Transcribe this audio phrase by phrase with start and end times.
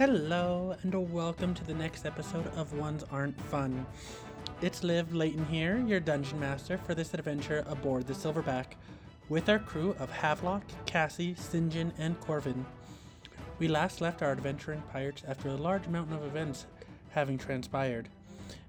[0.00, 3.84] Hello, and welcome to the next episode of Ones Aren't Fun.
[4.62, 8.76] It's Liv Layton here, your dungeon master for this adventure aboard the Silverback,
[9.28, 12.64] with our crew of Havelock, Cassie, Sinjin, and Corvin.
[13.58, 16.64] We last left our adventuring pirates after a large mountain of events
[17.10, 18.08] having transpired.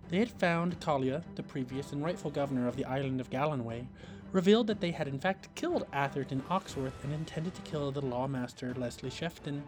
[0.10, 3.88] They had found Kalia, the previous and rightful governor of the island of Gallenway,
[4.34, 8.78] revealed that they had in fact killed Atherton Oxworth and intended to kill the lawmaster
[8.78, 9.62] Leslie Shefton.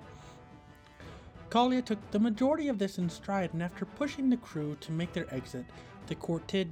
[1.53, 5.13] Kalia took the majority of this in stride, and after pushing the crew to make
[5.13, 5.65] their exit,
[6.07, 6.65] the quartet,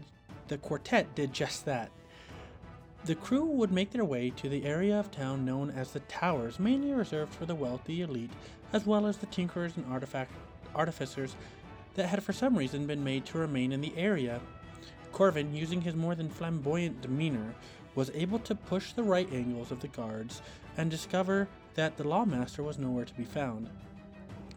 [0.47, 1.91] the quartet did just that.
[3.05, 6.59] The crew would make their way to the area of town known as the Towers,
[6.59, 8.31] mainly reserved for the wealthy elite,
[8.73, 10.31] as well as the tinkerers and artifact
[10.73, 11.35] artificers
[11.93, 14.41] that had for some reason been made to remain in the area.
[15.11, 17.53] Corvin, using his more than flamboyant demeanor,
[17.93, 20.41] was able to push the right angles of the guards
[20.75, 23.69] and discover that the lawmaster was nowhere to be found.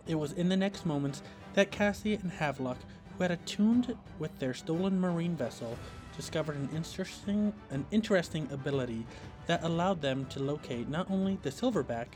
[0.06, 1.22] It was in the next moments
[1.54, 2.78] that Cassie and Havelock,
[3.16, 5.78] who had attuned with their stolen marine vessel,
[6.16, 9.06] discovered an interesting, an interesting ability
[9.46, 12.06] that allowed them to locate not only the silverback,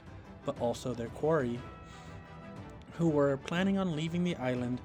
[0.44, 1.58] but also their quarry,
[2.98, 4.80] who were planning on leaving the island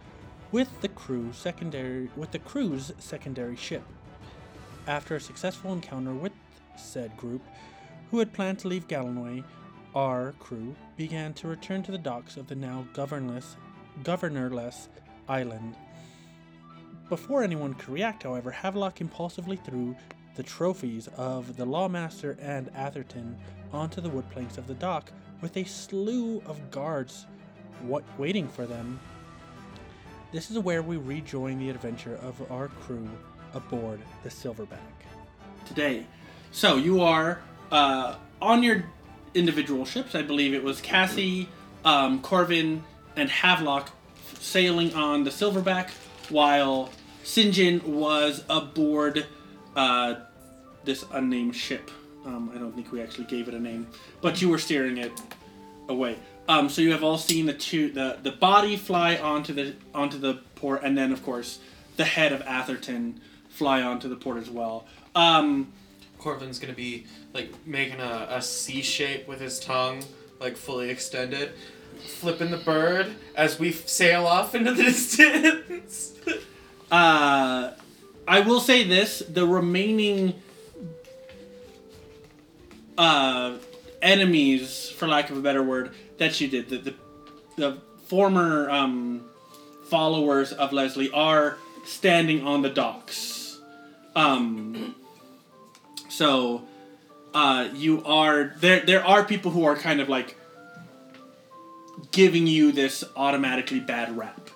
[0.51, 3.83] with the crew secondary with the crew's secondary ship.
[4.87, 6.33] After a successful encounter with
[6.77, 7.41] said group,
[8.11, 9.43] who had planned to leave Gallenway,
[9.95, 13.57] our crew began to return to the docks of the now governless,
[14.03, 14.89] governorless
[15.27, 15.75] island.
[17.09, 19.95] Before anyone could react, however, Havelock impulsively threw
[20.35, 23.37] the trophies of the Lawmaster and Atherton
[23.71, 27.27] onto the wood planks of the dock, with a slew of guards
[27.83, 28.99] wa- waiting for them.
[30.31, 33.07] This is where we rejoin the adventure of our crew
[33.53, 34.79] aboard the Silverback.
[35.67, 36.05] Today,
[36.51, 37.41] so you are
[37.71, 38.83] uh, on your
[39.33, 40.15] individual ships.
[40.15, 41.49] I believe it was Cassie,
[41.85, 42.83] um, Corvin,
[43.15, 43.89] and Havelock
[44.39, 45.89] sailing on the Silverback,
[46.29, 46.89] while
[47.23, 49.25] Sinjin was aboard
[49.75, 50.15] uh,
[50.83, 51.89] this unnamed ship.
[52.25, 53.87] Um, I don't think we actually gave it a name,
[54.21, 55.11] but you were steering it
[55.89, 56.17] away.
[56.47, 60.17] Um, so you have all seen the two the, the body fly onto the onto
[60.17, 61.59] the port, and then of course
[61.95, 64.85] the head of Atherton fly onto the port as well.
[65.15, 65.71] Um,
[66.23, 70.01] Corvin's gonna be like making a, a C shape with his tongue,
[70.39, 71.51] like fully extended,
[72.05, 76.13] flipping the bird as we sail off into the distance.
[76.89, 77.73] Uh,
[78.25, 80.41] I will say this: the remaining
[82.97, 83.57] uh,
[84.01, 86.95] enemies, for lack of a better word, that you did, the the,
[87.57, 89.25] the former um,
[89.89, 93.59] followers of Leslie are standing on the docks.
[94.15, 94.95] Um,
[96.13, 96.61] so
[97.33, 98.81] uh, you are there.
[98.85, 100.37] There are people who are kind of like
[102.11, 104.49] giving you this automatically bad rap.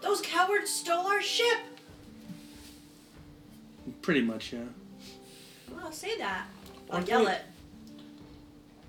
[0.00, 1.58] Those cowards stole our ship.
[4.00, 4.60] Pretty much, yeah.
[5.70, 6.46] Well, I'll say that.
[6.90, 7.42] I'll Aren't yell we- it.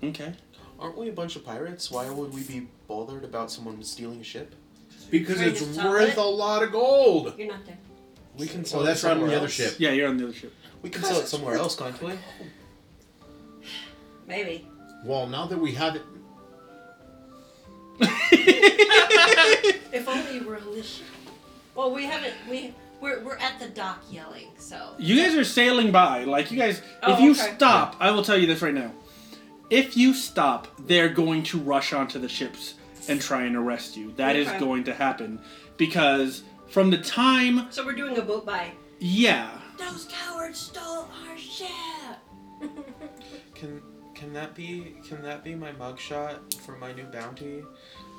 [0.02, 0.32] Okay.
[0.80, 1.90] Aren't we a bunch of pirates?
[1.90, 4.52] Why would we be bothered about someone stealing a ship?
[5.10, 6.16] Because it's worth it?
[6.16, 7.34] a lot of gold.
[7.38, 7.78] You're not there.
[8.38, 9.76] We can oh, sell Oh, it that's right on the other ship.
[9.78, 10.52] Yeah, you're on the other ship.
[10.82, 12.12] We can sell it somewhere else, can't we?
[14.26, 14.66] Maybe.
[15.04, 16.02] Well, now that we have it,
[19.92, 21.06] If only you were on this ship.
[21.74, 22.34] Well, we haven't.
[22.50, 24.48] We we're we're at the dock yelling.
[24.58, 24.94] So.
[24.98, 26.24] You guys are sailing by.
[26.24, 27.54] Like you guys, if Oh, you okay.
[27.54, 28.92] stop, I will tell you this right now.
[29.70, 32.74] If you stop, they're going to rush onto the ships
[33.08, 34.12] and try and arrest you.
[34.16, 34.58] That is Okay.
[34.58, 35.40] going to happen
[35.76, 38.70] because from the time, So we're doing a boat by.
[38.98, 41.68] yeah, Those cowards stole our ship.
[43.54, 43.82] Can
[44.14, 47.64] can that be can that be my mugshot for my new bounty?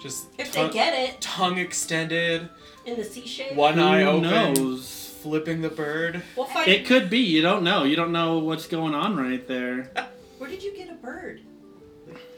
[0.04, 2.50] Just If tongue, they get it tongue extended,
[2.86, 5.16] in the C shape, one eye who open, knows?
[5.24, 6.22] flipping the bird.
[6.36, 6.68] we'll find.
[6.70, 7.20] It could be.
[7.20, 7.84] You don't know.
[7.86, 9.90] You don't know what's going on right there.
[10.38, 11.42] Where did you get a bird?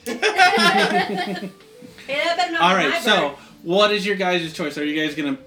[0.05, 1.51] hey, that
[2.37, 2.89] better not All be right.
[2.91, 4.77] my So, what is your guys' choice?
[4.77, 5.37] Are you guys gonna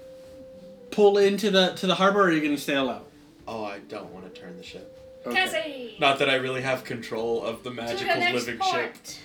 [0.91, 3.07] pull into the to the harbor, or are you gonna sail out?
[3.47, 4.97] Oh, I don't want to turn the ship.
[5.25, 5.35] Okay.
[5.35, 5.95] Cassie!
[5.99, 8.75] Not that I really have control of the to magical the next living port.
[8.75, 9.17] ship.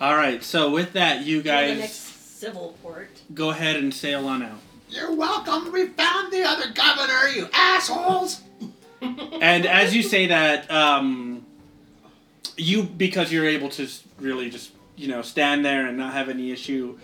[0.00, 0.42] All right.
[0.42, 3.08] So with that, you Or the guys next civil port.
[3.34, 4.58] go ahead and sail on out.
[4.90, 5.72] you're welcome.
[5.72, 8.40] We found the other governor, you assholes.
[9.00, 11.44] and as you say that, um,
[12.56, 16.28] you because you're able to s- really just you know stand there and not have
[16.28, 16.98] any issue,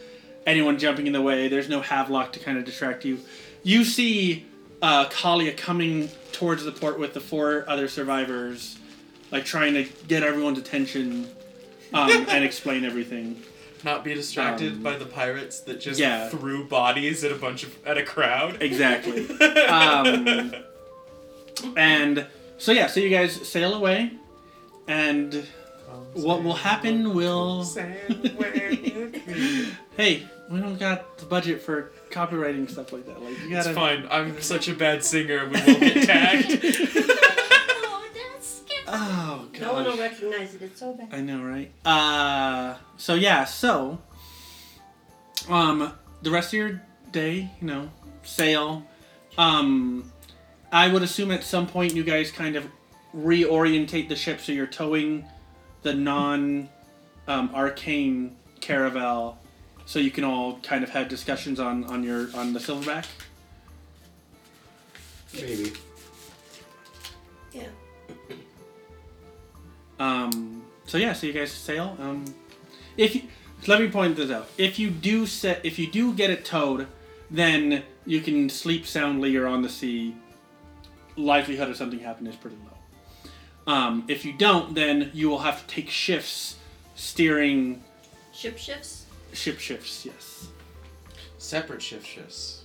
[0.46, 1.48] anyone jumping in the way.
[1.48, 3.18] There's no Havelock to kind of distract you.
[3.62, 4.46] You see
[4.80, 8.78] uh, Kalia coming towards the port with the four other survivors,
[9.30, 11.28] like trying to get everyone's attention.
[11.94, 13.42] um, and explain everything.
[13.84, 16.28] Not be distracted Um, by the pirates that just yeah.
[16.28, 18.62] threw bodies at a bunch of at a crowd.
[18.62, 19.28] Exactly.
[19.68, 20.54] um,
[21.76, 22.26] and
[22.58, 24.12] so yeah, so you guys sail away,
[24.86, 25.46] and
[26.14, 27.64] what will happen will.
[29.96, 33.22] hey, we don't got the budget for copyrighting stuff like that.
[33.22, 33.72] Like you gotta.
[33.72, 34.06] fine.
[34.10, 35.46] I'm such a bad singer.
[35.46, 36.64] We won't get tagged.
[37.84, 38.84] Oh, that's scary.
[38.88, 39.60] Oh god.
[39.60, 40.62] No one will recognize it.
[40.62, 41.08] It's so bad.
[41.12, 41.72] I know, right?
[41.84, 43.98] Uh, so yeah, so
[45.48, 45.92] um,
[46.22, 47.90] the rest of your day, you know,
[48.22, 48.84] sail.
[49.38, 50.12] Um,
[50.70, 52.66] I would assume at some point you guys kind of
[53.14, 55.24] reorientate the ship so you're towing
[55.82, 56.69] the non
[57.29, 59.38] um, arcane caravel,
[59.87, 63.06] so you can all kind of have discussions on on your on the silverback.
[65.34, 65.73] Maybe.
[67.52, 67.69] Yeah.
[69.99, 71.96] Um, so yeah, so you guys sail.
[72.00, 72.25] Um,
[72.96, 73.23] if you,
[73.67, 74.49] let me point this out.
[74.58, 76.87] If you do set, if you do get it towed,
[77.31, 80.17] then you can sleep soundly or on the sea.
[81.17, 82.71] Likelihood of something happening is pretty low.
[83.66, 86.56] Um, if you don't, then you will have to take shifts
[86.94, 87.82] steering
[88.32, 89.06] Ship shifts.
[89.32, 90.04] ship shifts.
[90.06, 90.48] Yes.
[91.38, 92.62] Separate shift shifts.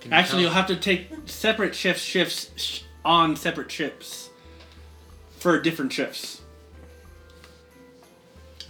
[0.00, 4.30] Can Actually, you'll have to take separate shifts shifts sh- on separate ships
[5.38, 6.40] for different shifts.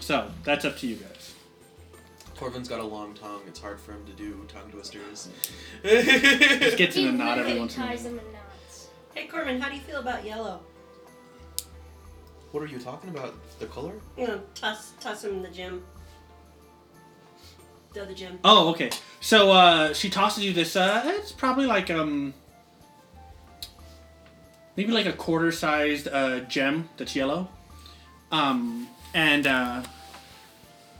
[0.00, 1.34] So that's up to you guys.
[2.36, 3.40] Corvin's got a long tongue.
[3.46, 5.28] It's hard for him to do tongue twisters.
[5.84, 8.14] Just gets in He a knot every literally once in a ties while.
[8.14, 8.88] them in knots.
[9.14, 10.60] Hey Corvin, how do you feel about yellow?
[12.52, 13.34] What are you talking about?
[13.58, 13.92] The color?
[14.16, 15.82] You know, toss toss him in the gym.
[17.92, 18.38] The other gym.
[18.44, 18.90] Oh, okay.
[19.20, 20.76] So uh, she tosses you this.
[20.76, 22.32] Uh, it's probably like um,
[24.76, 27.48] maybe like a quarter-sized uh, gem that's yellow.
[28.30, 29.82] Um, and uh,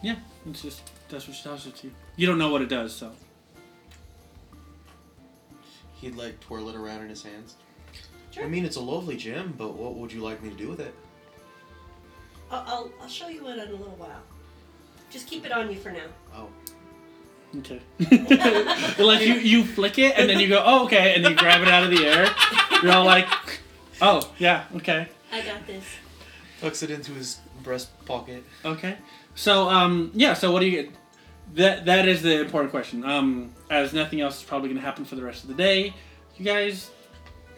[0.02, 0.16] yeah,
[0.50, 1.94] it's just that's what she tosses it to you.
[2.16, 3.12] You don't know what it does, so
[6.02, 7.55] He'd like twirl it around in his hands.
[8.32, 8.44] Sure.
[8.44, 10.81] I mean, it's a lovely gem, but what would you like me to do with
[10.81, 10.93] it?
[12.52, 14.22] I'll, I'll I'll show you it in a little while.
[15.10, 16.06] Just keep it on you for now.
[16.34, 16.49] Oh.
[17.58, 17.81] okay.
[19.02, 21.69] like you you flick it and then you go oh okay and you grab it
[21.69, 22.28] out of the air.
[22.82, 23.26] You're all like
[24.00, 25.08] oh yeah okay.
[25.32, 25.84] I got this.
[26.60, 28.44] Tucks it into his breast pocket.
[28.64, 28.98] Okay.
[29.34, 30.94] So um yeah, so what do you get?
[31.55, 33.05] That that is the important question.
[33.05, 35.94] Um as nothing else is probably going to happen for the rest of the day,
[36.37, 36.90] you guys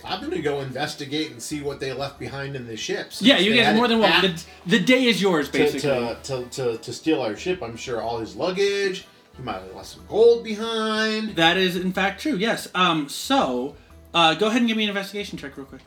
[0.04, 3.22] I'm gonna go investigate and see what they left behind in the ships.
[3.22, 4.34] Yeah, you guys had more than welcome.
[4.66, 5.80] The, the day is yours To, basically.
[5.80, 9.06] to, to, to, to steal our ship, I'm sure all his luggage.
[9.36, 11.36] He might have left some gold behind.
[11.36, 12.36] That is in fact true.
[12.36, 12.68] Yes.
[12.74, 13.76] Um so
[14.12, 15.82] uh go ahead and give me an investigation check real quick.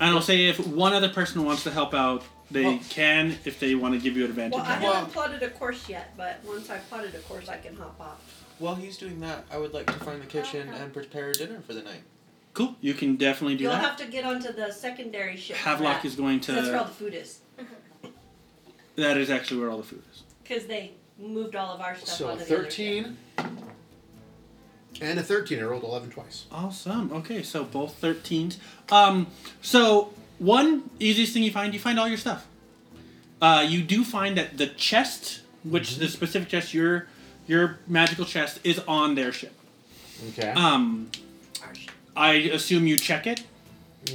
[0.00, 3.60] And I'll say if one other person wants to help out, they Well- can if
[3.60, 4.54] they want to give you an advantage.
[4.54, 7.76] Well, I haven't plotted a course yet, but once I've plotted a course, I can
[7.76, 8.42] hop off.
[8.58, 11.74] While he's doing that, I would like to find the kitchen and prepare dinner for
[11.74, 12.02] the night.
[12.54, 12.74] cool.
[12.80, 13.70] You can definitely do that.
[13.72, 13.88] You'll that.
[13.88, 15.56] have to get onto the secondary ship.
[15.56, 16.52] for is going to.
[16.52, 17.40] That's where all the food is.
[18.96, 20.22] That is actually where all the food is.
[20.42, 23.04] Because they moved all of our stuff So onto the other ship.
[23.36, 23.56] 13
[25.02, 25.58] and a 13.
[25.58, 26.46] I rolled 11 twice.
[26.50, 27.12] Awesome.
[27.12, 28.56] Okay, so both 13s.
[28.90, 29.26] Um,
[29.60, 32.46] so one easiest thing you find, you find all your stuff.
[33.40, 37.06] Uh, you do find that the chest, which the specific chest, your
[37.46, 39.52] your magical chest, is on their ship.
[40.30, 40.48] Okay.
[40.50, 41.10] Um,
[42.16, 43.42] I assume you check it.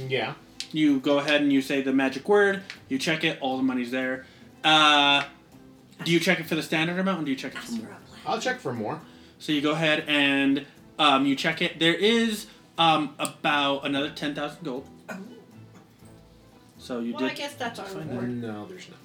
[0.08, 0.34] yeah.
[0.72, 2.62] You go ahead and you say the magic word.
[2.88, 3.38] You check it.
[3.42, 4.24] All the money's there.
[4.64, 5.22] Uh,
[6.04, 7.86] do you check it for the standard amount, or do you check it for more?
[7.86, 8.20] for a plan.
[8.26, 9.00] I'll check for more.
[9.38, 10.64] So you go ahead and
[10.98, 11.78] um, you check it.
[11.78, 12.46] There is
[12.78, 14.88] um, about another ten thousand gold.
[15.10, 15.16] Oh.
[16.78, 17.36] So you Well, I did.
[17.38, 18.30] guess that's our find reward.
[18.30, 18.98] No, there's not.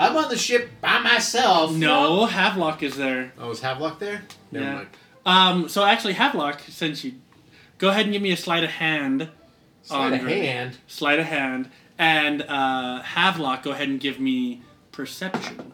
[0.00, 1.72] I'm on the ship by myself.
[1.74, 3.32] No, Havelock is there.
[3.38, 4.22] Oh, is Havelock there?
[4.50, 4.74] Never Yeah.
[4.74, 4.88] mind.
[5.26, 7.12] Um, so actually, Havelock, since you
[7.76, 9.28] go ahead and give me a sleight of hand,
[9.82, 10.78] Sleight of hand.
[10.86, 15.72] sleight of hand, and uh, Havelock, go ahead and give me perception.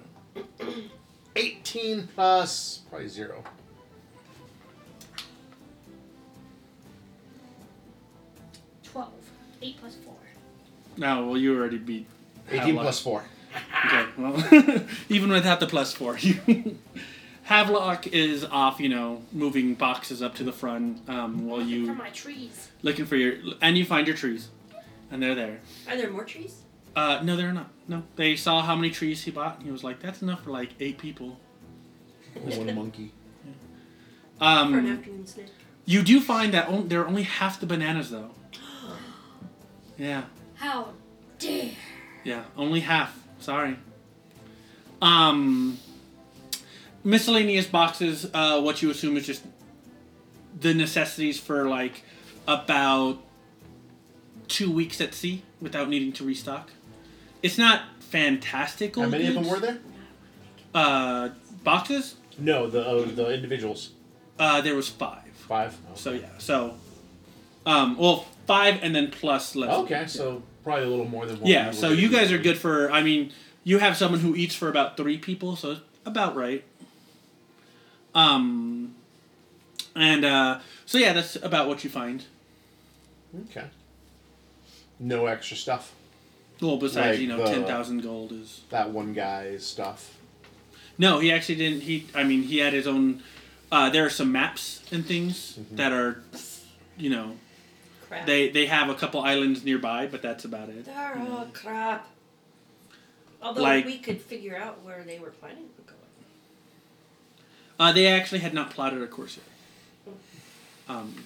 [1.37, 3.45] 18 plus probably zero.
[8.85, 9.13] Twelve.
[9.63, 10.15] Eight plus four.
[10.97, 12.07] No, well, you already beat.
[12.49, 12.83] 18 Havelock.
[12.85, 13.25] plus four.
[13.87, 16.19] Okay, well, even without the plus four.
[17.45, 21.87] Havelock is off, you know, moving boxes up to the front um, while Looking you
[21.87, 22.69] for my trees.
[22.83, 24.49] looking for your and you find your trees,
[25.11, 25.61] and they're there.
[25.89, 26.63] Are there more trees?
[26.97, 27.71] Uh, no, they're not.
[27.87, 29.57] No, they saw how many trees he bought.
[29.59, 31.39] And he was like, "That's enough for like eight people."
[32.35, 33.13] One monkey.
[34.39, 35.47] for an Um, afternoon snack.
[35.85, 38.31] you do find that on, there are only half the bananas though.
[39.99, 40.25] Yeah.
[40.57, 40.89] How
[41.39, 41.71] dare.
[42.25, 43.19] Yeah, only half.
[43.47, 43.77] Sorry.
[45.01, 45.79] Um,
[47.05, 48.29] miscellaneous boxes.
[48.35, 49.45] Uh, what you assume is just
[50.59, 52.03] the necessities for like
[52.49, 53.19] about
[54.49, 56.73] two weeks at sea without needing to restock.
[57.41, 58.97] It's not fantastic.
[58.97, 59.79] How many of them were there?
[60.75, 61.29] Uh,
[61.63, 62.17] boxes.
[62.39, 63.91] No, the uh, the individuals.
[64.41, 65.23] Uh, there was five.
[65.47, 65.79] Five.
[65.95, 66.27] So yeah.
[66.39, 66.75] So,
[67.65, 69.73] um, well, five and then plus left.
[69.85, 71.49] Okay, so probably a little more than one.
[71.49, 72.91] Yeah, so you guys are good for.
[72.91, 73.33] I mean,
[73.63, 76.65] you have someone who eats for about three people, so about right.
[78.17, 78.95] Um,
[79.95, 82.25] and uh, so yeah, that's about what you find.
[83.51, 83.67] Okay.
[84.99, 85.93] No extra stuff.
[86.61, 88.63] Well, besides Like you know, the- ten thousand gold is.
[88.71, 90.17] That one guy's stuff.
[90.99, 91.83] No, he actually didn't.
[91.83, 93.23] He, I mean, he had his own.
[93.71, 95.77] Uh, there are some maps and things Mhm.
[95.77, 96.23] that are,
[96.99, 97.37] you know,
[98.09, 98.27] Crap.
[98.27, 100.85] they they have a couple islands nearby, but that's about it.
[100.85, 102.09] They're all crap.
[103.43, 105.97] Although Like- we could figure out where they were planning on going.
[107.79, 110.15] Uh, they actually had not plotted a course yet.
[110.89, 111.25] Um,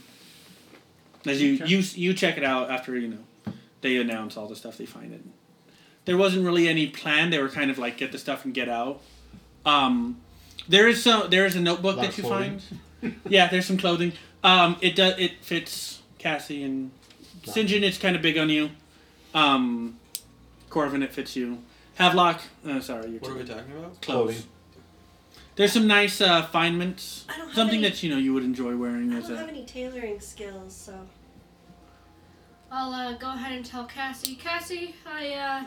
[1.27, 4.79] as you, you you check it out after you know they announce all the stuff
[4.79, 5.21] they find it.
[6.07, 7.31] There wasn't really any plan.
[7.31, 9.01] They were kind of like get the stuff and get out.
[9.67, 10.17] Um,
[10.67, 12.61] there is so there is a notebook Lot that you clothing.
[13.01, 13.21] find.
[13.29, 14.13] yeah, there's some clothing.
[14.43, 16.91] Um, it does it fits Cassie and
[17.45, 17.83] Sinjin.
[17.83, 18.71] It's kind of big on you.
[19.35, 19.97] Um,
[20.69, 21.59] Corvin, it fits you.
[21.95, 24.01] Havelock, uh, sorry, you're What are we talking about?
[24.01, 24.27] close.
[24.35, 24.43] Clothing.
[25.57, 27.25] There's some nice uh, finements.
[27.29, 29.39] I don't have Something any- that you know you would enjoy wearing I as don't
[29.39, 29.51] have a.
[29.51, 30.95] any tailoring skills, so
[32.71, 34.37] I'll uh, go ahead and tell Cassie.
[34.37, 35.65] Cassie, I uh,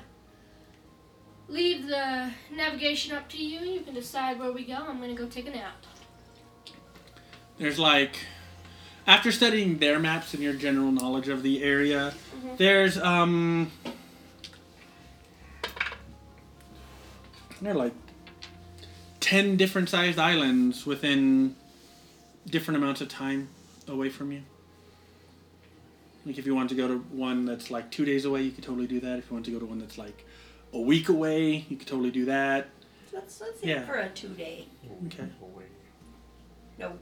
[1.48, 3.60] leave the navigation up to you.
[3.60, 4.76] You can decide where we go.
[4.76, 5.76] I'm gonna go take a nap.
[7.60, 8.16] There's like,
[9.06, 12.58] after studying their maps and your general knowledge of the area, Mhm.
[12.58, 13.72] there's um.
[17.62, 17.94] There are like
[19.20, 21.56] ten different sized islands within
[22.46, 23.48] different amounts of time
[23.88, 24.44] away from you.
[26.26, 28.64] Like if you want to go to one that's like two days away, you could
[28.64, 29.20] totally do that.
[29.20, 30.26] If you want to go to one that's like
[30.74, 32.70] a week away, you could totally do that.
[33.14, 33.86] let's let's Yeah.
[33.86, 34.66] for a two day.
[35.06, 35.28] Okay.
[36.80, 36.98] No,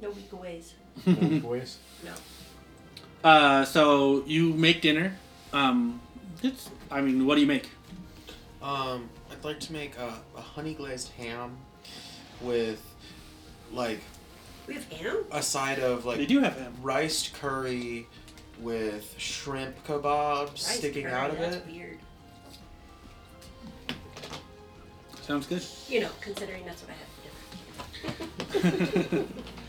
[0.00, 0.74] no week aways.
[1.06, 1.78] Boys.
[2.04, 2.12] No.
[3.28, 5.16] Uh, so you make dinner.
[5.52, 6.00] Um,
[6.42, 6.70] it's.
[6.90, 7.70] I mean, what do you make?
[8.62, 11.56] Um, I'd like to make a, a honey glazed ham
[12.40, 12.80] with
[13.72, 14.00] like
[14.66, 15.24] We have ham.
[15.32, 16.74] a side of like they do have ham.
[16.82, 18.06] riced curry
[18.60, 21.66] with shrimp kebabs Rice sticking curry, out of that's it.
[21.66, 21.98] weird.
[25.22, 25.64] Sounds good.
[25.88, 26.94] You know, considering that's what I
[28.06, 28.16] have
[29.00, 29.24] for dinner.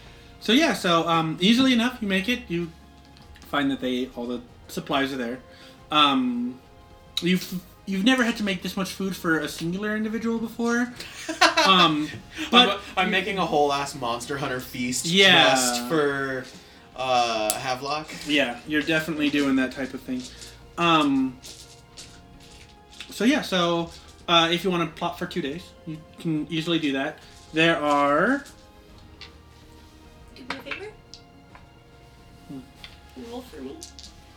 [0.44, 2.42] So yeah, so um, easily enough, you make it.
[2.50, 2.70] You
[3.48, 5.40] find that they all the supplies are there.
[5.90, 6.60] Um,
[7.22, 10.94] you've you've never had to make this much food for a singular individual before.
[11.66, 12.10] Um,
[12.52, 15.52] but I'm, I'm making a whole ass monster hunter feast Yeah.
[15.52, 16.44] just for
[16.94, 18.10] uh, Havelock.
[18.28, 20.22] yeah, you're definitely doing that type of thing.
[20.78, 21.38] Um,
[23.10, 23.92] so yeah, so
[24.28, 27.20] uh, if you want to plot for two days, you can easily do that.
[27.54, 28.44] There are
[30.48, 30.92] Do me a favor.
[32.50, 32.60] Hmm.
[33.32, 33.78] Roll for me.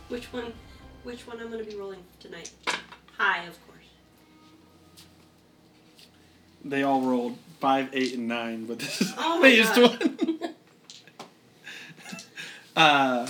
[0.09, 0.53] Which one?
[1.03, 2.51] Which one I'm going to be rolling tonight?
[3.17, 3.73] High, of course.
[6.65, 10.19] they all rolled five, eight, and nine, but this is Oh the my highest God.
[10.27, 10.39] one.
[12.75, 13.27] uh,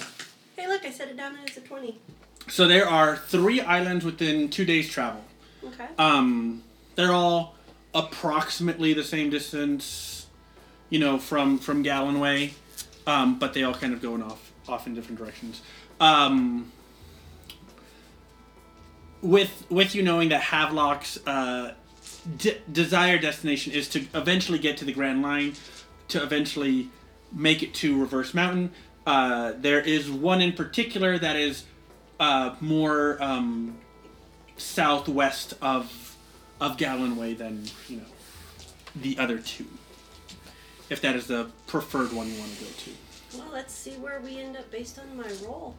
[0.55, 1.99] Hey, look, I set it down as a twenty.
[2.47, 5.23] so there are three islands within two days' travel.
[5.63, 5.85] Okay.
[5.99, 6.63] Um,
[6.95, 7.55] they're all
[7.93, 10.25] approximately the same distance,
[10.89, 12.53] you know, from from Gallenway,
[13.07, 15.61] um, but they all kind of going off off in different directions.
[15.99, 16.71] Um,
[19.21, 21.73] with with you knowing that Havelock's uh,
[22.37, 25.53] de- desired destination is to eventually get to the Grand Line,
[26.09, 26.89] to eventually
[27.31, 28.71] make it to Reverse Mountain.
[29.07, 31.63] Uh, there is one in particular that is
[32.19, 33.77] uh, more um,
[34.57, 36.15] southwest of
[36.59, 38.05] of Gallenway than you know
[38.95, 39.65] the other two.
[40.89, 42.91] If that is the preferred one you want to go to.
[43.37, 45.75] Well, let's see where we end up based on my roll.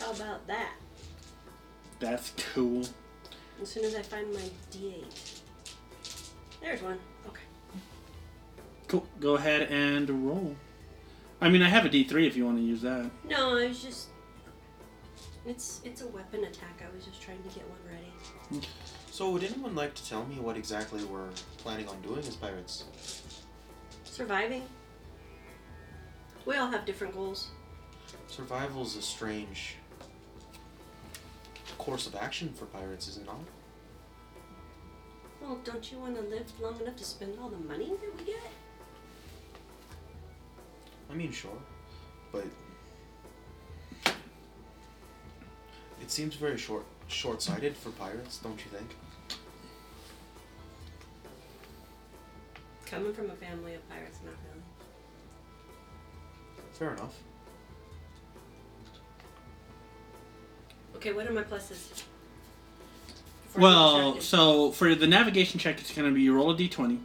[0.00, 0.72] How about that?
[2.00, 2.84] That's cool.
[3.62, 4.42] As soon as I find my
[4.72, 5.40] D8.
[6.60, 6.98] There's one.
[7.26, 7.42] Okay.
[8.88, 9.06] Cool.
[9.20, 10.56] Go ahead and roll.
[11.40, 13.10] I mean, I have a D three if you want to use that.
[13.28, 14.08] No, I was just.
[15.46, 16.82] It's it's a weapon attack.
[16.82, 18.66] I was just trying to get one ready.
[19.16, 22.84] So, would anyone like to tell me what exactly we're planning on doing as pirates?
[24.04, 24.62] Surviving.
[26.44, 27.48] We all have different goals.
[28.26, 29.76] Survival's a strange
[31.78, 33.40] course of action for pirates, is it not?
[35.40, 38.24] Well, don't you want to live long enough to spend all the money that we
[38.26, 38.50] get?
[41.10, 41.58] I mean, sure,
[42.32, 42.44] but
[46.02, 48.90] it seems very short short-sighted for pirates, don't you think?
[52.86, 54.62] Coming from a family of pirates, not really.
[56.72, 57.14] Fair enough.
[60.96, 62.04] Okay, what are my pluses?
[63.44, 64.22] Before Well, distracted.
[64.28, 66.98] so for the navigation check, it's going to be you roll a d20,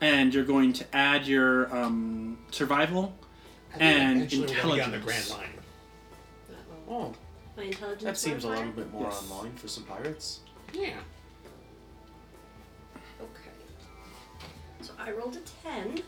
[0.00, 3.14] and you're going to add your um, survival.
[3.74, 5.28] I think And eventually we're gonna get on the intelligence.
[5.28, 5.58] Grand Line.
[6.88, 6.94] Uh-oh.
[6.94, 7.14] Oh,
[7.56, 8.04] My intelligence.
[8.04, 8.66] that seems a modifier?
[8.68, 9.30] little bit more Yes.
[9.30, 10.40] on for some pirates.
[10.74, 10.96] Yeah.
[15.04, 16.00] I rolled a ten.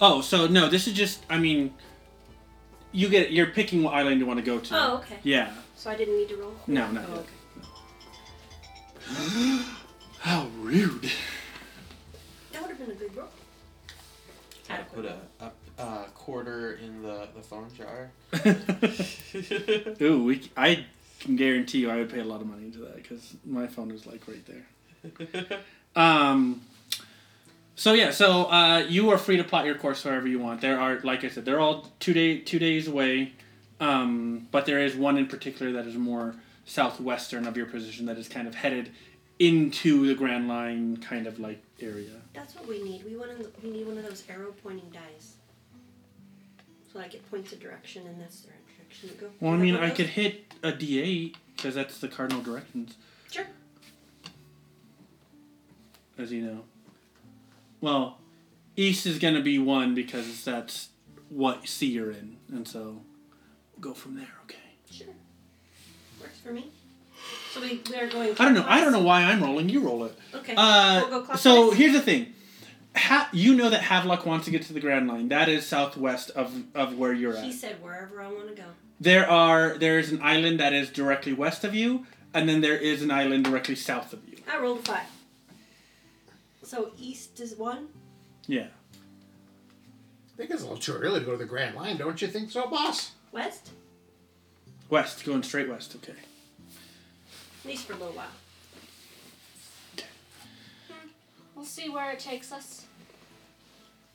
[0.00, 1.24] Oh, so no, this is just.
[1.28, 1.74] I mean,
[2.92, 4.76] you get you're picking what island you want to go to.
[4.76, 5.16] Oh, okay.
[5.22, 5.52] Yeah.
[5.76, 6.54] So I didn't need to roll.
[6.66, 7.04] No, no.
[7.08, 7.28] Oh, okay.
[10.20, 11.10] How rude.
[12.52, 13.28] That would have been a good roll.
[14.68, 15.50] I put a, a,
[15.82, 18.10] a quarter in the, the thorn jar.
[20.02, 20.84] Ooh, we, I
[21.18, 23.90] can guarantee you I would pay a lot of money into that because my phone
[23.90, 24.66] is like right there.
[25.96, 26.60] Um,
[27.80, 30.60] so yeah, so uh, you are free to plot your course wherever you want.
[30.60, 33.32] There are, like I said, they're all two day two days away,
[33.80, 36.34] um, but there is one in particular that is more
[36.66, 38.92] southwestern of your position that is kind of headed
[39.38, 42.10] into the Grand Line kind of like area.
[42.34, 43.02] That's what we need.
[43.02, 45.36] We want to, we need one of those arrow pointing dice.
[46.92, 49.30] So like it points a direction and that's the direction you go.
[49.40, 52.98] Well, I mean, I could hit a D8 because that's the cardinal directions.
[53.30, 53.46] Sure.
[56.18, 56.64] as you know.
[57.80, 58.18] Well,
[58.76, 60.88] east is going to be one because that's
[61.28, 63.02] what sea you're in, and so
[63.80, 64.28] go from there.
[64.44, 64.56] Okay.
[64.90, 65.06] Sure.
[66.20, 66.70] Works for me.
[67.52, 68.30] So we, we are going.
[68.38, 68.64] I don't know.
[68.66, 69.68] I don't know why I'm rolling.
[69.68, 70.18] You roll it.
[70.34, 70.54] Okay.
[70.56, 72.34] Uh, we'll go so here's the thing.
[72.96, 75.28] Ha- you know that Havelock wants to get to the Grand Line.
[75.28, 77.44] That is southwest of, of where you're at.
[77.44, 78.68] He said wherever I want to go.
[79.00, 82.76] There are there is an island that is directly west of you, and then there
[82.76, 84.38] is an island directly south of you.
[84.52, 85.06] I rolled a five.
[86.70, 87.88] So east is one.
[88.46, 88.68] Yeah.
[90.32, 92.28] I think it's a little too early to go to the Grand Line, don't you
[92.28, 93.10] think so, boss?
[93.32, 93.72] West.
[94.88, 95.96] West, going straight west.
[95.96, 96.12] Okay.
[96.12, 98.28] At least for a little while.
[100.88, 101.08] Hmm,
[101.56, 102.86] we'll see where it takes us.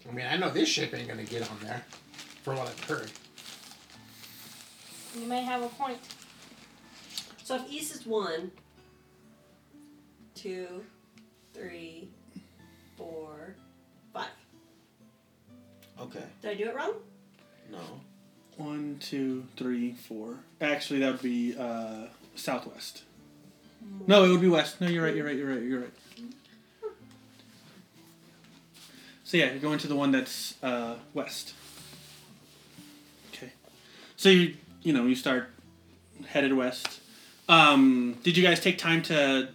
[0.10, 1.84] I mean, I know this ship ain't gonna get on there,
[2.44, 3.12] for what I've heard.
[5.20, 6.00] You may have a point.
[7.44, 8.50] So if east is one,
[10.36, 10.86] two,
[11.54, 12.08] three,
[12.98, 13.56] four,
[14.14, 14.28] five.
[16.00, 16.24] Okay.
[16.42, 16.94] Did I do it wrong?
[17.72, 17.80] No.
[18.58, 20.38] One, two, three, four.
[20.62, 23.04] Actually, that would be uh, southwest.
[24.08, 24.80] No, it would be west.
[24.82, 25.16] No, you're right.
[25.16, 25.36] You're right.
[25.36, 25.62] You're right.
[25.62, 25.94] You're right.
[29.24, 31.54] So yeah, you're going to the one that's uh, west.
[33.34, 33.52] Okay.
[34.16, 35.50] So you you know you start
[36.28, 37.02] headed west.
[37.50, 39.50] Um, did you guys take time to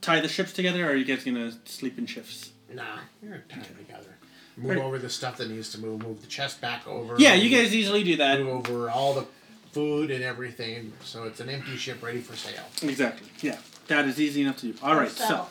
[0.00, 2.52] tie the ships together, or are you guys gonna sleep in shifts?
[2.72, 2.82] Nah,
[3.22, 4.14] we're gonna time together.
[4.56, 4.84] Move Alright.
[4.84, 6.02] over the stuff that needs to move.
[6.02, 7.14] Move the chest back over.
[7.18, 8.40] Yeah, you guys easily do that.
[8.40, 9.26] move over all the
[9.72, 12.64] food and everything, so it's an empty ship ready for sale.
[12.82, 13.28] Exactly.
[13.40, 14.74] Yeah, that is easy enough to do.
[14.82, 15.10] All right.
[15.10, 15.46] So.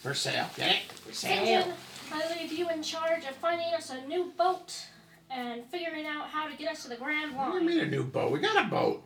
[0.00, 0.46] For sale.
[0.56, 0.92] Get it?
[0.92, 1.66] For St.
[2.12, 4.86] I leave you in charge of finding us a new boat
[5.30, 7.66] and figuring out how to get us to the Grand What do you Line.
[7.66, 8.30] mean a new boat?
[8.30, 9.02] We got a boat.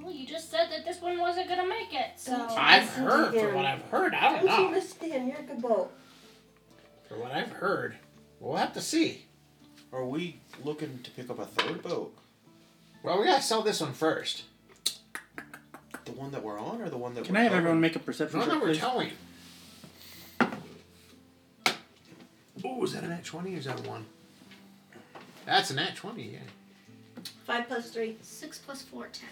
[0.00, 2.34] Well, you just said that this one wasn't gonna make it, so.
[2.50, 3.32] I've heard.
[3.34, 3.54] For him.
[3.54, 4.76] what I've heard, I don't Don't you know.
[4.76, 5.28] listen to him?
[5.28, 5.92] You're a good boat.
[7.08, 7.96] For what I've heard,
[8.40, 9.24] we'll have to see.
[9.92, 12.14] Are we looking to pick up a third boat?
[13.02, 14.42] Well, we gotta sell this one first.
[16.04, 17.60] The one that we're on, or the one that Can we're I have towing?
[17.60, 18.78] everyone make a perception No, check, no, we're please?
[18.78, 19.10] towing.
[22.64, 24.06] Oh, is that a nat 20 or is that a 1?
[25.46, 26.38] That's a nat 20, yeah.
[27.46, 28.16] Five plus three.
[28.20, 29.28] Six plus four, ten.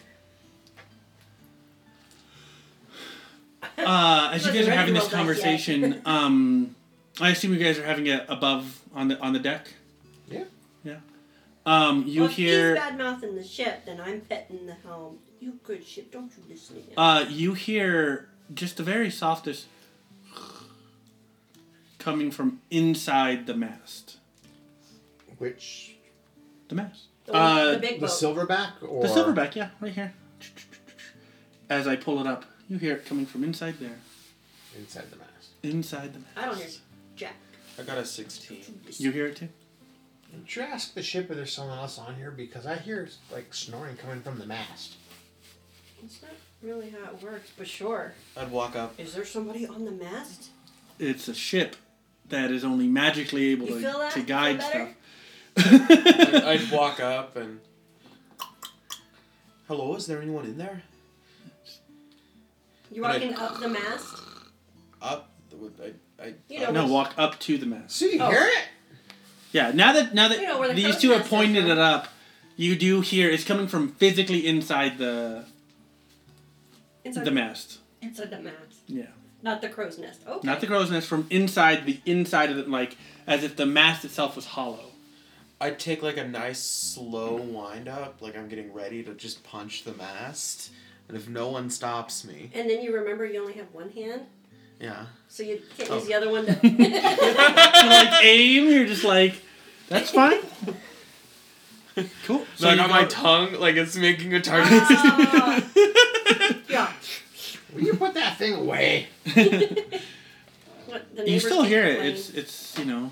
[3.79, 5.17] Uh, as you guys are having this roll dice yet.
[5.19, 6.75] conversation, um,
[7.21, 9.73] I assume you guys are having it above on the on the deck.
[10.29, 10.45] Yeah.
[10.85, 10.97] Yeah.
[11.65, 15.19] Um, you well, if hear he's bad mouthing the ship, then I'm petting the helm.
[15.41, 16.95] You good ship, don't you listen to him?
[16.97, 19.67] uh, you hear just the very softest
[21.99, 24.19] coming from inside the mast.
[25.39, 25.97] Which.
[26.69, 27.05] The mast.
[27.27, 29.03] the, one- uh, the big The silverback or.
[29.03, 30.15] The silverback, yeah, right here.
[31.69, 33.99] As I pull it up, you hear it coming from inside there.
[34.79, 35.51] Inside the mast.
[35.63, 36.31] Inside the mast.
[36.37, 36.77] I don't hear Jack.
[37.79, 38.81] I got a 16.
[38.99, 39.49] You hear it too?
[40.33, 42.31] Did you ask the ship if there's someone else on here?
[42.31, 44.97] Because I hear like snoring coming from the mast.
[46.05, 48.13] It's not really how it works, but sure.
[48.37, 48.99] I'd walk up.
[48.99, 50.51] Is there somebody on the mast?
[50.99, 51.77] It's a ship
[52.29, 54.13] that is only magically able You to, feel that?
[54.13, 54.95] to Feel guide better?
[55.59, 55.91] stuff.
[55.91, 57.61] I'd, I'd walk up and.
[59.69, 60.83] Hello, is there anyone in there?
[62.91, 64.23] You're And I- walking up the mast?
[65.03, 65.31] Up.
[65.83, 67.97] I, I, You know, no, walk up to the mast.
[67.97, 68.31] So you Oh.
[68.31, 68.65] hear it?
[69.53, 71.73] Yeah, now that now that You know the these two have pointed from.
[71.73, 72.09] it up,
[72.57, 75.45] you do hear it's coming from physically inside the
[77.05, 77.79] Inside the mast.
[78.03, 78.57] Inside the mast.
[78.89, 79.07] Yeah.
[79.43, 80.21] Not the crow's nest.
[80.27, 80.47] Okay.
[80.47, 84.05] Not the crow's nest, from inside the inside of it, like as if the mast
[84.05, 84.91] itself was hollow.
[85.61, 89.85] I'd take like a nice slow wind up, like I'm getting ready to just punch
[89.85, 90.71] the mast.
[91.09, 94.23] And if no one stops me, And then you remember you only have one hand,
[94.81, 95.07] yeah.
[95.29, 95.97] so you can't Oh.
[95.99, 96.53] use the other one to.
[96.63, 99.35] You like aim, you're just like,
[99.89, 100.39] that's fine.
[102.27, 102.45] Cool.
[102.57, 104.83] So I you got my tongue like it's making a target.
[104.91, 105.65] Ah.
[106.69, 106.93] yeah.
[107.73, 109.09] Will you put that thing away?
[110.87, 111.97] What, you still hear it.
[111.99, 112.15] playing.
[112.15, 113.11] It's it's you know.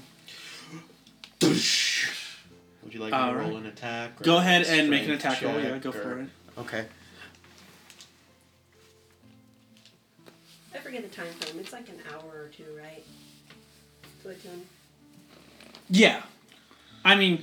[1.40, 3.48] Would you like me to Alright.
[3.48, 4.20] roll an attack?
[4.20, 5.60] or Go ahead and make an strength attack roll.
[5.62, 6.28] Yeah, go or- for it.
[6.58, 6.84] Okay.
[10.84, 11.58] Forget the time frame.
[11.58, 13.02] It's like an hour or two, right?
[14.22, 14.66] To attune.
[15.90, 16.22] Yeah.
[17.04, 17.42] I mean,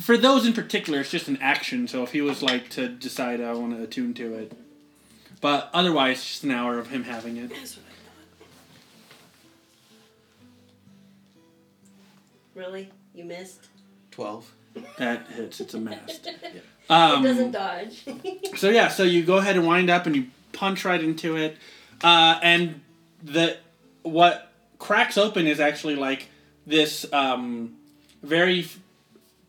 [0.00, 1.86] for those in particular, it's just an action.
[1.88, 4.52] So if he was like to decide I want to attune to it,
[5.40, 7.48] but otherwise, it's just an hour of him having it.
[7.50, 8.48] That's what I thought.
[12.54, 12.90] Really?
[13.14, 13.68] You missed?
[14.10, 14.50] Twelve.
[14.98, 15.60] That hits.
[15.60, 16.26] It's a mast.
[16.42, 18.04] it Um, doesn't dodge.
[18.56, 21.56] So yeah, so you go ahead and wind up and you punch right into it,
[22.02, 22.80] uh, and
[23.22, 23.56] the
[24.02, 26.28] what cracks open is actually like
[26.66, 27.76] this um,
[28.22, 28.78] very f-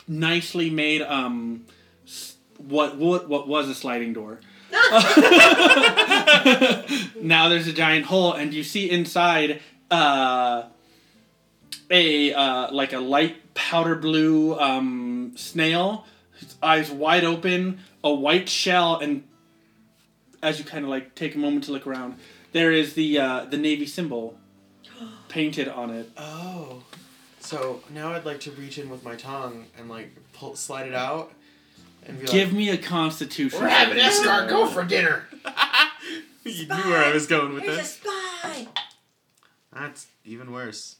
[0.07, 1.65] nicely made um,
[2.05, 4.39] s- what what what was a sliding door.
[7.21, 10.63] now there's a giant hole, and you see inside uh,
[11.89, 16.05] a uh, like a light powder blue um, snail,
[16.41, 19.23] its eyes wide open, a white shell, and
[20.41, 22.15] as you kind of like take a moment to look around,
[22.51, 24.37] there is the uh, the navy symbol
[25.29, 26.09] painted on it.
[26.17, 26.83] Oh.
[27.39, 30.93] So now I'd like to reach in with my tongue and like pull, slide it
[30.93, 31.33] out,
[32.05, 33.59] and be Give like, me a Constitution.
[33.59, 35.25] We're having escargot for dinner.
[36.43, 37.93] you knew where I was going with Here's a this.
[37.93, 38.67] spy!
[39.73, 40.97] That's even worse.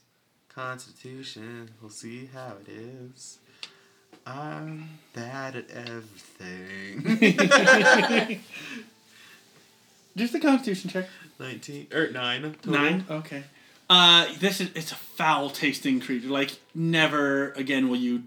[0.48, 1.70] Constitution.
[1.80, 3.38] We'll see how it is.
[4.26, 7.18] I'm bad at everything.
[10.16, 11.06] Just the Constitution check.
[11.42, 12.42] Nineteen or nine.
[12.62, 12.72] Total.
[12.72, 13.04] Nine.
[13.10, 13.42] Okay.
[13.90, 16.28] Uh, this is it's a foul tasting creature.
[16.28, 18.22] Like never again will you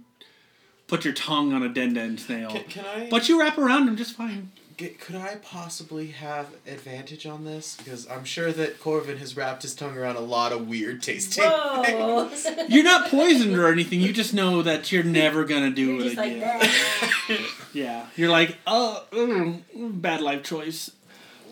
[0.88, 2.50] put your tongue on a den den snail.
[2.52, 3.08] Can, can I?
[3.10, 4.52] But you wrap around him just fine.
[4.78, 7.78] Get, could I possibly have advantage on this?
[7.78, 11.46] Because I'm sure that Corvin has wrapped his tongue around a lot of weird tasting.
[11.46, 12.30] Whoa!
[12.68, 14.02] You're not poisoned or anything.
[14.02, 16.60] You just know that you're never gonna do You're it just like again.
[16.60, 17.40] that.
[17.74, 18.06] Yeah.
[18.18, 19.62] You're like, oh, mm,
[20.02, 20.92] bad life choice.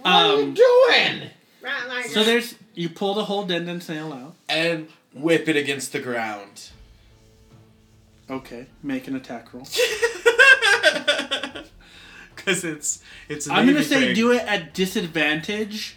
[0.02, 1.30] What are you Um, doing?
[1.64, 4.36] Right, so there's you pull the whole den den snail out.
[4.50, 6.70] and whip it against the ground.
[8.30, 8.68] Okay.
[8.82, 9.68] Make an attack roll.
[12.36, 13.50] Because it's it's.
[13.50, 15.96] I'm gonna say do it at disadvantage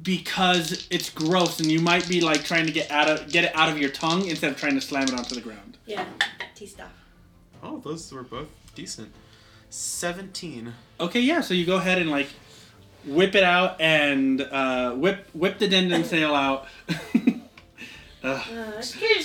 [0.00, 3.56] because it's gross and you might be like trying to get out of get it
[3.56, 5.76] out of your tongue instead of trying to slam it onto the ground.
[5.86, 6.04] Yeah,
[6.54, 6.92] tea stuff.
[7.64, 9.10] Oh, those were both decent.
[9.70, 10.74] Seventeen.
[11.00, 11.40] Okay, yeah.
[11.40, 12.28] So you go ahead and like
[13.06, 16.66] whip it out and uh, whip whip the den den snail out.
[18.24, 18.42] Uh,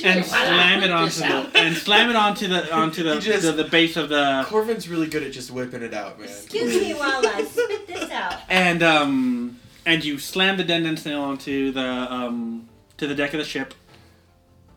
[0.04, 3.64] and slam it onto the and slam it onto the onto the just- the, the
[3.64, 6.28] base of the Corvin's really good at just whipping it out, man.
[6.30, 8.36] excuse me while I spit this out.
[8.48, 13.34] and um and you slam the den den snail onto the um to the deck
[13.34, 13.74] of the ship.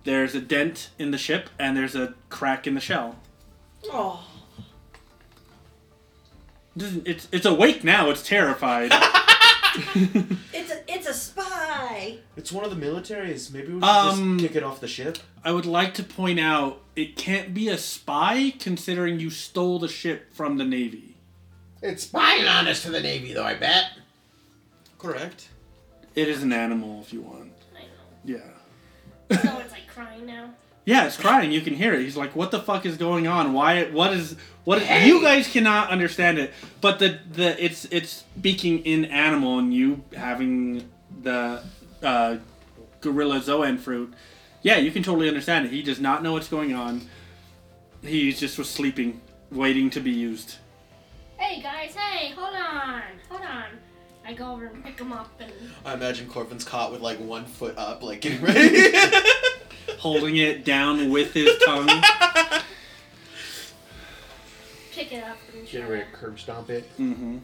[0.05, 3.17] There's a dent in the ship and there's a crack in the shell.
[3.87, 4.34] Oh, It doesn't-
[6.77, 8.11] It's it's awake now.
[8.11, 8.91] It's terrified.
[10.53, 12.19] it's a it's a spy.
[12.37, 13.53] It's one of the militaries.
[13.53, 15.19] Maybe we should Um, just kick it off the ship.
[15.45, 19.89] I would like to point out it can't be a spy considering you stole the
[19.89, 21.17] ship from the navy.
[21.83, 23.91] It's spying on us to the Navy, though, I bet.
[24.99, 25.49] Correct.
[26.15, 27.53] It is an animal if you want.
[27.77, 28.39] I know.
[29.29, 29.39] Yeah.
[29.43, 30.51] Someone's like crying now.
[30.85, 31.51] Yeah, it's crying.
[31.51, 32.01] You can hear it.
[32.01, 33.55] He's like, "What the fuck is going on?
[33.55, 33.85] Why?
[33.85, 34.37] What is?
[34.65, 34.83] What?
[34.83, 35.07] Is, Hey!
[35.07, 40.05] You guys cannot understand it, but the the it's it's speaking in animal, and you
[40.15, 40.91] having
[41.23, 41.63] the
[42.03, 42.37] uh,
[43.01, 44.13] gorilla zoan fruit,
[44.61, 45.71] yeah, you can totally understand it.
[45.73, 47.09] He does not know what's going on.
[48.03, 50.57] He just was sleeping, waiting to be used.
[51.39, 53.65] Hey guys, hey, hold on, hold on.
[54.27, 55.53] I go over and pick him up and
[55.85, 58.93] I imagine Corvin's caught with like one foot up, like getting ready.
[60.05, 61.89] Holding it down with his tongue.
[64.93, 66.85] pick it up and try Get ready to, to curb stomp it.
[66.99, 67.39] mm-hmm.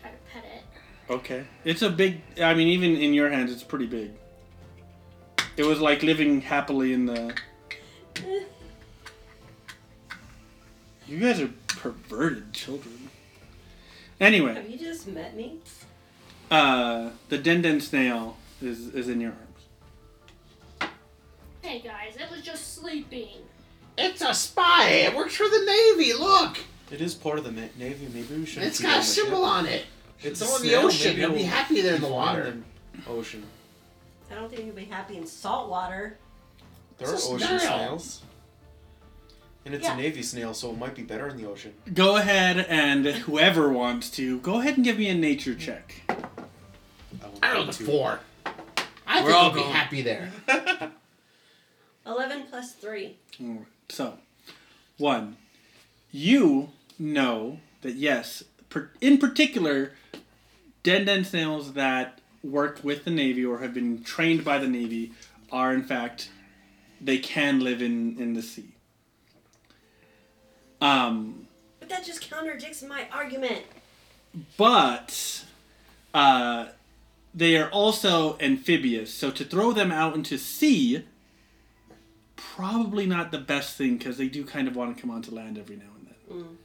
[0.00, 1.12] try to pet it.
[1.12, 1.44] Okay.
[1.64, 2.20] It's a big.
[2.42, 4.10] I mean, even in your hands, it's pretty big.
[5.56, 7.32] It was like living happily in the.
[11.06, 13.08] You guys are perverted children.
[14.20, 15.58] Anyway, Have you just met me?
[16.50, 19.43] uh, the Denden snail is is in your arms.
[21.74, 23.30] Hey guys, it was just sleeping.
[23.98, 24.90] It's a spy.
[24.90, 25.58] It works for the
[25.96, 26.12] Navy.
[26.12, 26.58] Look,
[26.92, 28.06] it is part of the na- navy.
[28.14, 28.62] Maybe we should.
[28.62, 29.48] It's got a the symbol ship.
[29.48, 29.84] on it.
[30.20, 31.10] It's It's a on the ocean.
[31.10, 32.44] maybe It'll be happy there in the water.
[32.44, 32.64] in
[33.08, 33.42] Ocean.
[34.30, 36.16] I don't think you'll be happy in salt water.
[36.98, 37.58] There are It's a ocean snail.
[37.58, 38.22] snails.
[39.64, 39.94] And it's Yeah.
[39.94, 41.74] a navy snail, so it might be better in the ocean.
[41.92, 46.02] Go ahead and whoever wants to go ahead and give me a nature check.
[46.08, 46.14] I,
[47.20, 48.20] don't I rolled to- four.
[49.08, 49.72] I We're think all I'll be going.
[49.72, 50.30] happy there.
[52.06, 53.16] 11 plus 3.
[53.88, 54.18] So,
[54.98, 55.36] one,
[56.10, 59.92] you know that yes, per, in particular,
[60.82, 65.12] den den snails that work with the Navy or have been trained by the Navy
[65.50, 66.30] are in fact
[67.00, 68.74] they can live in in the sea.
[70.80, 71.46] Um,
[71.80, 73.62] But that just contradicts my argument.
[74.56, 75.44] but
[76.12, 76.66] uh,
[77.34, 79.12] they are also amphibious.
[79.12, 81.04] So to throw them out into sea,
[82.56, 85.58] probably not the best thing because they do kind of want to come onto land
[85.58, 86.16] every now and then.
[86.44, 86.56] Mm.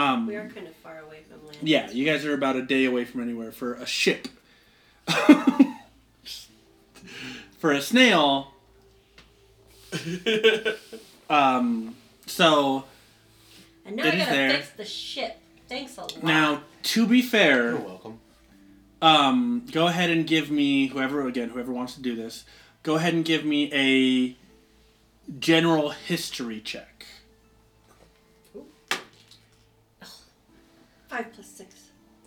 [0.00, 1.58] Um, We are kind of far away from land.
[1.62, 4.28] yeah, you guys are about a day away from anywhere for a ship.
[7.58, 8.52] for a snail,
[11.30, 11.94] um,
[12.26, 12.84] so
[13.84, 14.50] And now I gotta there.
[14.50, 15.38] fix the ship.
[15.68, 16.22] Thanks a lot.
[16.22, 18.20] now to be fair, You're welcome.
[19.02, 22.44] Um, go ahead and give me whoever again whoever wants to do this.
[22.82, 24.36] Go ahead and give me a
[25.38, 27.06] general history check.
[31.08, 31.74] 5 plus 6.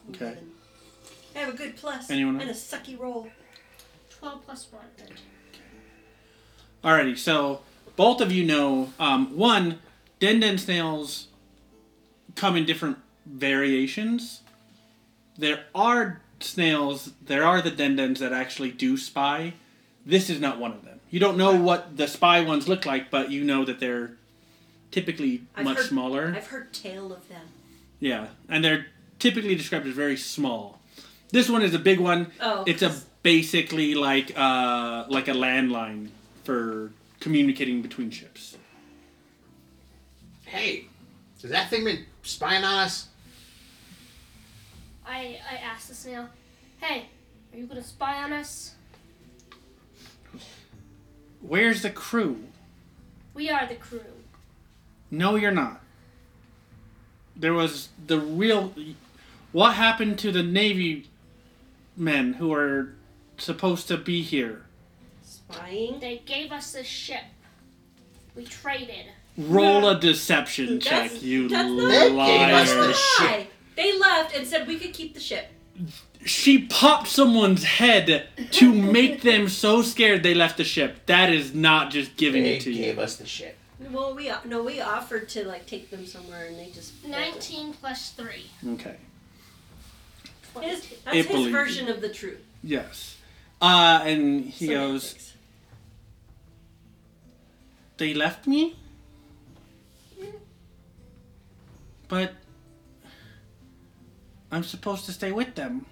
[0.09, 0.25] Okay.
[0.25, 0.51] 11.
[1.35, 3.27] I have a good plus Anyone and a sucky roll.
[4.09, 4.83] 12 plus 1.
[6.83, 7.61] Alrighty, so
[7.95, 9.79] both of you know um, one,
[10.19, 11.27] Denden snails
[12.35, 14.41] come in different variations.
[15.37, 19.53] There are snails, there are the Dendens that actually do spy.
[20.05, 20.98] This is not one of them.
[21.09, 24.11] You don't know what the spy ones look like, but you know that they're
[24.91, 26.33] typically I've much heard- smaller.
[26.35, 27.47] I've heard tale of them.
[27.99, 30.79] Yeah, and they're typically described as very small.
[31.31, 32.31] This one is a big one.
[32.39, 32.63] Oh.
[32.65, 36.09] It's a basically like uh like a landline
[36.43, 38.55] for communicating between ships.
[40.45, 40.85] Hey,
[41.41, 43.07] has that thing been spying on us?
[45.05, 46.29] I, I asked the snail,
[46.79, 47.05] hey,
[47.51, 48.75] are you gonna spy on us?
[51.41, 52.45] Where's the crew?
[53.33, 54.01] We are the crew.
[55.11, 55.81] No, you're not.
[57.35, 58.73] There was the real.
[59.51, 61.07] What happened to the Navy
[61.95, 62.93] men who are
[63.37, 64.65] supposed to be here?
[65.23, 65.99] Spying?
[65.99, 67.23] They gave us this ship.
[68.35, 69.05] We traded.
[69.37, 72.87] Roll a deception That's- check, you that's not- They gave us liar.
[72.87, 73.47] the Why?
[73.75, 75.49] They left and said we could keep the ship.
[76.25, 81.05] She popped someone's head to make them so scared they left the ship.
[81.05, 83.01] That is not just giving They it to gave you.
[83.01, 83.57] us the ship.
[83.91, 88.11] Well, we no, we offered to like take them somewhere, and they just 19 plus
[88.11, 88.27] 3.
[88.73, 88.97] Okay.
[90.61, 91.93] His, that's It his version you.
[91.93, 92.41] of the truth.
[92.63, 93.15] Yes.
[93.61, 95.33] Uh, and he goes,
[97.97, 98.75] They left me?
[102.09, 102.33] But
[104.51, 105.85] I'm supposed to stay with them.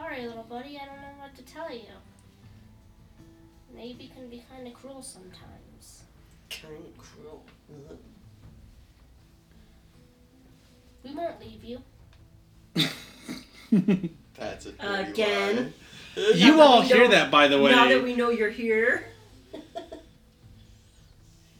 [0.00, 0.78] I'm sorry, little buddy.
[0.80, 1.82] I don't know what to tell you.
[3.74, 6.02] Navy can be kind of cruel sometimes.
[6.48, 7.44] Kind of cruel.
[7.90, 7.96] Ugh.
[11.04, 11.78] We won't leave you.
[14.34, 15.72] That's a Again.
[16.16, 17.70] you that all we hear know- that, by the way.
[17.70, 19.04] Now that we know you're here.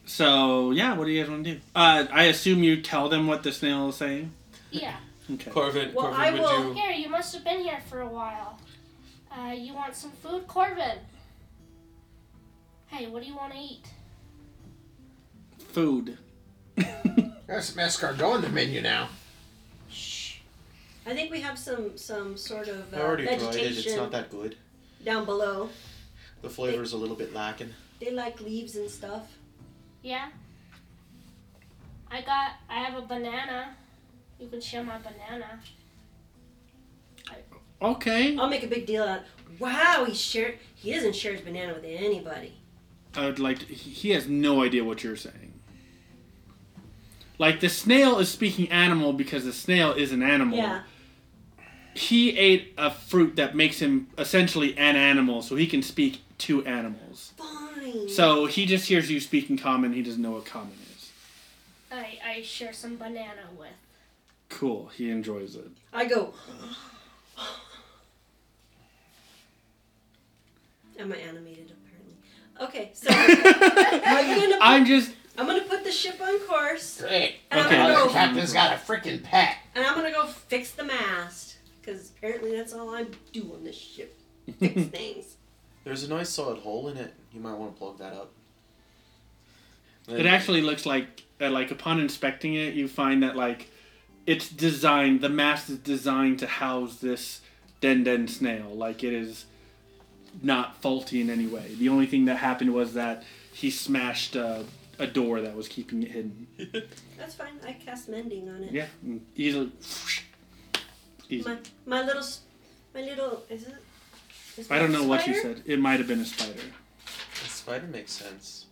[0.05, 1.59] so, yeah, what do you guys want to do?
[1.75, 4.31] Uh, I assume you tell them what the snail is saying?
[4.71, 4.95] Yeah.
[5.29, 5.51] Okay.
[5.51, 6.79] Corvin, Well, Corvin I would will- do.
[6.79, 8.59] Here, you must have been here for a while.
[9.31, 10.97] Uh, you want some food, Corvin?
[12.87, 13.85] Hey, what do you want to eat?
[15.69, 16.17] Food.
[16.77, 19.09] Got some escargot on the menu now.
[19.89, 20.37] Shh.
[21.05, 23.41] I think we have some some sort of I uh, already tried it.
[23.41, 24.55] vegetation It's not that good.
[25.03, 25.69] down below.
[26.41, 27.73] The flavor's a little bit lacking.
[27.99, 29.23] They like leaves and stuff.
[30.01, 30.29] Yeah.
[32.09, 32.51] I got.
[32.69, 33.75] I have a banana.
[34.41, 35.59] You can share my banana.
[37.79, 38.37] Okay.
[38.37, 39.21] I'll make a big deal out.
[39.59, 40.57] Wow, he shared.
[40.75, 42.53] He doesn't share his banana with anybody.
[43.15, 45.53] I would like to, he he has no idea what you're saying.
[47.37, 50.57] Like the snail is speaking animal because the snail is an animal.
[50.57, 50.81] Yeah.
[51.93, 56.65] He ate a fruit that makes him essentially an animal, so he can speak to
[56.65, 57.33] animals.
[57.37, 58.09] Fine.
[58.09, 59.93] So he just hears you speaking common.
[59.93, 61.11] He doesn't know what common is.
[61.91, 63.69] I I share some banana with.
[64.51, 64.87] Cool.
[64.95, 65.67] He enjoys it.
[65.93, 66.33] I go.
[70.99, 71.71] Am I animated?
[71.71, 72.15] Apparently.
[72.61, 74.57] Okay, so I'm gonna.
[74.61, 77.37] I'm just I'm gonna put the ship on course, Great.
[77.49, 77.75] and Okay.
[77.77, 78.11] I'm gonna the go.
[78.13, 79.55] captain's got a freaking pet.
[79.73, 83.75] And I'm gonna go fix the mast, because apparently that's all I do on this
[83.77, 84.15] ship.
[84.59, 85.37] Fix things.
[85.83, 87.13] There's a nice solid hole in it.
[87.33, 88.31] You might want to plug that up.
[90.07, 93.71] It actually looks like, uh, like upon inspecting it, you find that like,
[94.25, 95.21] it's designed.
[95.21, 97.41] The mast is designed to house this
[97.79, 98.69] den den snail.
[98.69, 99.45] Like it is
[100.41, 101.75] not faulty in any way.
[101.77, 104.63] The only thing that happened was that he smashed uh,
[104.99, 106.47] a door that was keeping it hidden.
[107.17, 107.59] That's fine.
[107.65, 108.71] I cast mending on it.
[108.71, 108.87] Yeah,
[109.35, 109.71] easily.
[111.29, 111.47] Easy.
[111.47, 112.25] My my little
[112.93, 113.75] my little is it?
[114.57, 115.63] Is I don't a know what you said.
[115.65, 116.59] It might have been a spider.
[117.43, 118.65] The spider makes sense.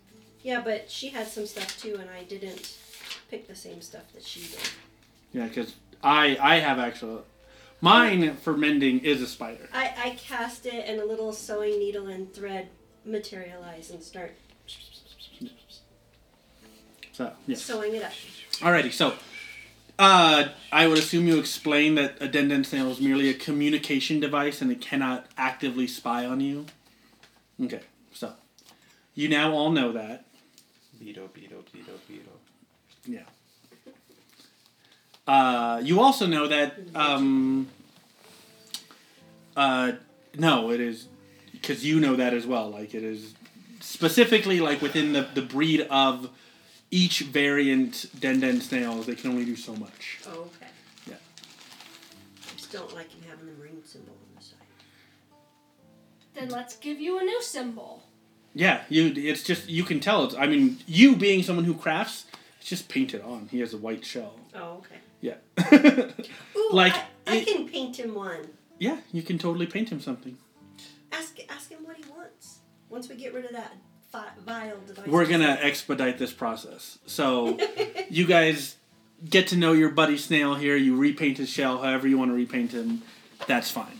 [0.44, 2.78] Yeah, but she had some stuff too, and I didn't
[3.30, 4.60] pick the same stuff that she did.
[5.34, 7.26] Yeah, because I I have actual.
[7.82, 9.70] Mine for mending is a spider.
[9.74, 12.68] I I cast it, and a little sewing needle and thread
[13.06, 14.36] materialize and start
[17.20, 17.58] So yeah.
[17.58, 18.14] sewing it up.
[18.62, 19.14] Alrighty, so
[20.00, 24.22] uh, I would assume you explain that a den den snail is merely a communication
[24.22, 26.66] device and it cannot actively spy on you.
[27.62, 27.82] Okay,
[28.14, 28.32] so
[29.16, 30.28] you now all know that.
[30.98, 32.32] Beto, beto, beto, beto.
[33.06, 33.24] Yeah.
[35.30, 36.74] Uh, you also know that.
[36.96, 37.68] Um,
[39.56, 39.92] uh,
[40.36, 41.08] no, it is
[41.52, 42.72] because you know that as well.
[42.72, 43.36] Like it is
[43.80, 46.32] specifically like within the, the breed of
[46.90, 50.20] each variant den den snails, they can only do so much.
[50.26, 50.72] Oh, okay.
[51.06, 51.14] Yeah.
[51.14, 54.58] I just don't like him having the ring symbol on the side.
[56.34, 58.02] Then let's give you a new symbol.
[58.56, 59.14] Yeah, you.
[59.16, 60.24] It's just you can tell.
[60.24, 60.34] It's.
[60.34, 62.26] I mean, you being someone who crafts,
[62.60, 63.48] it's just painted on.
[63.50, 64.40] He has a white shell.
[64.56, 64.96] Oh, okay.
[65.22, 65.36] Yeah.
[66.58, 68.48] Ooh, Like, I, I it- can paint him one.
[68.80, 70.38] yeah, you can totally paint him something.
[71.12, 72.60] Ask ask him what he wants.
[72.90, 73.74] Once we get rid of that
[74.12, 75.08] fi- vile device.
[75.08, 77.00] We're gonna expedite this process.
[77.06, 77.58] So
[78.10, 78.76] you guys
[79.28, 80.76] get to know your buddy snail here.
[80.76, 83.02] You repaint his shell however you want to repaint him.
[83.48, 84.00] That's fine.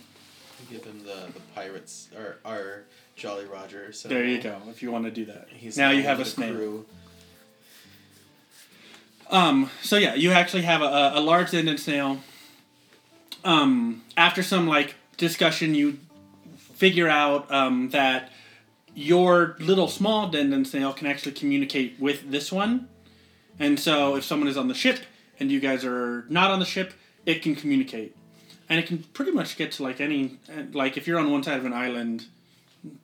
[0.70, 2.84] Give him the, the pirates or our
[3.16, 3.92] Jolly Roger.
[3.92, 4.56] So There you go.
[4.68, 5.48] If you want to do that.
[5.50, 6.54] He's now you have a snail.
[6.54, 6.86] crew.
[9.30, 12.18] Um, so yeah, you actually have a, a, large den den snail.
[13.44, 15.98] Um, after some like discussion, you
[16.56, 18.32] figure out um, that
[18.94, 22.88] your little small den den snail can actually communicate with this one,
[23.58, 25.00] and so if someone is on the ship
[25.38, 26.92] and you guys are not on the ship,
[27.24, 28.16] it can communicate,
[28.68, 30.38] and it can pretty much get to like any
[30.72, 32.26] like if you're on one side of an island,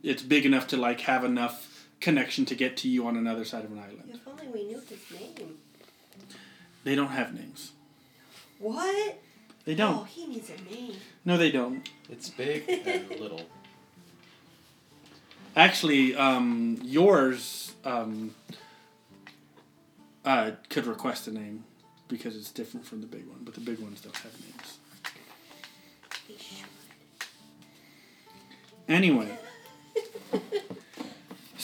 [0.02, 3.64] it's big enough to like have enough connection to get to you on another side
[3.64, 4.10] of an island.
[4.12, 5.55] If only we knew his name.
[6.86, 7.72] They don't have names.
[8.60, 9.20] What?
[9.64, 9.96] They don't.
[9.96, 10.94] Oh, he needs a name.
[11.24, 11.90] No, they don't.
[12.08, 13.40] It's big and little.
[15.56, 18.36] Actually, um, yours um,
[20.24, 21.64] uh, could request a name
[22.06, 24.78] because it's different from the big one, but the big ones don't have names.
[26.28, 26.68] He should.
[28.86, 29.36] Anyway.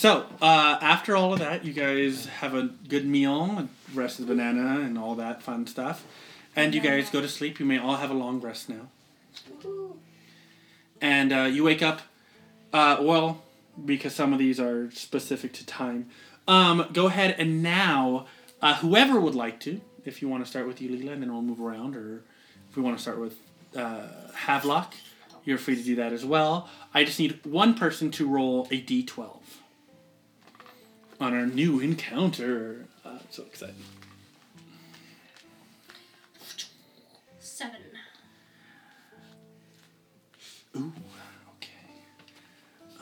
[0.02, 4.34] So, uh, after all of that, you guys have a good meal, rest of the
[4.34, 6.04] banana, and all that fun stuff.
[6.56, 7.60] And you guys go to sleep.
[7.60, 8.88] You may all have a long rest now.
[11.00, 12.00] And uh, you wake up.
[12.72, 13.44] Uh, well,
[13.84, 16.08] because some of these are specific to time.
[16.48, 18.26] Um, go ahead and now,
[18.60, 21.32] uh, whoever would like to, if you want to start with you, Leela, and then
[21.32, 22.24] we'll move around, or
[22.68, 23.38] if we want to start with
[23.76, 24.94] uh, Havelock,
[25.44, 26.68] you're free to do that as well.
[26.92, 29.41] I just need one person to roll a d12
[31.22, 32.84] on our new encounter.
[33.04, 33.74] Uh, I'm so excited.
[37.38, 37.80] Seven.
[40.76, 40.92] Ooh,
[41.56, 41.70] okay.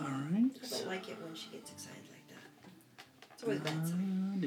[0.00, 0.50] All right.
[0.62, 3.04] I don't like it when she gets excited like that.
[3.34, 4.38] It's always a bad sign.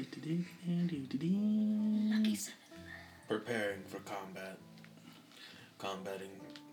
[2.12, 2.58] Lucky seven.
[3.28, 4.58] Preparing for combat.
[5.78, 6.30] Combating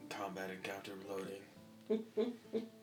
[0.10, 2.64] combat encounter loading.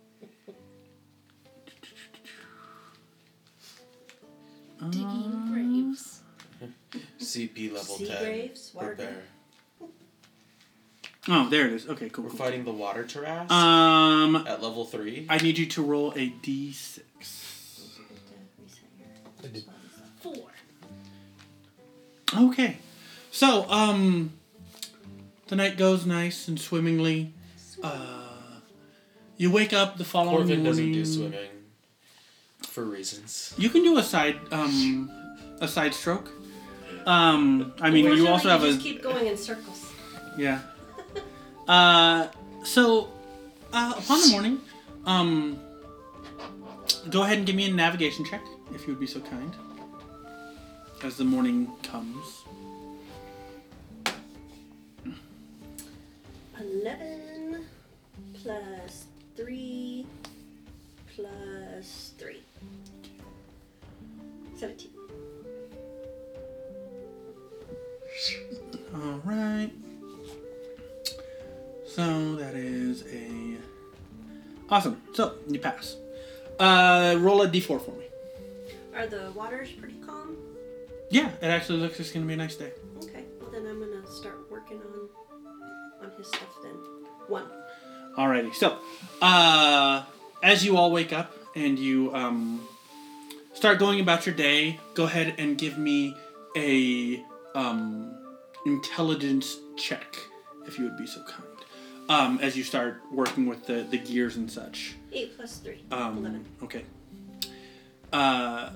[4.91, 6.21] Digging graves.
[7.21, 8.23] CP level Sea 10.
[8.25, 9.23] graves, water Prepare.
[11.31, 11.87] Oh, there it is.
[11.89, 12.25] Okay, cool.
[12.25, 12.39] We're cool.
[12.39, 15.27] fighting the water terrace Um, at level 3.
[15.29, 17.01] I need you to roll a d6.
[20.21, 20.35] Four.
[22.37, 22.79] Okay.
[23.31, 24.33] So, um,
[25.49, 27.33] the night goes nice and swimmingly.
[27.83, 28.25] Uh,
[29.37, 30.65] you wake up the following Corvin morning.
[30.65, 31.49] doesn't do swimming
[32.69, 33.55] for reasons.
[33.59, 35.11] You can do a side, um,
[35.61, 36.31] a side stroke.
[37.07, 39.91] Um, I mean, you also have a just keep going in circles.
[40.37, 40.61] yeah.
[41.67, 42.29] Uh,
[42.65, 43.09] so,
[43.73, 44.61] uh, upon the morning,
[45.07, 45.59] um,
[47.11, 48.43] go ahead and give me a navigation check,
[48.75, 49.55] if you would be so kind.
[51.03, 52.45] As the morning comes.
[56.61, 57.65] Eleven
[58.35, 59.07] plus
[59.37, 60.07] three
[61.15, 62.43] plus three.
[64.59, 64.91] Seventeen.
[68.93, 69.71] All right.
[71.87, 73.57] So that is a
[74.69, 75.01] awesome.
[75.13, 75.97] So you pass.
[76.59, 78.07] Uh, roll a d4 for me.
[78.97, 80.37] Are the waters pretty calm?
[81.09, 82.73] Yeah, it actually looks like it's gonna be a nice day.
[83.05, 83.27] Okay.
[83.41, 86.75] Well, then I'm gonna start working on on his stuff then.
[87.29, 87.47] One.
[88.17, 88.53] Alrighty.
[88.57, 88.79] So,
[89.23, 90.03] uh,
[90.43, 92.68] as you all wake up and you um,
[93.59, 96.17] start going about your day, go ahead and give me
[96.57, 97.21] a
[97.57, 98.17] um,
[98.67, 100.17] intelligence check,
[100.65, 101.43] if you would be so kind.
[102.09, 104.95] Um, as you start working with the, the gears and such.
[105.13, 105.83] Eight plus three.
[105.91, 106.45] Um, Eleven.
[106.63, 106.85] okay.
[108.13, 108.71] Uh,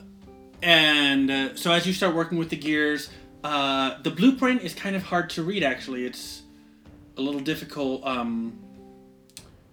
[0.62, 3.09] and uh, so as you start working with the gears,
[3.45, 5.62] uh, the blueprint is kind of hard to read.
[5.62, 6.43] Actually, it's
[7.16, 8.05] a little difficult.
[8.05, 8.59] Um,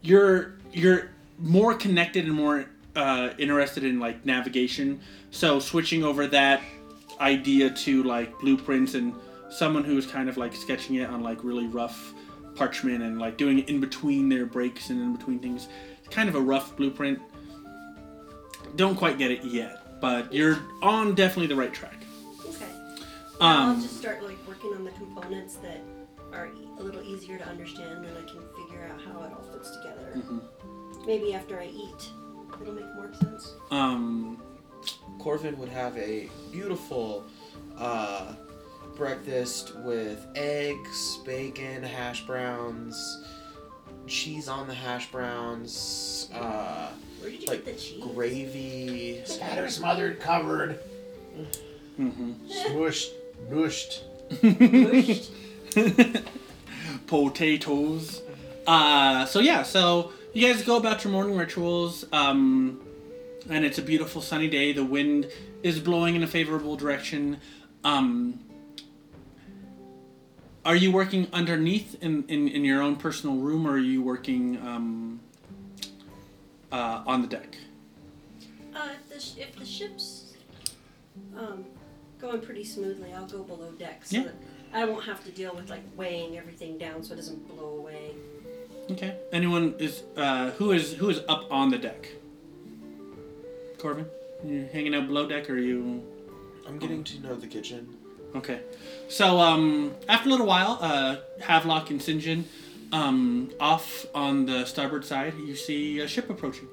[0.02, 2.66] you're you're more connected and more
[3.00, 5.00] uh, interested in like navigation.
[5.32, 6.62] So switching over that
[7.22, 9.14] idea to like blueprints and
[9.50, 12.14] someone who's kind of like sketching it on like really rough
[12.56, 15.70] parchment and like doing it in between their breaks and in between things.
[16.00, 17.20] It's kind of a rough blueprint.
[18.76, 22.04] Don't quite get it yet, but you're on definitely the right track.
[22.46, 22.66] Okay.
[23.00, 23.02] Yeah,
[23.42, 25.82] I'll Um, just start like working on the components that
[26.34, 29.72] are a little easier to understand, and I can figure out how it all fits
[29.78, 30.14] together.
[30.16, 30.42] Mhm.
[31.08, 32.10] Maybe after I eat,
[32.62, 33.54] it'll make more sense.
[33.72, 34.42] Um,
[35.20, 37.26] Corvin would have a beautiful
[37.78, 38.34] uh,
[38.96, 43.24] breakfast with eggs, bacon, hash browns,
[44.08, 46.90] cheese on the hash browns, uh,
[47.20, 48.04] Where did you like get the cheese?
[48.04, 49.22] gravy.
[49.26, 50.80] Scattered, smothered, covered,
[52.00, 52.36] mhm.
[52.50, 53.12] smushed,
[53.50, 54.04] mushed.
[54.42, 55.32] Mushed.
[57.08, 58.22] potatoes.
[58.68, 62.80] Uh, so yeah, so you guys go about your morning rituals, um,
[63.50, 64.72] and it's a beautiful sunny day.
[64.74, 65.28] The wind
[65.64, 67.40] is blowing in a favorable direction.
[67.84, 68.40] Um,
[70.66, 74.58] are you working underneath in, in, in your own personal room, or are you working
[74.58, 75.20] um,
[76.72, 77.58] uh, on the deck?
[78.76, 80.34] Uh, if the sh- if the ship's
[81.38, 81.66] um,
[82.20, 84.24] going pretty smoothly, I'll go below deck so Yeah.
[84.24, 84.36] that
[84.74, 88.12] I won't have to deal with like weighing everything down so it doesn't blow away.
[88.92, 89.16] Okay.
[89.32, 92.08] Anyone is uh, who is who is up on the deck?
[93.78, 94.06] Corvin,
[94.44, 96.04] you hanging out below deck, or are you?
[96.68, 97.88] I'm getting to know the kitchen.
[98.36, 98.62] Okay.
[99.08, 102.44] So um, after a little while, uh, Havelock and Sinjin,
[102.92, 106.68] um, off on the starboard side, you see a ship approaching.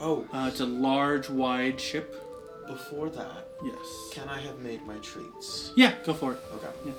[0.00, 2.20] Oh, Uh, it's a large, wide ship.
[2.66, 3.86] before that, Yes.
[4.12, 5.70] can I have made my treats?
[5.76, 6.38] Yeah, go for it.
[6.56, 6.92] Okay.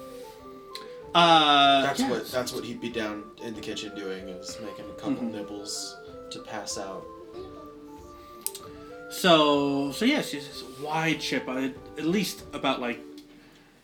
[1.16, 2.09] Uh, That's yeah.
[2.09, 5.32] what that's what he'd be down in the kitchen doing is making a couple Mhm.
[5.32, 5.95] nibbles
[6.32, 7.05] to pass out.
[9.09, 12.99] So, so yes, it's this wide ship, uh, at least about like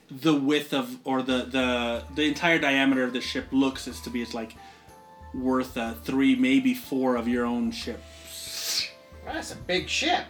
[0.09, 4.09] the width of, or the the the entire diameter of the ship looks as to
[4.09, 4.55] be it's like
[5.33, 8.03] worth uh, three, maybe four of your own ship.
[9.25, 10.25] That's a big ship.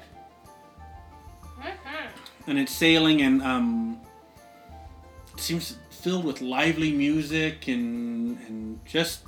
[2.47, 3.99] and it's sailing and um
[5.35, 9.21] it seems filled with lively music and and just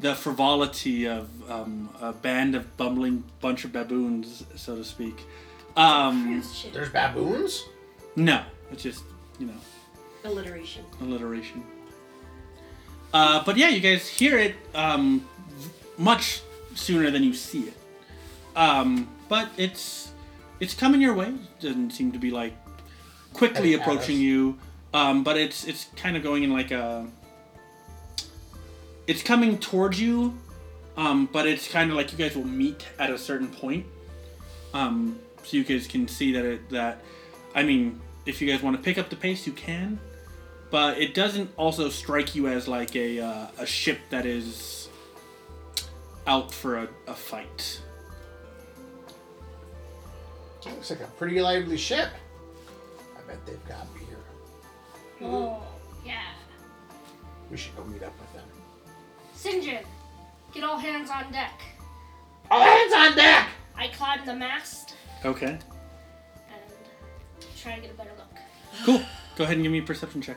[0.00, 5.16] the frivolity of um, a band of bumbling bunch of baboons so to speak.
[5.76, 6.42] Um
[6.72, 7.64] There's baboons.
[8.16, 8.42] no
[8.72, 9.02] it's just
[9.38, 9.60] you know
[10.24, 10.84] Alliteration.
[11.00, 11.62] alliteration.
[13.12, 15.26] Uh but yeah you guys hear it um
[15.98, 16.42] much
[16.74, 17.76] sooner than you see it.
[18.56, 20.10] Um but it's
[20.60, 21.28] it's coming your way.
[21.28, 22.54] It doesn't seem to be like
[23.32, 24.56] quickly approaching you
[24.94, 27.06] um but it's it's kind of going in like a
[29.06, 30.34] it's coming towards you
[30.96, 33.84] um but it's kind of like you guys will meet at a certain point
[34.72, 37.00] um so you guys can see that it that.
[37.54, 40.00] I mean, if you guys want to pick up the pace, you can,
[40.70, 44.88] but it doesn't also strike you as like a uh, a ship that is
[46.26, 47.80] out for a, a fight.
[50.64, 52.08] Looks like a pretty lively ship.
[53.18, 54.03] I bet they've got beer.
[55.22, 55.62] Oh,
[56.04, 56.22] yeah.
[57.50, 58.44] We should go meet up with them.
[59.36, 59.84] Sinjin,
[60.52, 61.60] get all hands on deck.
[62.50, 63.48] All hands on deck!
[63.76, 64.94] I climb the mast
[65.24, 65.46] Okay.
[65.46, 65.60] and
[67.60, 68.26] try to get a better look.
[68.84, 69.02] Cool.
[69.36, 70.36] Go ahead and give me a perception check.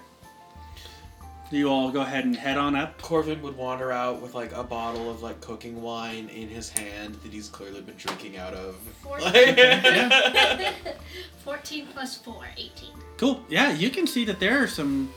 [1.49, 3.01] You all go ahead and head on up.
[3.01, 7.15] Corvin would wander out with like a bottle of like cooking wine in his hand
[7.15, 8.75] that he's clearly been drinking out of.
[9.01, 9.31] Fourteen.
[9.57, 10.73] Yeah.
[11.45, 12.89] 14 plus 4, 18.
[13.15, 13.41] Cool.
[13.47, 15.13] Yeah, you can see that there are some.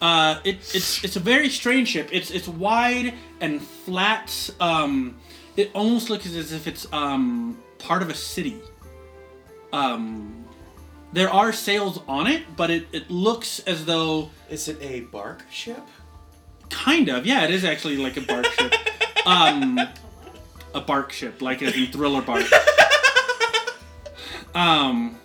[0.00, 2.08] Uh, it, it's it's a very strange ship.
[2.10, 4.48] It's it's wide and flat.
[4.58, 5.18] Um,
[5.58, 8.56] it almost looks as if it's um part of a city.
[9.74, 10.39] Um,
[11.12, 15.44] there are sails on it, but it, it looks as though Is it a bark
[15.50, 15.82] ship?
[16.68, 18.74] kind of yeah, it is actually like a bark ship.
[19.26, 19.78] Um,
[20.74, 22.44] a bark ship, like as in thriller bark.
[24.54, 25.16] Um,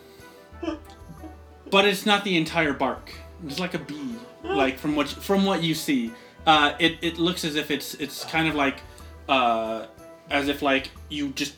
[1.71, 3.11] but it's not the entire bark.
[3.47, 6.11] It's like a bee, like from what from what you see.
[6.45, 8.81] Uh, it it looks as if it's it's kind of like,
[9.27, 9.88] uh,
[10.29, 11.55] as if like you just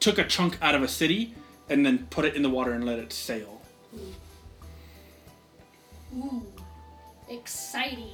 [0.00, 1.34] took a chunk out of a city
[1.68, 3.53] and then put it in the water and let it sail.
[6.16, 6.42] Ooh,
[7.28, 8.10] exciting.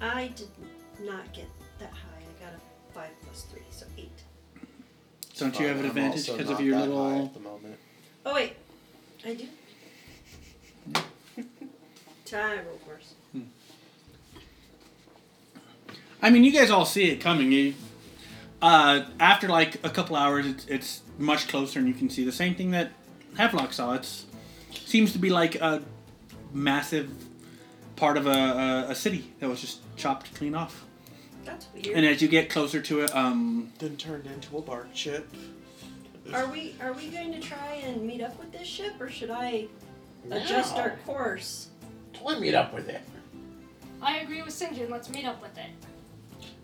[0.00, 0.48] I did
[1.00, 1.46] not get
[1.78, 2.18] that high.
[2.20, 4.10] I got a five plus three, so eight.
[5.38, 7.24] Don't you have an I'm advantage also because of not your that high little?
[7.26, 7.78] at the moment.
[8.26, 8.56] Oh wait,
[9.24, 9.46] I do.
[12.26, 13.14] Try roll first.
[16.24, 17.50] I mean, you guys all see it coming.
[17.50, 17.74] You,
[18.60, 22.30] uh, after like a couple hours, it's, it's much closer, and you can see the
[22.32, 22.92] same thing that
[23.36, 23.94] Havelock saw.
[23.94, 24.24] It's
[24.92, 25.82] seems to be like a
[26.52, 27.10] massive
[27.96, 30.84] part of a, a, a city that was just chopped clean off.
[31.46, 31.96] That's weird.
[31.96, 35.32] And as you get closer to it, um, Then turned into a bark ship.
[36.32, 39.30] Are we are we going to try and meet up with this ship, or should
[39.30, 39.66] I
[40.30, 40.82] adjust No.
[40.82, 41.68] our course?
[42.12, 43.00] Totally meet up with it.
[44.00, 44.88] I agree with Sinjin.
[44.90, 45.70] Let's meet up with it.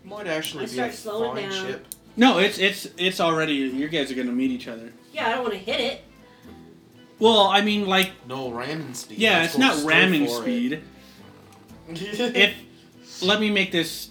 [0.05, 1.65] Might actually I be start a slowing fine down.
[1.65, 1.85] ship.
[2.15, 3.55] no, it's it's it's already.
[3.55, 4.93] You guys are gonna meet each other.
[5.13, 6.03] Yeah, I don't want to hit it.
[7.19, 9.19] Well, I mean, like, No ramming speed.
[9.19, 10.41] yeah, Let's it's not ramming for it.
[10.43, 10.81] speed.
[11.91, 12.53] If
[13.23, 14.09] let me make this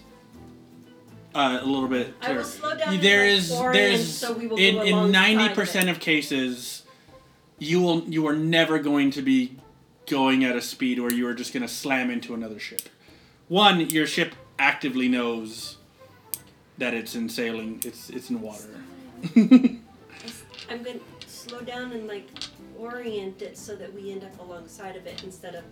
[1.34, 2.44] uh, a little bit I will clearer.
[2.44, 3.00] slow down.
[3.00, 6.82] there like is Orient, there's so in in ninety percent of cases
[7.60, 9.56] you will you are never going to be
[10.06, 12.88] going at a speed where you are just going to slam into another ship
[13.46, 15.76] one your ship actively knows
[16.78, 18.68] that it's in sailing it's it's in water
[19.36, 21.17] I'm going to
[21.48, 22.28] slow down and like
[22.78, 25.64] orient it so that we end up alongside of it instead of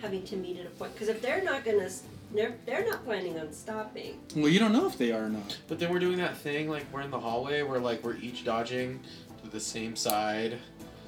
[0.00, 0.92] having to meet at a point.
[0.94, 1.88] Because if they're not gonna,
[2.34, 4.18] they're they're not planning on stopping.
[4.34, 6.68] well you don't know if they are or not But then we're doing that thing
[6.68, 9.00] like we're in the hallway where like we're each dodging
[9.44, 10.58] to the same side.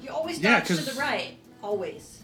[0.01, 1.37] You always Yeah, dodge to 'cause- the right.
[1.61, 2.21] Always.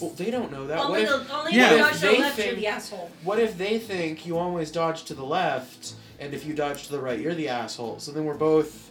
[0.00, 0.78] Well, they don't know that.
[0.78, 1.70] What only if, the only yeah.
[1.70, 3.10] when dodge to the left, you're the asshole.
[3.22, 6.92] what if they think you always dodge to the left, and if you dodge to
[6.92, 7.98] the right, you're the asshole?
[8.00, 8.83] So then we're both.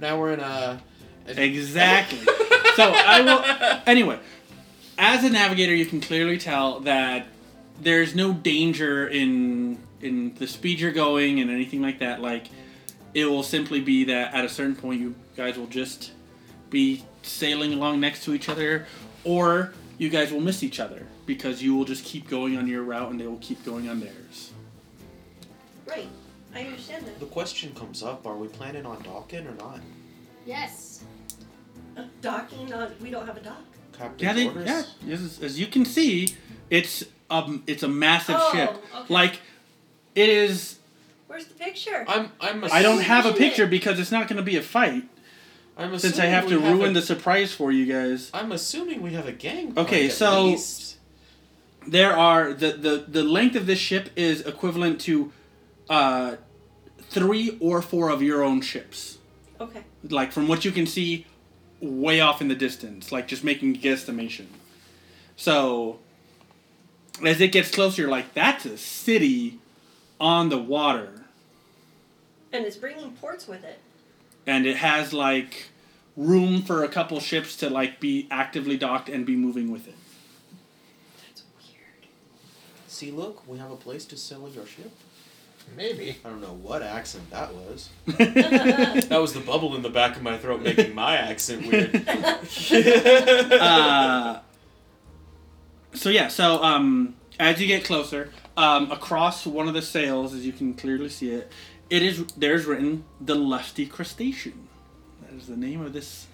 [0.00, 0.80] Now we're in a.
[1.26, 2.18] an- exactly
[2.76, 4.18] so i will anyway
[4.98, 7.26] as a navigator you can clearly tell that
[7.80, 12.46] there's no danger in in the speed you're going and anything like that like
[13.14, 16.12] it will simply be that at a certain point you guys will just
[16.70, 18.86] be sailing along next to each other
[19.24, 22.82] or you guys will miss each other because you will just keep going on your
[22.82, 24.52] route and they will keep going on theirs
[25.86, 26.06] Right.
[26.54, 27.20] I understand that.
[27.20, 29.80] The question comes up: Are we planning on docking or not?
[30.46, 31.04] Yes.
[31.96, 32.92] Uh, docking on.
[33.00, 33.62] We don't have a dock.
[33.92, 34.66] Captain's yeah they orders.
[35.04, 36.34] yeah as, as you can see
[36.70, 39.12] it's um it's a massive Oh, ship okay.
[39.12, 39.40] like
[40.14, 40.78] it is
[41.26, 42.04] Where's the picture?
[42.08, 42.30] I'm.
[42.40, 42.64] I'm.
[42.72, 43.46] I don't have a Isn't it?
[43.48, 45.04] picture because it's not going to be a fight
[45.76, 48.30] I'm since I have to we ruin a- the surprise for you guys.
[48.34, 49.74] I'm assuming we have a gang.
[49.76, 50.96] Okay, at so- least.
[51.86, 55.32] There are the the the length of this ship is equivalent to
[55.90, 56.36] uh
[57.02, 59.18] three or four of your own ships.
[59.60, 59.82] Okay.
[60.08, 61.26] Like from what you can see
[61.80, 64.46] way off in the distance, like just making a guesstimation.
[65.36, 65.98] So
[67.24, 69.58] as it gets closer, you're like that's a city
[70.20, 71.24] on the water.
[72.52, 73.78] And it's bringing ports with it.
[74.46, 75.68] and it has like
[76.16, 79.94] room for a couple ships to like be actively docked and be moving with it.
[81.26, 82.06] That's weird.
[82.88, 84.90] See, look, we have a place to sail your ship.
[85.76, 86.16] Maybe.
[86.24, 87.88] I don't know what accent that was.
[88.06, 92.06] that was the bubble in the back of my throat making my accent weird.
[93.52, 94.40] uh,
[95.94, 100.44] so yeah, so um, as you get closer, um, across one of the sails, as
[100.44, 101.50] you can clearly see it,
[101.88, 104.68] it is there's written the lusty crustacean.
[105.22, 106.26] That is the name of this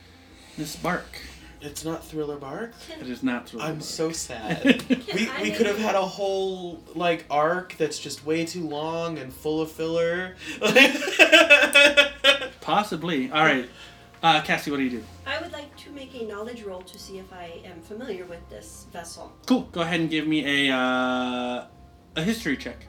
[0.59, 1.21] this bark.
[1.61, 2.73] It's not Thriller Bark.
[3.01, 3.49] It is not.
[3.49, 3.85] Thriller I'm bark.
[3.85, 4.85] so sad.
[5.15, 9.33] we we could have had a whole like arc that's just way too long and
[9.33, 10.37] full of filler.
[12.61, 13.31] Possibly.
[13.31, 13.69] All right,
[14.23, 15.05] uh, Cassie, what do you do?
[15.27, 18.49] I would like to make a knowledge roll to see if I am familiar with
[18.51, 19.33] this vessel.
[19.47, 19.63] Cool.
[19.73, 21.67] Go ahead and give me a uh,
[22.17, 22.87] a history check.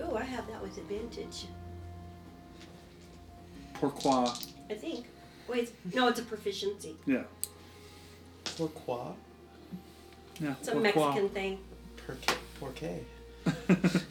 [0.00, 1.46] Ooh, I have that with advantage.
[3.74, 4.26] Pourquoi?
[4.70, 5.06] I think.
[5.48, 6.94] Wait, no, it's a proficiency.
[7.06, 7.22] Yeah.
[8.60, 9.14] Pourquoi?
[10.38, 10.52] Yeah.
[10.60, 10.82] It's a pourquoi.
[10.82, 11.58] Mexican thing.
[11.96, 12.36] Perque?
[12.60, 13.04] Porque?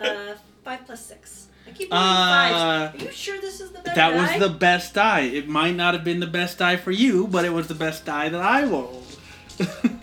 [0.00, 0.34] Uh,
[0.64, 1.48] five plus six.
[1.66, 3.02] I keep rolling Uh, fives.
[3.02, 3.94] Are you sure this is the best die?
[3.94, 4.16] That die?
[4.38, 5.20] was the best die.
[5.20, 8.04] It might not have been the best die for you, but it was the best
[8.04, 9.16] die that I rolled.
[9.58, 9.98] Can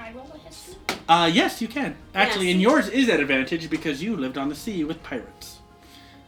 [0.00, 0.76] I roll a history?
[1.08, 1.94] uh, yes, you can.
[2.14, 2.54] Actually, Yes.
[2.54, 5.58] and yours is at advantage because you lived on the sea with pirates.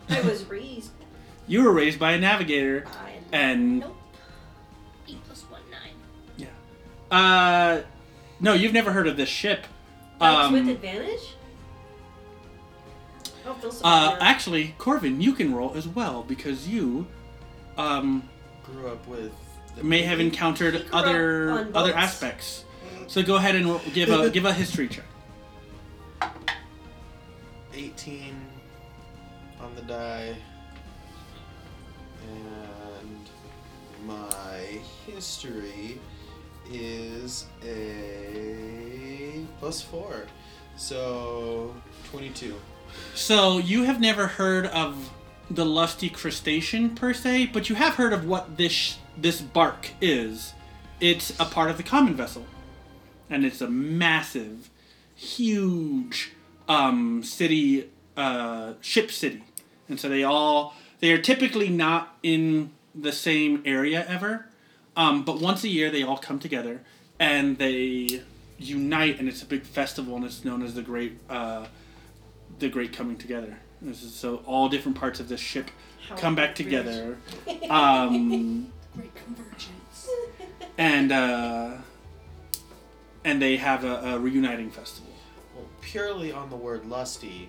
[0.09, 0.91] I was raised
[1.49, 3.13] You were raised by a navigator, by.
[3.33, 3.97] and Nope.
[7.11, 7.81] Uh,
[8.41, 9.67] no, you've never heard of this ship.
[10.19, 11.35] That Um, with advantage.
[13.47, 17.07] Oh, feel so uh, bad actually, Corvin, you can roll as well because you,
[17.79, 18.29] um,
[18.65, 19.33] Grew up with.
[19.77, 22.65] the may have encountered He grew up other other aspects.
[23.07, 25.05] So go ahead and give a give a history check.
[27.75, 28.35] 18
[29.61, 30.37] on the die.
[32.29, 33.29] And
[34.07, 35.99] my history
[36.73, 40.27] is a plus 4.
[40.77, 41.75] So
[42.11, 42.55] 22.
[43.15, 45.11] So you have never heard of
[45.51, 50.55] the lusty crustacean per se, but you have heard of what this this bark is.
[51.01, 52.47] It's a part of the common vessel,
[53.29, 54.71] and it's a massive,
[55.15, 56.33] huge
[56.69, 59.43] um, city, uh, ship city,
[59.89, 64.47] and so they all they are typically not in the same area ever,
[65.01, 66.83] um, but once a year they all come together
[67.19, 68.23] and they
[68.59, 71.13] unite, and it's a big festival, and it's known as the Great.
[71.29, 71.67] Uh,
[72.59, 73.57] the great coming together.
[73.81, 75.71] This is so all different parts of this ship
[76.09, 76.85] How come back appropriate.
[76.85, 77.17] together,
[77.71, 80.09] um, Great convergence.
[80.77, 81.71] and uh,
[83.25, 85.13] and they have a, a reuniting festival.
[85.57, 87.49] Well, purely on the word lusty,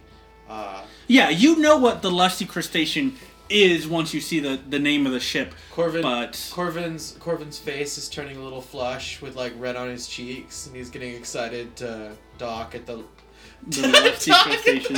[0.50, 3.18] uh, Yeah, you know what the lusty crustacean
[3.52, 6.02] is once you see the, the name of the ship, Corvin.
[6.02, 10.68] but Corvin's Corvin's face is turning a little flush with like red on his cheeks,
[10.68, 13.04] and he's getting excited to dock at the.
[13.68, 14.96] the lusty crustacean.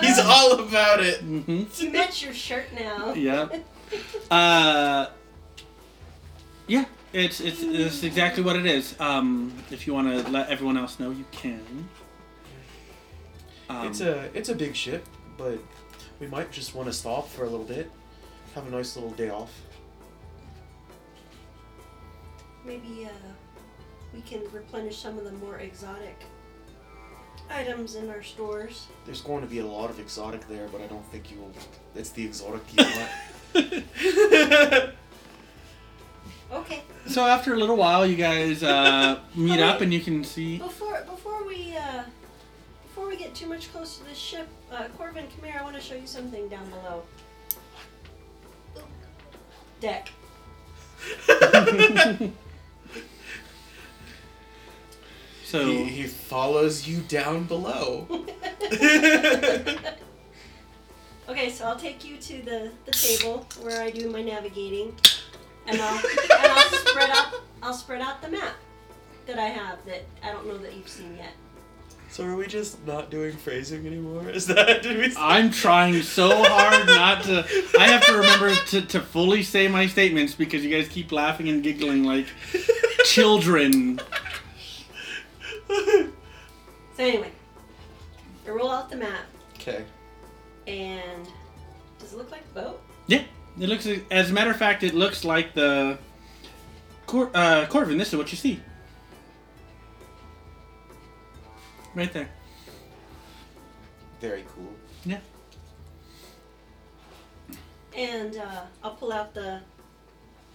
[0.00, 1.20] He's all about it.
[1.20, 3.14] hmm You match your shirt now.
[3.14, 3.48] Yeah.
[4.30, 5.10] Uh,
[6.66, 8.94] yeah, it's, it's it's exactly what it is.
[8.98, 11.60] Um, if you want to let everyone else know, you can.
[13.68, 15.04] Um, It's a it's a big ship,
[15.36, 15.58] but
[16.22, 17.90] we might just want to stop for a little bit,
[18.54, 19.50] have a nice little day off.
[22.64, 23.30] Maybe uh,
[24.14, 26.16] we can replenish some of the more exotic
[27.50, 28.86] items in our stores.
[29.04, 31.50] There's going to be a lot of exotic there, but I don't think you will.
[31.96, 32.84] It's the exotic you
[33.54, 34.94] want.
[36.52, 36.82] Okay.
[37.06, 40.58] So after a little while, you guys uh, meet Oh, up, and you can see.
[40.58, 42.21] Before before we uh, before
[43.12, 45.54] we get too much close to this ship, uh, Corvin, come here.
[45.60, 47.02] I want to show you something down below.
[49.80, 50.08] Deck.
[55.44, 58.08] So he, he follows you down below.
[61.28, 64.94] Okay, so I'll take you to the, the table where I do my navigating,
[65.66, 68.56] and I'll and I'll spread out I'll spread out the map
[69.26, 71.32] that I have that I don't know that you've seen yet.
[72.12, 74.28] So are we just not doing phrasing anymore?
[74.28, 75.14] Is that did we?
[75.16, 77.38] I'm trying so hard not to.
[77.80, 81.48] I have to remember to, to fully say my statements because you guys keep laughing
[81.48, 82.26] and giggling like
[83.06, 83.98] children.
[85.68, 86.10] So
[86.98, 87.32] anyway,
[88.46, 89.82] I roll out the map, Okay.
[90.66, 91.26] and
[91.98, 92.82] does it look like a boat?
[93.06, 93.22] Yeah,
[93.58, 93.88] it looks.
[94.10, 95.96] As a matter of fact, it looks like the.
[97.06, 98.60] Cor- uh, Corvin, this is what you see.
[101.94, 102.28] Right there.
[104.20, 104.72] Very cool.
[105.04, 105.18] Yeah.
[107.96, 109.60] And uh, I'll pull out the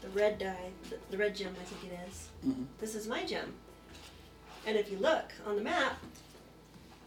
[0.02, 2.30] the red die, the, the red gem, I think it is.
[2.46, 2.66] Mhm.
[2.80, 3.54] This is my gem.
[4.66, 5.98] And if you look on the map,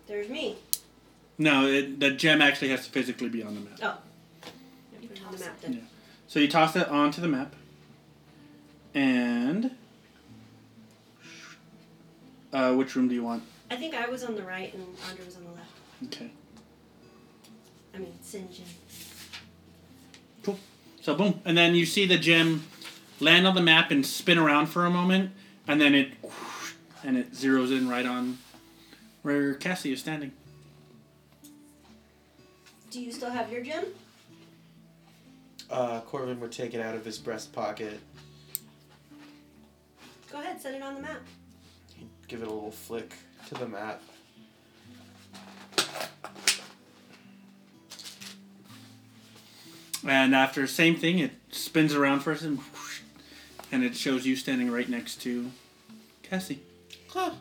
[0.06, 0.56] There's me.
[1.38, 3.78] No, it, the gem actually has to physically be on the map.
[3.82, 3.98] Oh.
[5.00, 5.72] Yeah, put it on the map then.
[5.74, 5.80] Yeah.
[6.26, 7.54] So you toss it onto the map,
[8.94, 9.70] and
[12.52, 13.42] uh, which room do you want?
[13.70, 15.70] I think I was on the right and Andre was on the left.
[16.06, 16.30] Okay.
[17.94, 18.62] I mean, Sinjin.
[20.42, 20.58] Cool.
[21.00, 22.64] So boom, and then you see the gem
[23.20, 25.32] land on the map and spin around for a moment,
[25.68, 26.12] and then it
[27.04, 28.38] and it zeroes in right on
[29.22, 30.32] where Cassie is standing.
[32.90, 33.84] Do you still have your gem?
[35.70, 38.00] Uh, Corvin would take it out of his breast pocket,
[40.32, 41.20] Go ahead, set it on the map.
[41.94, 43.14] he'd give it a little flick
[43.50, 44.00] to the map.
[50.06, 52.60] And after same thing, it spins around for us and
[53.72, 55.50] and it shows you standing right next to
[56.22, 56.62] Cassie.
[57.08, 57.32] Huh.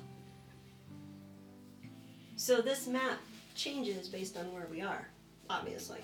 [2.35, 3.19] So this map
[3.55, 5.07] changes based on where we are,
[5.49, 5.99] obviously.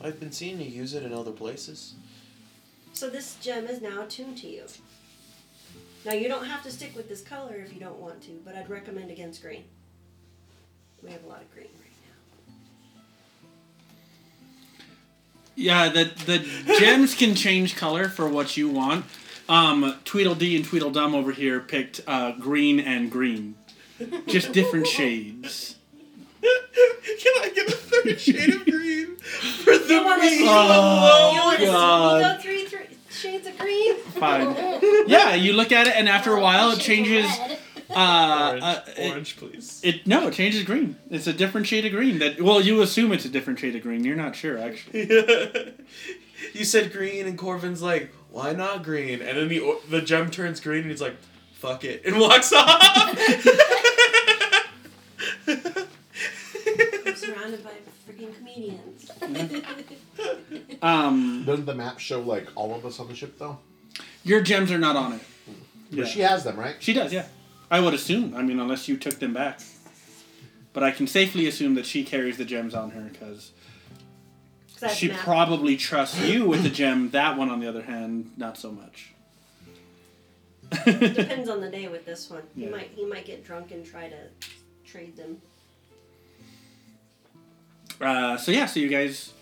[0.00, 1.94] I've been seeing you use it in other places.
[2.92, 4.64] So this gem is now attuned to you.
[6.04, 8.54] Now you don't have to stick with this color if you don't want to, but
[8.54, 9.64] I'd recommend against green.
[11.02, 12.54] We have a lot of green right now.
[15.54, 19.04] Yeah, the the gems can change color for what you want.
[19.48, 23.54] Um, Tweedledee and Tweedledum over here picked uh, green and green,
[24.26, 25.76] just different shades.
[26.42, 30.48] Can I get a third shade of green for the You wanna me see- Oh,
[30.50, 31.32] now.
[31.32, 32.40] You want to God.
[33.14, 33.96] Shades of green?
[33.96, 34.56] Fine.
[35.06, 37.26] Yeah, you look at it, and after a while, it changes.
[37.90, 39.80] Uh, Orange, uh, it, orange, please.
[39.84, 40.96] it no, it changes green.
[41.10, 42.18] It's a different shade of green.
[42.18, 44.02] That well, you assume it's a different shade of green.
[44.04, 45.06] You're not sure actually.
[46.54, 50.60] you said green, and Corvin's like, "Why not green?" And then the the gem turns
[50.60, 51.16] green, and he's like,
[51.52, 53.18] "Fuck it," and walks off.
[57.44, 59.10] I'm surrounded by freaking comedians.
[60.82, 63.58] Um, Doesn't the map show like all of us on the ship though?
[64.22, 65.20] your gems are not on it.
[65.90, 66.04] But Yeah.
[66.06, 66.76] she has them, right?
[66.80, 67.26] She does, yeah.
[67.70, 68.34] I would assume.
[68.34, 69.60] I mean, unless you took them back.
[70.72, 73.52] But I can safely assume that she carries the gems on her because
[74.74, 75.22] 'Cause I have she the map.
[75.24, 77.10] probably trusts you with the gem.
[77.10, 79.12] That one, on the other hand, not so much.
[80.86, 82.42] It depends on the day with this one.
[82.54, 82.70] He Yeah.
[82.70, 84.28] might he might get drunk and try to
[84.84, 85.40] trade them.
[88.00, 89.32] Uh, so yeah, so you guys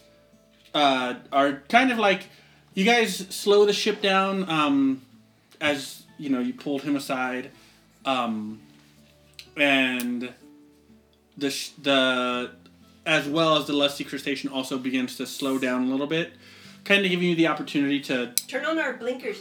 [0.74, 2.28] uh, are kind of like
[2.74, 5.02] you guys slow the ship down um,
[5.60, 7.50] as you know you pulled him aside,
[8.04, 8.60] um,
[9.56, 10.32] and
[11.36, 12.50] the sh- the
[13.04, 16.32] as well as the lusty crustacean also begins to slow down a little bit,
[16.84, 19.38] kind of giving you the opportunity to Turn on our blinkers.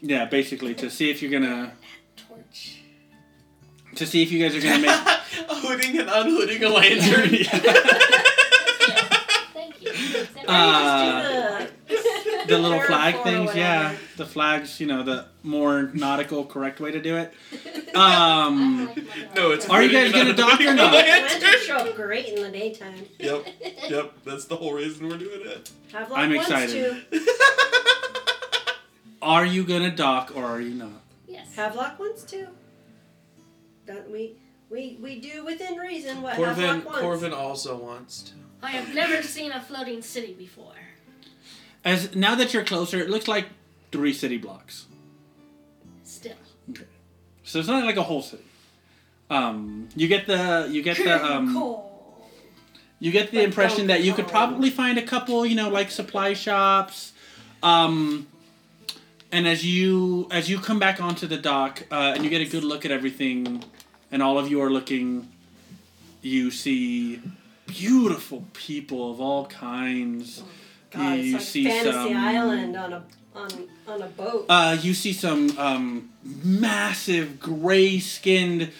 [0.00, 1.72] yeah basically to see if you're gonna.
[3.96, 4.90] To see if you guys are gonna make
[5.48, 7.30] Hooding and unhooding a lantern.
[9.52, 9.90] Thank you.
[10.48, 11.66] Uh,
[12.46, 14.80] the little flag things, yeah, the flags.
[14.80, 17.32] You know, the more nautical correct way to do it.
[17.96, 18.90] Um,
[19.34, 19.68] No, it's.
[19.68, 20.92] Are you guys gonna dock or not?
[20.92, 21.40] lantern.
[21.40, 23.06] Lanterns show up great in the daytime.
[23.18, 23.46] Yep,
[23.88, 24.12] yep.
[24.24, 25.70] That's the whole reason we're doing it.
[25.92, 27.04] Havelock I'm wants excited.
[27.10, 27.20] to.
[29.22, 30.90] are you gonna dock or are you not?
[31.28, 31.54] Yes.
[31.54, 32.48] Havelock wants to.
[33.92, 34.36] That we
[34.70, 37.00] we we do within reason what Corvin, Havelock wants.
[37.02, 38.32] Corvin also wants to.
[38.62, 40.72] I have never seen a floating city before.
[41.84, 43.46] As now that you're closer, it looks like
[43.90, 44.86] three city blocks.
[46.04, 46.36] Still.
[46.70, 46.84] Okay.
[47.42, 48.44] So it's not like a whole city.
[49.28, 52.26] Um, you get the you get the um, Cool.
[52.98, 55.90] you get the But impression that you could probably find a couple, you know, like
[55.90, 57.12] supply shops.
[57.62, 58.26] Um,
[59.32, 62.50] and as you as you come back onto the dock uh, and you get a
[62.50, 63.64] good look at everything,
[64.12, 65.28] and all of you are looking,
[66.20, 67.20] you see
[67.66, 70.42] beautiful people of all kinds.
[70.90, 73.04] God, you it's see like Fantasy some- Island on a
[73.34, 73.50] on
[73.88, 74.46] on a boat.
[74.48, 78.70] Uh, you see some um, massive gray-skinned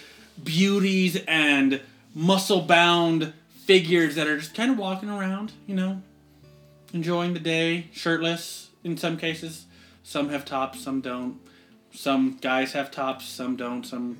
[0.43, 1.81] beauties and
[2.13, 3.33] muscle-bound
[3.65, 6.01] figures that are just kind of walking around, you know,
[6.93, 9.65] enjoying the day, shirtless in some cases.
[10.03, 11.39] Some have tops, some don't.
[11.91, 13.83] Some guys have tops, some don't.
[13.85, 14.17] Some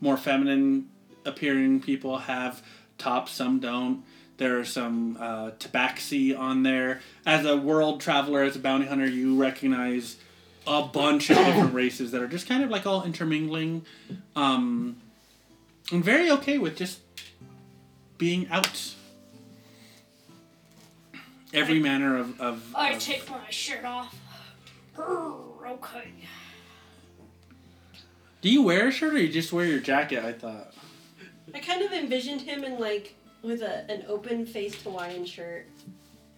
[0.00, 0.88] more feminine
[1.24, 2.62] appearing people have
[2.98, 4.04] tops, some don't.
[4.38, 7.00] There are some uh, tabaxi on there.
[7.26, 10.16] As a world traveler, as a bounty hunter, you recognize
[10.66, 13.84] a bunch of different races that are just kind of like all intermingling.
[14.34, 14.96] Um,
[15.92, 17.00] I'm very okay with just
[18.16, 18.94] being out.
[21.52, 22.40] Every manner of.
[22.40, 24.16] of, I of- take my shirt off.
[24.98, 26.12] Okay.
[28.40, 30.24] Do you wear a shirt or you just wear your jacket?
[30.24, 30.72] I thought.
[31.54, 35.66] I kind of envisioned him in like with a, an open faced Hawaiian shirt.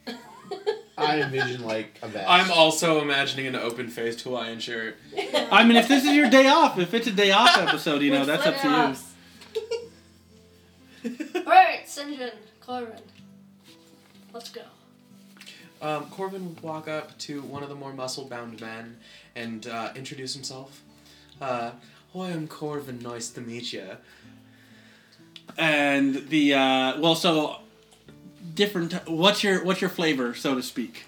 [0.99, 2.29] I envision like a vest.
[2.29, 4.97] I'm also imagining an open-faced Hawaiian shirt.
[5.51, 8.11] I mean, if this is your day off, if it's a day off episode, you
[8.11, 8.95] know, With that's up to you.
[11.05, 11.37] flip-flops.
[11.47, 13.01] Alright, Sinjin, Corvin.
[14.33, 14.63] Let's go.
[15.81, 18.99] Um, Corvin would walk up to one of the more muscle-bound men
[19.35, 20.83] and uh, introduce himself.
[21.41, 21.73] Uh,
[22.15, 23.01] Hi, I'm Corvin.
[23.03, 23.97] Nice to meet you.
[25.57, 27.57] And the uh, well, so
[28.55, 28.93] different.
[29.09, 31.05] What's your what's your flavor, so to speak?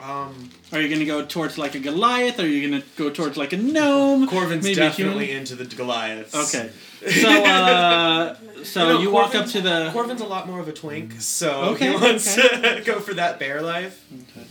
[0.00, 2.40] Um, Are you gonna go towards like a Goliath?
[2.40, 4.26] Or are you gonna go towards like a gnome?
[4.28, 6.34] Corvin's Maybe definitely into the Goliaths.
[6.54, 6.70] Okay.
[7.02, 9.90] So uh, so No, you walk up to the.
[9.92, 12.76] Corvin's a lot more of a twink, so Okay, he wants okay.
[12.78, 14.06] to go for that bear life.
[14.12, 14.46] Okay.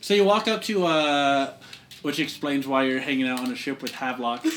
[0.00, 1.52] So you walk up to uh,
[2.02, 4.44] which explains why you're hanging out on a ship with Havelock.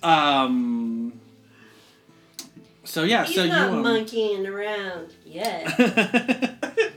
[0.00, 1.12] Uh, um.
[2.84, 6.92] So yeah, He's so not you um, monkeying around yet.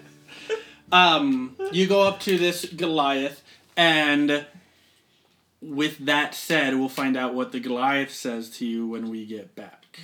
[0.92, 3.44] um, you go up to this Goliath,
[3.76, 4.46] and
[5.62, 9.56] with that said, we'll find out what the Goliath says to you when we get
[9.56, 10.00] back.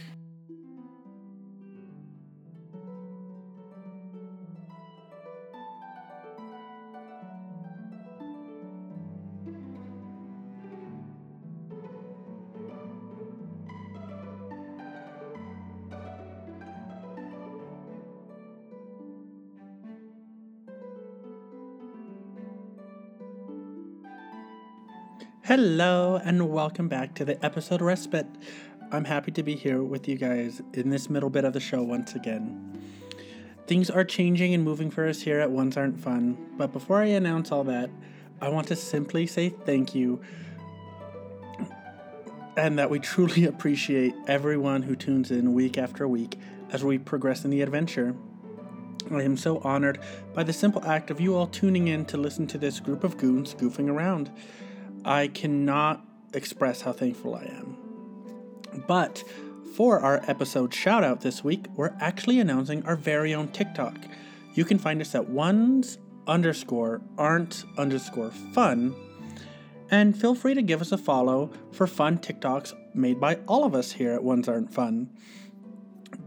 [25.47, 28.27] Hello, and welcome back to the episode Respite.
[28.91, 31.81] I'm happy to be here with you guys in this middle bit of the show
[31.83, 32.81] once again.
[33.65, 37.05] Things are changing and moving for us here at Ones Aren't Fun, but before I
[37.05, 37.89] announce all that,
[38.41, 40.19] I want to simply say thank you
[42.57, 46.37] and that we truly appreciate everyone who tunes in week after week
[46.71, 48.13] as we progress in the adventure.
[49.09, 49.99] I am so honored
[50.33, 53.15] by the simple act of you all tuning in to listen to this group of
[53.15, 54.29] goons goofing around.
[55.07, 57.77] I cannot express how thankful I am.
[58.87, 59.23] But
[59.73, 63.95] for our episode shout out this week, we're actually announcing our very own TikTok.
[64.53, 65.97] You can find us at ones
[66.27, 68.93] underscore aren't underscore fun.
[69.89, 73.73] And feel free to give us a follow for fun TikToks made by all of
[73.73, 75.09] us here at Ones Aren't Fun.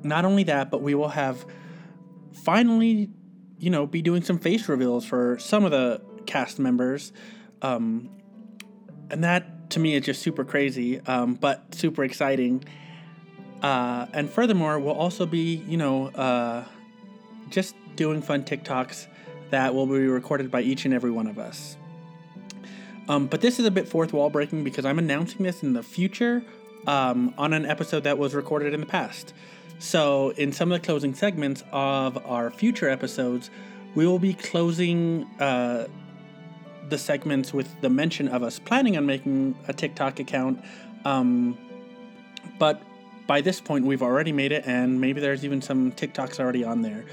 [0.02, 1.44] Not only that, but we will have
[2.32, 3.10] finally,
[3.58, 7.12] you know, be doing some face reveals for some of the cast members.
[7.60, 8.08] Um,
[9.10, 12.64] and that to me is just super crazy, um, but super exciting.
[13.62, 16.64] Uh, and furthermore, we'll also be, you know, uh,
[17.50, 19.06] just doing fun TikToks
[19.50, 21.76] that will be recorded by each and every one of us.
[23.08, 25.82] Um, but this is a bit fourth wall breaking because I'm announcing this in the
[25.82, 26.44] future
[26.86, 29.34] um, on an episode that was recorded in the past.
[29.78, 33.50] So, in some of the closing segments of our future episodes,
[33.94, 35.86] we will be closing uh,
[36.90, 40.62] the segments with the mention of us planning on making a TikTok account.
[41.04, 41.56] Um,
[42.58, 42.82] but
[43.26, 46.82] by this point, we've already made it, and maybe there's even some TikToks already on
[46.82, 47.04] there.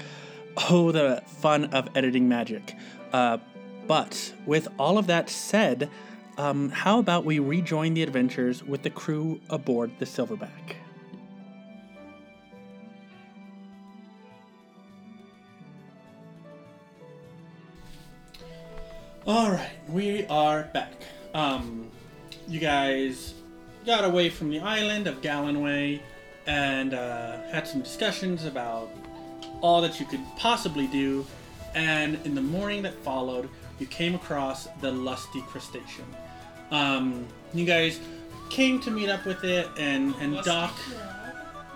[0.68, 2.74] Oh, the fun of editing magic.
[3.12, 3.38] Uh,
[3.86, 5.88] but with all of that said,
[6.36, 10.76] um, how about we rejoin the adventures with the crew aboard the Silverback?
[19.28, 20.94] All right, we are back.
[21.34, 21.90] Um,
[22.46, 23.34] you guys
[23.84, 26.00] got away from the island of Gallenway
[26.46, 28.90] and uh, had some discussions about
[29.60, 31.26] all that you could possibly do.
[31.74, 36.06] And in the morning that followed, you came across the lusty crustacean.
[36.70, 38.00] Um, you guys
[38.48, 40.74] came to meet up with it, and and Lusty Doc.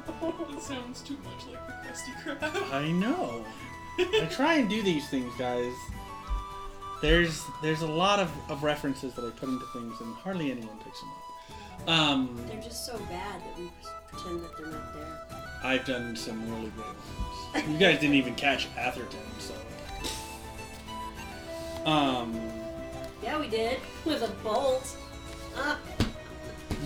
[0.23, 2.73] that sounds too much like the Krusty Krab.
[2.73, 3.45] I know.
[3.99, 5.75] I try and do these things, guys.
[7.03, 10.79] There's there's a lot of, of references that I put into things, and hardly anyone
[10.85, 11.89] picks them up.
[11.89, 13.71] Um, They're just so bad that we
[14.09, 15.19] pretend that they're not there.
[15.65, 17.69] I've done some really great ones.
[17.69, 19.55] You guys didn't even catch Atherton, so.
[21.85, 22.41] Um,
[23.23, 23.81] Yeah, we did.
[24.05, 24.97] With a bolt.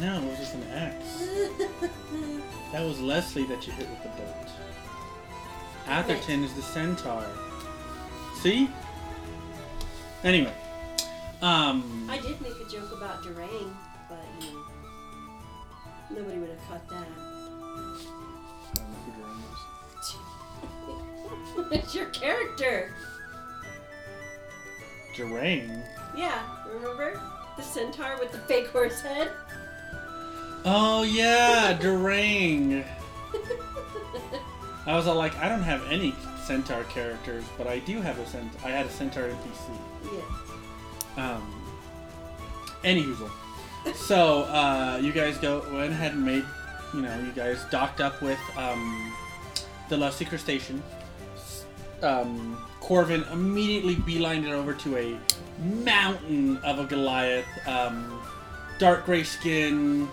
[0.00, 1.28] No, it was just an axe.
[2.72, 4.48] That was Leslie that you hit with the bolt.
[5.86, 7.24] Atherton is the centaur.
[8.42, 8.68] See?
[10.26, 10.52] Anyway,
[11.40, 13.72] um, I did make a joke about Durang,
[14.08, 14.64] but you know,
[16.10, 17.06] nobody would have caught that.
[17.06, 18.80] I
[21.54, 22.92] don't know it's your character.
[25.12, 25.16] is.
[25.16, 25.84] Durang?
[26.16, 26.42] Yeah,
[26.74, 27.20] remember
[27.56, 29.30] the centaur with the fake horse head?
[30.64, 32.84] Oh yeah, Durang.
[34.86, 38.26] I was all like, I don't have any centaur characters, but I do have a
[38.26, 38.50] cent.
[38.64, 39.95] I had a centaur NPC.
[41.16, 41.52] Um.
[42.84, 43.30] Anyhoozle.
[43.94, 46.44] So uh, you guys go went ahead and made,
[46.92, 49.12] you know, you guys docked up with um,
[49.88, 50.82] the Lusty Crustacean.
[52.02, 55.16] Um, Corvin immediately beelined it over to a
[55.84, 57.46] mountain of a Goliath.
[57.66, 58.20] Um,
[58.78, 60.08] dark gray skin,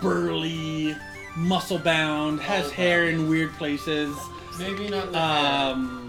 [0.00, 0.94] burly,
[1.36, 4.16] muscle bound, has hair in weird places.
[4.58, 5.14] Maybe not.
[5.14, 6.03] Um,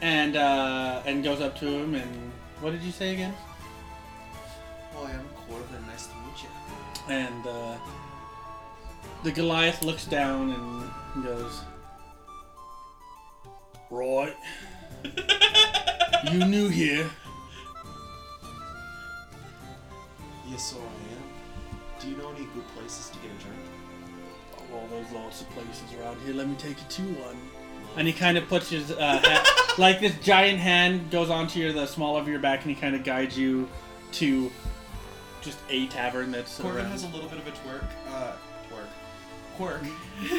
[0.00, 3.34] and uh, and goes up to him and what did you say again?
[4.94, 5.86] Hi, I'm Corvin.
[5.86, 6.48] Nice to meet you.
[7.14, 7.76] And uh,
[9.22, 11.60] the Goliath looks down and goes,
[13.90, 14.34] "Right,
[16.32, 17.08] you new here?
[20.48, 20.80] Yes, so I
[21.14, 21.22] am.
[22.00, 23.62] Do you know any good places to get a drink?
[24.56, 26.34] Oh, well, there's lots of places around here.
[26.34, 27.36] Let me take you to one."
[27.98, 31.72] And he kind of puts his uh, ha- like this giant hand goes onto your
[31.72, 33.68] the small of your back, and he kind of guides you
[34.12, 34.50] to
[35.42, 36.90] just a tavern that's Corvin around.
[36.92, 37.84] has a little bit of a twerk.
[38.08, 38.32] Uh,
[38.70, 38.86] twerk.
[39.56, 39.82] Quirk.
[40.20, 40.32] He's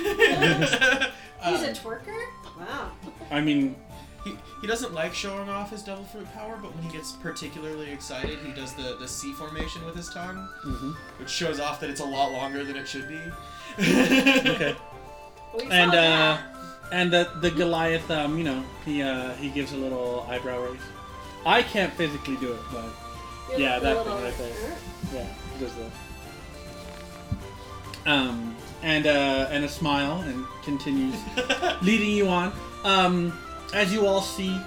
[1.64, 2.26] Uh, a twerker?
[2.60, 2.92] Wow.
[3.32, 3.76] I mean,
[4.26, 7.92] he, he doesn't like showing off his devil fruit power, but when he gets particularly
[7.92, 10.96] excited, he does the, the C formation with his tongue, mhm.
[11.20, 13.20] which shows off that it's a lot longer than it should be.
[13.80, 14.76] okay.
[15.58, 16.42] We and uh, that.
[16.92, 20.80] And the the Goliath, um, you know, he uh, he gives a little eyebrow raise.
[21.46, 22.86] I can't physically do it, but
[23.52, 24.78] You're yeah, the that thing right there.
[25.14, 25.28] yeah,
[25.58, 25.92] he does that.
[28.06, 31.16] Um, and uh, and a smile, and continues
[31.82, 32.54] leading you on.
[32.84, 33.38] Um,
[33.74, 34.60] as you all see,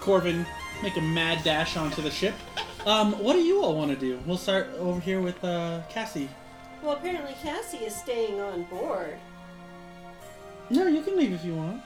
[0.00, 0.46] Corvin
[0.82, 2.34] make a mad dash onto the ship.
[2.86, 4.18] Um, what do you all want to do?
[4.26, 6.28] We'll start over here with uh, Cassie.
[6.82, 9.16] Well, apparently Cassie is staying on board.
[10.70, 11.82] No, you can leave if you want.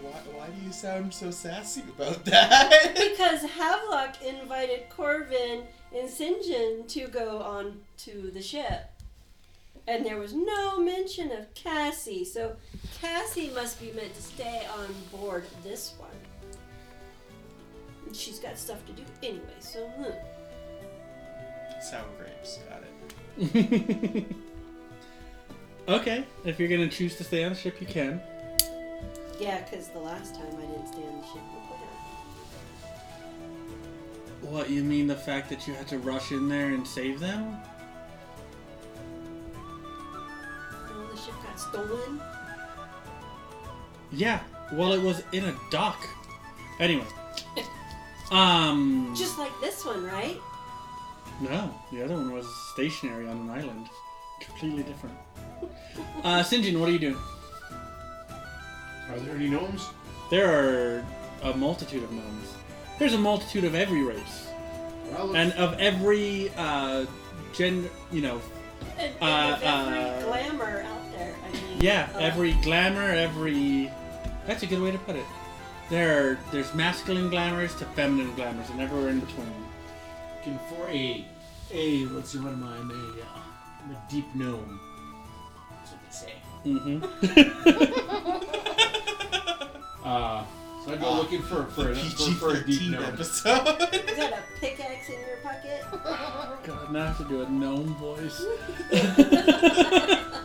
[0.00, 2.92] Why, why do you sound so sassy about that?
[3.12, 5.62] Because Havelock invited Corvin
[5.94, 8.90] and Sinjin to go on to the ship.
[9.86, 12.56] And there was no mention of Cassie, so
[13.00, 16.10] Cassie must be meant to stay on board this one.
[18.06, 20.10] And She's got stuff to do anyway, so hmm.
[21.80, 22.58] Sour grapes.
[22.68, 22.82] Got
[23.38, 24.26] it.
[25.88, 28.20] okay, if you're gonna choose to stay on the ship, you can.
[29.40, 31.62] Yeah, because the last time I didn't stay on the ship with.
[34.52, 37.56] What you mean the fact that you had to rush in there and save them?
[40.90, 42.20] Oh, the ship got stolen.
[44.10, 44.40] Yeah.
[44.72, 46.06] Well, it was in a dock.
[46.80, 47.06] Anyway.
[48.30, 49.12] Um.
[49.14, 50.40] Just like this one, right?
[51.42, 53.90] No, the other one was stationary on an island.
[54.40, 55.14] Completely different.
[56.24, 57.18] Uh, Sinjin, what are you doing?
[59.10, 59.88] Are there any gnomes?
[60.30, 61.04] There are
[61.42, 62.48] a multitude of gnomes.
[62.98, 64.48] There's a multitude of every race
[65.10, 67.06] Well, and of every uh,
[67.52, 67.88] gender.
[68.12, 68.40] You know,
[68.98, 71.34] And, and Uh, every uh, glamour out there.
[71.44, 73.90] I mean, Yeah, uh, every glamour, every.
[74.46, 75.26] That's a good way to put it.
[75.90, 79.52] There, are, there's masculine glamours to feminine glamours, and everywhere in between.
[80.38, 81.24] Looking for a,
[81.72, 82.76] a, let's see, what am I?
[82.76, 83.40] I'm a, uh,
[83.84, 84.80] I'm a deep gnome.
[86.64, 87.02] Mm-hmm.
[90.04, 90.44] Uh,
[90.84, 93.04] so I go Ah, looking for, for, The a, for, for a deep PG-13 gnome.
[93.04, 93.68] episode.
[93.94, 95.84] Is that a pickaxe in your pocket?
[96.66, 98.44] God, now I have to do a gnome voice.
[98.92, 100.40] I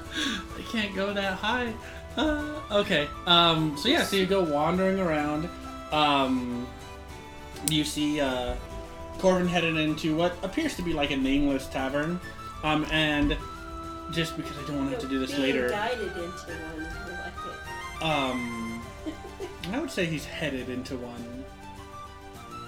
[0.72, 1.74] can't go that high.
[2.15, 3.07] Uh, okay.
[3.26, 3.76] Um.
[3.78, 4.03] So yeah.
[4.03, 5.49] So you go wandering around.
[5.91, 6.68] Um.
[7.70, 8.53] You see uh,
[9.18, 12.20] Corvin headed into what appears to be like a nameless tavern.
[12.63, 12.86] Um.
[12.91, 13.36] And
[14.12, 15.70] just because I don't want to have to do this Being later.
[15.70, 16.86] guided into one.
[16.86, 18.03] I like it.
[18.03, 18.82] Um,
[19.74, 21.45] I would say he's headed into one.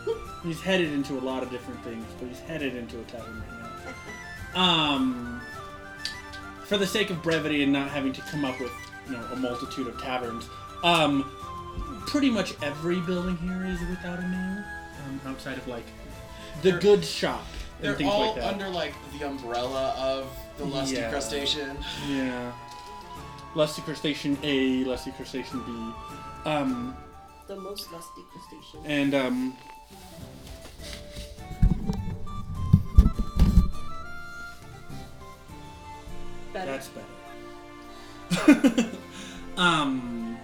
[0.43, 3.59] He's headed into a lot of different things, but he's headed into a tavern right
[3.85, 3.93] now.
[4.61, 5.41] Um,
[6.65, 8.71] for the sake of brevity and not having to come up with
[9.05, 10.49] you know a multitude of taverns,
[10.83, 11.29] um,
[12.07, 14.63] pretty much every building here is without a name,
[15.05, 15.85] um, outside of like
[16.63, 17.43] the They're- goods shop
[17.77, 18.45] and They're things all like that.
[18.53, 20.25] under like the umbrella of
[20.59, 21.09] the lusty Yeah.
[21.09, 21.77] crustacean.
[22.07, 22.51] yeah.
[23.55, 26.49] Lusty Crustacean A, Lusty Crustacean B.
[26.49, 26.95] Um,
[27.47, 28.85] The most lusty crustacean.
[28.85, 29.57] and um,
[36.53, 36.71] Better.
[36.71, 36.89] That's
[38.31, 38.89] better.
[39.57, 40.37] um,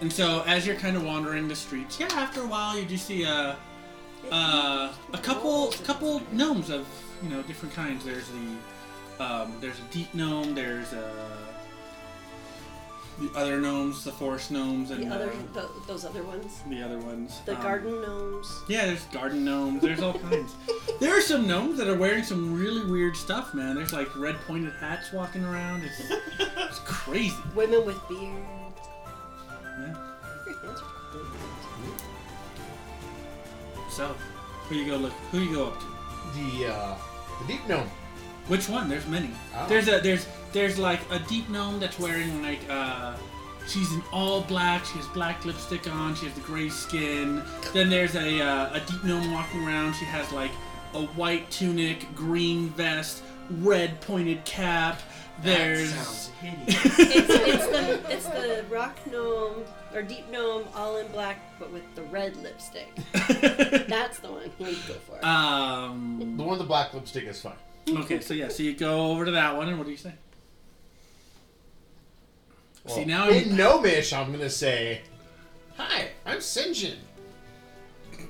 [0.00, 2.96] and so as you're kind of wandering the streets, yeah, after a while you do
[2.96, 3.56] see a
[4.30, 6.86] uh, a couple, couple gnomes of
[7.22, 8.04] you know different kinds.
[8.04, 10.54] There's the, um, there's a deep gnome.
[10.54, 11.36] There's uh,
[13.20, 16.62] the other gnomes, the forest gnomes, and The other, the, those other ones.
[16.68, 17.40] the other ones.
[17.44, 18.62] The Um, garden gnomes.
[18.66, 19.82] Yeah, there's garden gnomes.
[19.82, 20.54] There's all kinds.
[21.00, 23.74] There are some gnomes that are wearing some really weird stuff, man.
[23.74, 25.82] There's like red pointed hats walking around.
[25.84, 26.00] It's,
[26.38, 27.34] it's crazy.
[27.54, 28.20] Women with beards.
[28.20, 29.94] Yeah.
[30.46, 32.02] Your hands are good.
[33.90, 34.14] So,
[34.68, 35.12] who you go look?
[35.32, 35.86] Who you go up to?
[36.34, 36.94] The uh,
[37.40, 37.88] the deep gnome.
[38.48, 38.88] Which one?
[38.88, 39.30] There's many.
[39.56, 39.66] Oh.
[39.68, 43.14] There's a there's there's like a deep gnome that's wearing like uh
[43.66, 47.42] she's in all black, she has black lipstick on, she has the gray skin.
[47.72, 50.50] Then there's a uh, a deep gnome walking around, she has like
[50.94, 53.22] a white tunic, green vest,
[53.58, 55.00] red pointed cap.
[55.42, 56.84] There's That sounds hideous.
[56.98, 59.64] It's, it's the it's the rock gnome
[59.94, 62.88] or deep gnome all in black but with the red lipstick.
[63.88, 65.24] That's the one we go for.
[65.24, 67.54] um The one with the black lipstick is fine.
[67.88, 70.12] okay, so yeah, so you go over to that one and what do you say?
[72.86, 75.02] See, now in Gnomish, I'm gonna say,
[75.76, 76.96] "Hi, I'm Sinjin."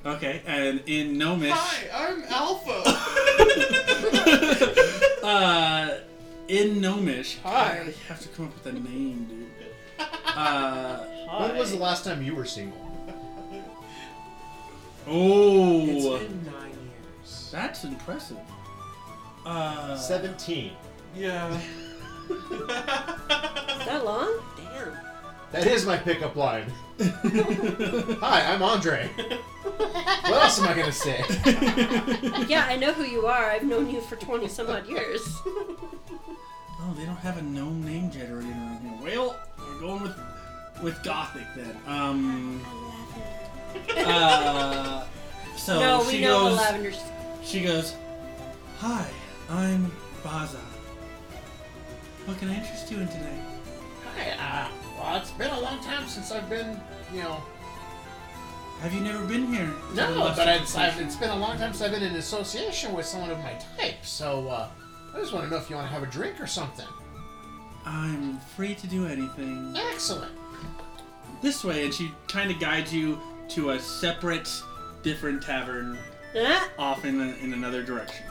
[0.05, 2.83] Okay, and in Gnomish Hi, I'm Alpha.
[5.25, 5.97] uh,
[6.51, 7.79] in Gnomish, Hi.
[7.79, 9.47] I have to come up with a name, dude.
[10.33, 10.97] Uh,
[11.39, 12.77] When was the last time you were single?
[15.07, 17.49] oh, it's been nine years.
[17.51, 18.37] that's impressive.
[19.45, 20.71] Uh, Seventeen.
[21.15, 21.53] Yeah.
[21.53, 21.65] Is
[22.67, 24.39] that long?
[24.55, 24.97] Damn.
[25.51, 26.71] That is my pickup line.
[27.01, 29.09] Hi, I'm Andre.
[29.17, 31.23] what else am I gonna say?
[32.47, 33.51] Yeah, I know who you are.
[33.51, 35.21] I've known you for 20 some odd years.
[36.83, 38.91] Oh, they don't have a gnome name generator around here.
[39.17, 40.15] Well, we're going with
[40.81, 41.77] with Gothic then.
[41.85, 42.61] Um,
[43.95, 45.05] uh,
[45.57, 46.57] so no, we she know goes.
[46.57, 46.99] the lavenders.
[47.43, 47.95] She goes,
[48.79, 49.05] "Hi,
[49.49, 49.91] I'm
[50.23, 50.57] Baza.
[52.25, 53.39] What can I interest you in today?"
[54.15, 56.79] Hi, uh, well, it's been a long time since I've been,
[57.13, 57.41] you know.
[58.81, 59.67] Have you never been here?
[59.67, 61.07] to the No, Lustre but it's, I've, Station?
[61.07, 64.03] it's been a long time since I've been in association with someone of my type.
[64.03, 64.67] So uh,
[65.13, 66.85] I just want to know if you want to have a drink or something.
[67.85, 69.73] I'm free to do anything.
[69.75, 70.31] Excellent.
[71.41, 74.49] This way, and she kind of guides you to a separate,
[75.03, 75.97] different tavern
[76.37, 78.25] Ah, off in, a, in another direction.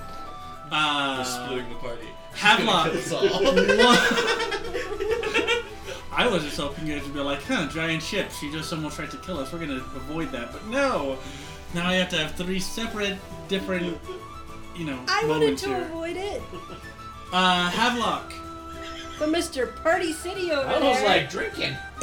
[0.72, 2.06] Uh, We're splitting the party.
[2.32, 2.92] Havelock.
[2.92, 3.12] Kill us.
[6.12, 8.30] I was just hoping you guys would be like, huh, giant ship.
[8.30, 9.52] She just almost tried to kill us.
[9.52, 11.18] We're gonna avoid that, but no.
[11.74, 13.16] Now I have to have three separate,
[13.48, 13.98] different,
[14.80, 15.82] you know, I wanted to here.
[15.82, 16.40] avoid it.
[17.32, 18.32] Uh, Havelock.
[19.18, 19.76] But Mr.
[19.82, 20.90] Party City over I there.
[20.90, 21.74] was like drinking.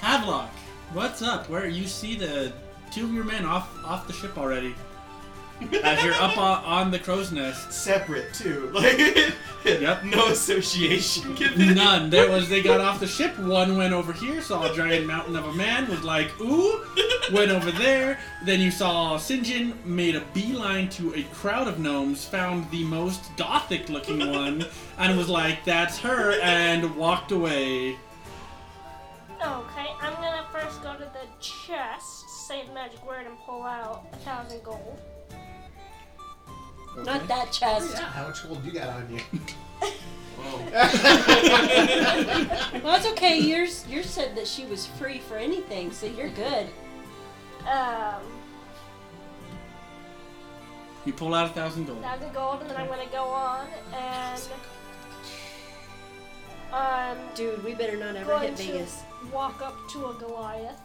[0.00, 0.48] Havelock,
[0.94, 1.50] what's up?
[1.50, 2.50] Where you see the
[2.90, 4.74] two of your men off off the ship already?
[5.82, 7.72] As you're up on, on the crow's nest.
[7.72, 8.70] Separate too.
[9.64, 10.04] Like Yep.
[10.04, 11.74] no association given.
[11.74, 12.10] None.
[12.10, 12.50] There was.
[12.50, 13.38] They got off the ship.
[13.38, 16.84] One went over here, saw a giant mountain of a man, was like, "Ooh,"
[17.32, 18.18] went over there.
[18.44, 23.22] Then you saw Sinjin made a beeline to a crowd of gnomes, found the most
[23.38, 24.66] gothic-looking one,
[24.98, 27.96] and was like, "That's her," and walked away.
[29.42, 34.06] Okay, I'm gonna first go to the chest, say the magic word, and pull out
[34.12, 34.98] a thousand gold.
[36.98, 37.90] Not that chest.
[37.94, 39.20] Yeah, how much gold you got on you?
[40.38, 40.58] Well,
[42.82, 43.38] that's okay.
[43.40, 46.66] Yours, yours said that she was free for anything, so you're good.
[47.66, 48.22] Um,
[51.04, 52.02] You pull out a thousand gold.
[52.02, 54.42] thousand gold, and then I'm gonna go on and
[56.72, 59.02] um Dude, we better not ever going hit to Vegas.
[59.32, 60.80] Walk up to a Goliath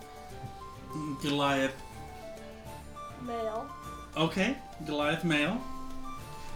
[1.22, 1.76] Goliath.
[3.22, 3.70] male.
[4.18, 5.62] Okay, Goliath male.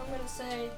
[0.01, 0.69] I'm gonna say,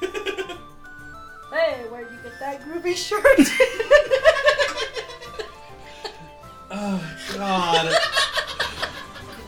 [0.00, 3.24] "Hey, where'd you get that groovy shirt?"
[6.72, 7.02] Oh
[7.34, 7.92] God.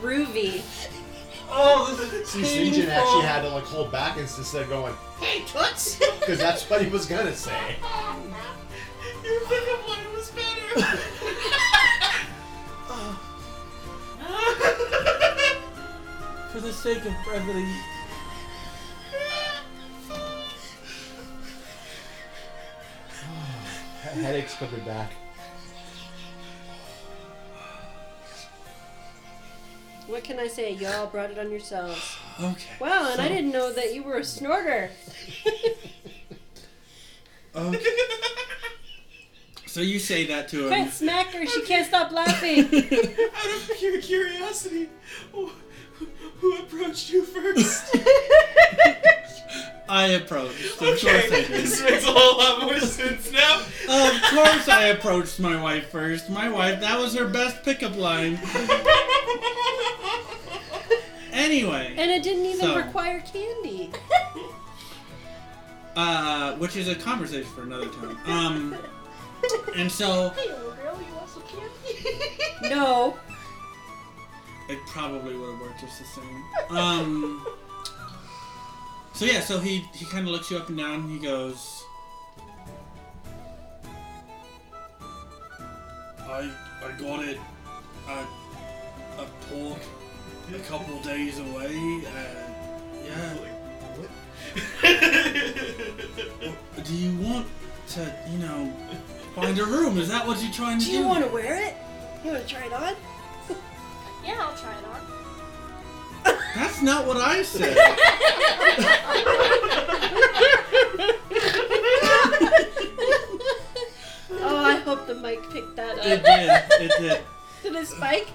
[0.01, 0.61] Groovy.
[1.49, 2.43] Oh, this is See,
[2.73, 6.83] Sinjin actually had to like hold back instead of going, "Hey, toots," because that's what
[6.83, 7.77] he was gonna say.
[9.33, 10.83] Your pickup line was better.
[16.53, 17.63] For the sake of brevity.
[24.03, 25.13] Headaches coming back.
[30.09, 30.73] What can I say?
[30.75, 32.19] Y'all brought it on yourselves.
[32.41, 32.71] Okay.
[32.81, 34.91] Wow, and I didn't know that you were a snorter.
[37.55, 37.79] Okay.
[39.73, 40.69] So you say that to him.
[40.69, 41.47] Quit smack her.
[41.47, 42.59] She can't stop laughing.
[42.67, 44.91] Out of pure curiosity,
[45.35, 45.49] wh-
[46.41, 47.97] Who approached you first?
[49.89, 50.61] I approached.
[50.79, 51.49] Of okay, course I did.
[51.49, 53.61] this makes a whole lot more sense now.
[53.61, 56.29] Of course I approached my wife first.
[56.29, 58.39] My wife, that was her best pickup line.
[61.33, 62.77] Anyway, And it didn't even So.
[62.77, 63.91] require candy.
[65.97, 68.19] uh, which is a conversation for another time.
[68.27, 68.77] Um,
[69.77, 72.75] and so Hey, little girl, you want some candy?
[72.75, 73.17] No.
[74.69, 76.45] it probably would have worked just the same.
[76.77, 77.47] Um,
[79.15, 81.09] so yeah, so he he kind of looks you up and down.
[81.09, 81.85] He goes,
[86.21, 86.51] I
[86.85, 87.39] I got it
[88.09, 88.27] at
[89.19, 89.81] a port
[90.55, 91.75] a couple days away.
[91.75, 92.07] And
[93.07, 93.37] yeah.
[96.85, 97.47] Do you want
[97.89, 98.73] to, you know,
[99.35, 99.99] find a room?
[99.99, 100.99] Is that what you're trying to Do do?
[100.99, 101.75] you want to wear it?
[102.25, 102.95] You want to try it on?
[104.25, 105.01] yeah, I'll try it on.
[106.55, 107.77] That's not what I said.
[114.45, 116.25] Oh, I hope the mic picked that it up.
[116.81, 116.91] did.
[116.91, 117.21] It did.
[117.63, 118.27] Did it spike?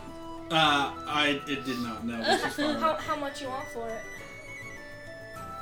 [0.49, 2.05] Uh, I it did not.
[2.05, 2.75] No, which is fine.
[2.75, 4.01] How, how much you want for it?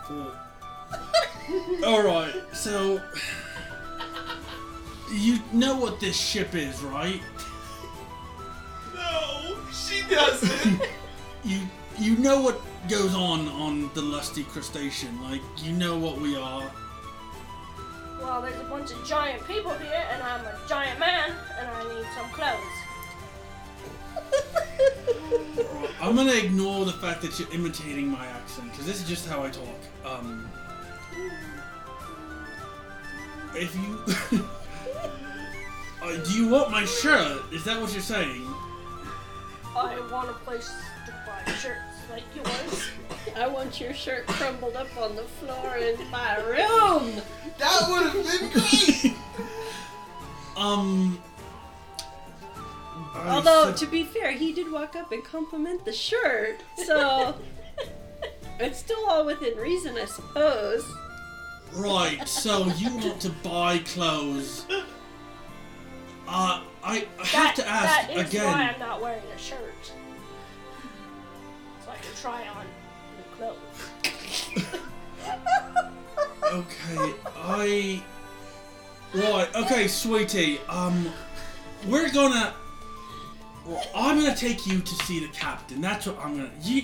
[0.03, 0.31] Cool.
[1.83, 2.31] All right.
[2.53, 3.01] So
[5.11, 7.21] you know what this ship is, right?
[8.93, 10.81] no, she doesn't.
[11.45, 11.59] You
[11.99, 12.59] you know what
[12.89, 15.21] goes on on the lusty crustacean.
[15.21, 16.71] Like you know what we are.
[18.19, 21.83] Well, there's a bunch of giant people here, and I'm a giant man, and I
[21.93, 22.59] need some clothes.
[26.01, 29.43] I'm gonna ignore the fact that you're imitating my accent because this is just how
[29.43, 29.79] I talk.
[30.03, 30.49] Um,
[33.53, 34.43] if you,
[36.05, 37.41] uh, do you want my shirt?
[37.53, 38.45] Is that what you're saying?
[39.75, 40.71] I want a place
[41.05, 41.79] to buy shirts
[42.09, 42.85] like yours.
[43.35, 47.21] I want your shirt crumbled up on the floor in my room.
[47.57, 49.13] that would have been great.
[50.57, 51.19] Um.
[53.13, 57.35] I Although, said- to be fair, he did walk up and compliment the shirt, so
[58.61, 60.85] it's still all within reason, I suppose.
[61.73, 64.65] right, so you want to buy clothes?
[66.27, 68.45] Uh, I, I have That, to ask that is again.
[68.45, 69.59] why I'm not wearing a shirt.
[71.83, 72.65] So I can try on
[73.17, 74.85] new clothes.
[76.53, 78.03] Okay, I.
[79.13, 80.59] Right, okay, sweetie.
[80.69, 81.11] Um,
[81.87, 82.53] we're gonna.
[83.65, 85.81] well, I'm gonna take you to see the captain.
[85.81, 86.51] That's what I'm gonna.
[86.61, 86.83] You,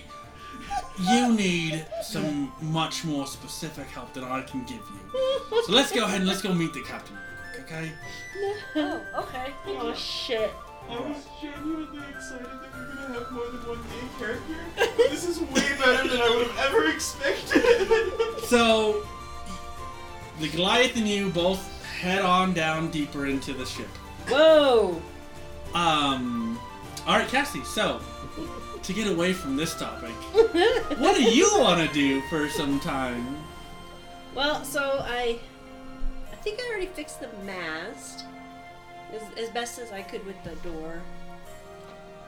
[1.10, 5.62] you need some much more specific help than I can give you.
[5.66, 7.18] So let's go ahead and let's go meet the captain
[7.72, 7.92] real quick, okay?
[8.76, 9.54] Oh, okay.
[9.66, 9.96] Thank Oh you.
[9.96, 10.52] shit.
[10.90, 14.98] I was genuinely excited that we we're gonna have more than one main character.
[14.98, 17.88] This is way better than I would have ever expected.
[18.46, 19.06] So,
[20.40, 23.88] the Goliath and you both head on down deeper into the ship.
[24.28, 25.02] Whoa!
[25.74, 26.60] Um.
[27.08, 27.64] All right, Cassie.
[27.64, 28.02] So,
[28.84, 30.12] to get away from this topic,
[31.00, 33.38] what do you want to do for some time?
[34.36, 35.40] Well, so I, I
[36.44, 38.26] think I already fixed the mast
[39.14, 41.02] as, as best as I could with the door.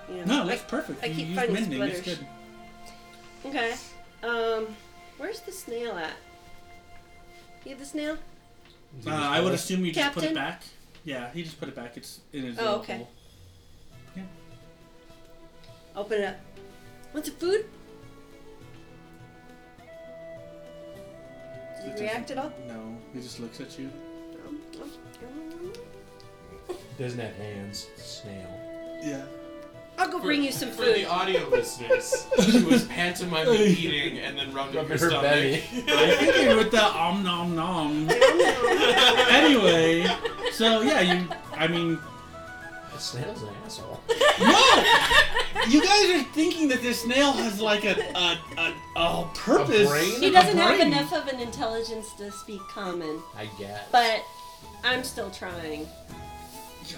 [0.09, 1.03] You know, No, I- that's perfect.
[1.03, 1.81] I you keep use finding mending.
[1.83, 2.23] It's splitters.
[3.43, 3.49] good.
[3.49, 3.75] Okay.
[4.23, 4.75] Um,
[5.17, 6.13] where's the snail at?
[7.65, 8.17] You have the snail?
[9.07, 10.63] Uh, I would assume you just put it back.
[11.05, 11.97] Yeah, he just put it back.
[11.97, 12.97] It's in his Oh, little okay.
[12.97, 13.09] hole.
[15.95, 16.35] Open it up.
[17.13, 17.65] Want some food?
[21.83, 22.51] Did It he react at all?
[22.67, 23.89] No, he just looks at you.
[26.97, 27.87] Doesn't have hands.
[27.97, 28.47] Snail.
[29.01, 29.23] Yeah.
[29.97, 30.77] I'll go bring you some food.
[30.77, 31.05] For the food.
[31.07, 35.21] audio listeners, she was pantomiming eating and then rubbing, Rubbing her, her stomach.
[35.21, 35.53] belly.
[35.87, 38.09] I figured with the om nom nom.
[39.29, 40.07] anyway,
[40.51, 41.27] so yeah, you.
[41.55, 41.99] I mean,
[42.95, 43.99] A snail's an asshole.
[44.39, 44.83] no.
[45.67, 49.89] You guys are thinking that this snail has like a a a, a purpose.
[49.89, 50.19] brain?
[50.19, 50.87] He doesn't have brain.
[50.93, 53.83] enough of an intelligence to speak common, I guess.
[53.91, 54.21] but
[54.83, 55.87] I'm still trying.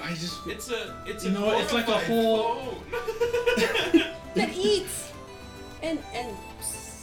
[0.04, 2.76] I just it's a it's You a know it's like a whole-
[4.36, 5.12] that eats
[5.84, 6.36] and and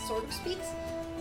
[0.07, 0.67] sort of speaks.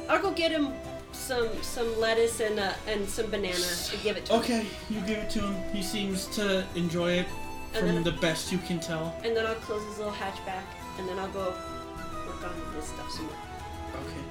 [0.09, 0.73] I'll go get him
[1.13, 3.55] some some lettuce and uh, and some banana
[3.93, 4.39] and give it to him.
[4.41, 5.55] Okay, you give it to him.
[5.71, 7.27] He seems to enjoy it
[7.73, 9.15] And from then- the best you can tell.
[9.23, 10.63] And then I'll close this little hatchback
[10.97, 11.53] and then I'll go
[12.27, 13.35] work on his stuff some more.
[14.01, 14.23] Okay.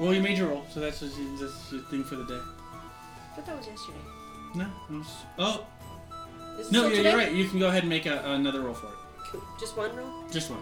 [0.00, 2.40] Well, you made your roll, so that's just, that's your thing for the day.
[2.40, 3.98] I thought that was yesterday.
[4.54, 4.66] No.
[5.38, 5.66] Oh
[6.58, 7.10] Is no, yeah, today?
[7.10, 7.32] you're right.
[7.32, 8.92] You can go ahead and make a, another roll for it.
[9.30, 9.42] Cool.
[9.58, 10.24] Just one roll?
[10.30, 10.60] Just one.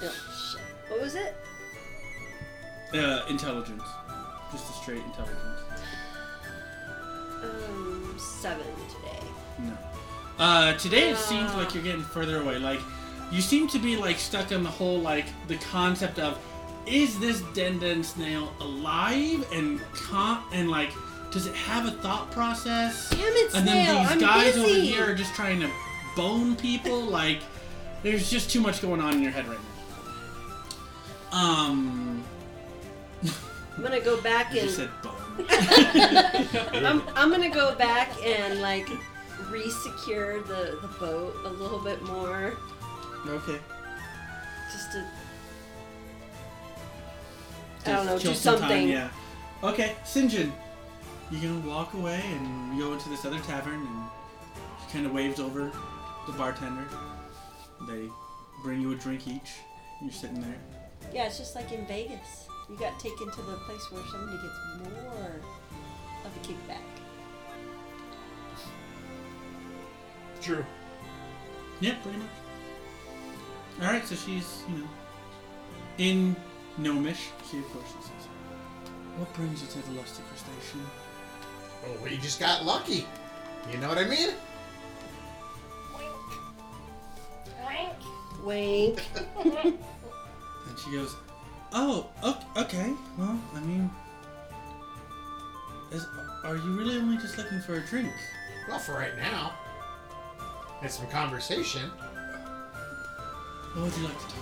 [0.00, 0.14] Oh,
[0.52, 0.60] shit.
[0.90, 1.36] What was it?
[2.94, 3.82] Uh, intelligence.
[4.50, 5.38] Just a straight intelligence.
[7.42, 9.27] Um, seven today.
[9.58, 9.76] No.
[10.38, 12.58] Uh, today it seems like you're getting further away.
[12.58, 12.80] Like,
[13.30, 16.38] you seem to be like stuck on the whole like the concept of,
[16.86, 20.90] is this den den snail alive and con and like,
[21.30, 23.10] does it have a thought process?
[23.10, 23.60] Damn it, snail!
[23.60, 24.60] And then these I'm guys busy.
[24.60, 25.70] over here are just trying to
[26.16, 27.00] bone people.
[27.00, 27.40] Like,
[28.02, 29.58] there's just too much going on in your head right
[31.32, 31.38] now.
[31.38, 32.24] Um,
[33.76, 36.84] I'm gonna go back I just and said bone.
[36.86, 38.88] I'm, I'm gonna go back and like
[39.50, 42.54] re-secure the the boat a little bit more,
[43.26, 43.58] okay.
[44.72, 45.04] just to.
[47.86, 48.68] I don't know, do some something.
[48.68, 49.08] Time, yeah.
[49.62, 50.52] Okay, Sinjin,
[51.30, 54.04] you can walk away and go into this other tavern, and
[54.80, 55.72] she kind of waves over
[56.26, 56.84] the bartender.
[57.88, 58.08] They
[58.62, 59.52] bring you a drink each.
[60.02, 60.58] You're sitting there.
[61.12, 62.48] Yeah, it's just like in Vegas.
[62.68, 65.40] You got taken to the place where somebody gets more
[66.24, 66.87] of a kickback.
[70.48, 70.64] True.
[71.82, 72.30] Yeah, pretty much.
[73.82, 74.88] All right, so she's you know
[75.98, 76.34] in
[76.78, 77.28] gnomish.
[77.50, 78.28] She of course she says,
[79.18, 80.86] "What brings you to the Lusty Crustacean?"
[81.84, 83.06] Oh well, we just got lucky.
[83.70, 84.30] You know what I mean?
[88.42, 89.02] Wink.
[89.02, 89.02] Wink.
[89.44, 91.14] and she goes,
[91.74, 92.06] "Oh,
[92.56, 92.94] okay.
[93.18, 93.90] Well, I mean,
[95.92, 96.06] is,
[96.42, 98.14] are you really only just looking for a drink?"
[98.66, 99.52] Well, for right now.
[100.80, 101.90] And some conversation.
[103.74, 104.34] What would you like to talk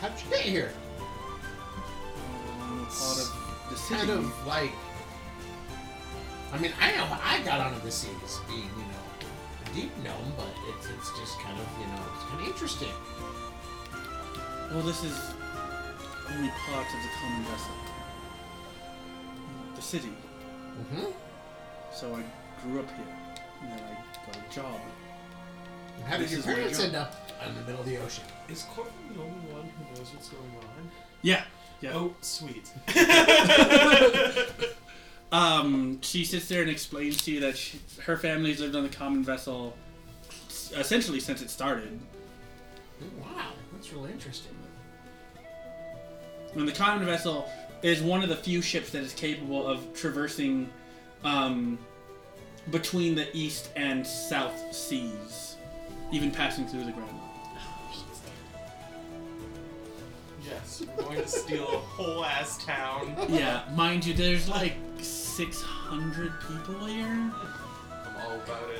[0.00, 0.12] about?
[0.12, 0.72] How'd you get here?
[2.62, 4.06] Um, part of the city.
[4.06, 4.70] Kind of like.
[6.52, 9.04] I mean, I know I got onto the seas, being, you know,
[9.66, 12.94] a deep gnome, but it's, it's just kind of, you know, it's kind of interesting.
[14.72, 15.18] Well, this is
[16.32, 17.74] only part of the common vessel.
[19.74, 20.08] The city.
[20.08, 21.10] Mm-hmm.
[21.92, 22.22] So I
[22.62, 23.16] grew up here,
[23.62, 24.80] and then I got a job.
[26.06, 27.14] How did your I parents end up
[27.46, 28.24] in the middle of the ocean?
[28.48, 30.90] Is Corvin the only one who knows what's going on?
[31.22, 31.44] Yeah.
[31.80, 31.92] Yeah.
[31.94, 32.70] Oh, sweet.
[35.32, 38.88] Um, she sits there and explains to you that she, her family's lived on the
[38.88, 39.76] common vessel
[40.74, 41.98] essentially since it started.
[43.20, 44.56] Wow, that's really interesting.
[46.54, 47.48] And the common vessel
[47.82, 50.68] is one of the few ships that is capable of traversing
[51.22, 51.78] um,
[52.70, 55.49] between the east and south seas,
[56.12, 57.16] even passing through the Grand Line.
[60.44, 63.14] yes, we're going to steal a whole ass town.
[63.28, 67.06] Yeah, mind you, there's like 600 people here.
[67.06, 67.32] I'm
[68.26, 68.70] all about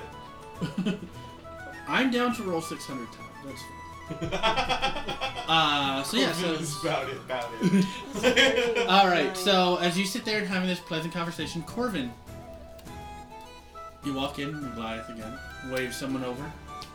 [0.88, 0.98] it.
[1.88, 3.18] I'm down to roll 600 times.
[3.44, 5.20] That's fine.
[5.50, 8.86] Uh, so yeah, so about it, about it.
[8.88, 12.12] All right, so as you sit there and having this pleasant conversation, Corvin,
[14.04, 15.36] you walk in, Goliath again,
[15.72, 16.52] wave someone over.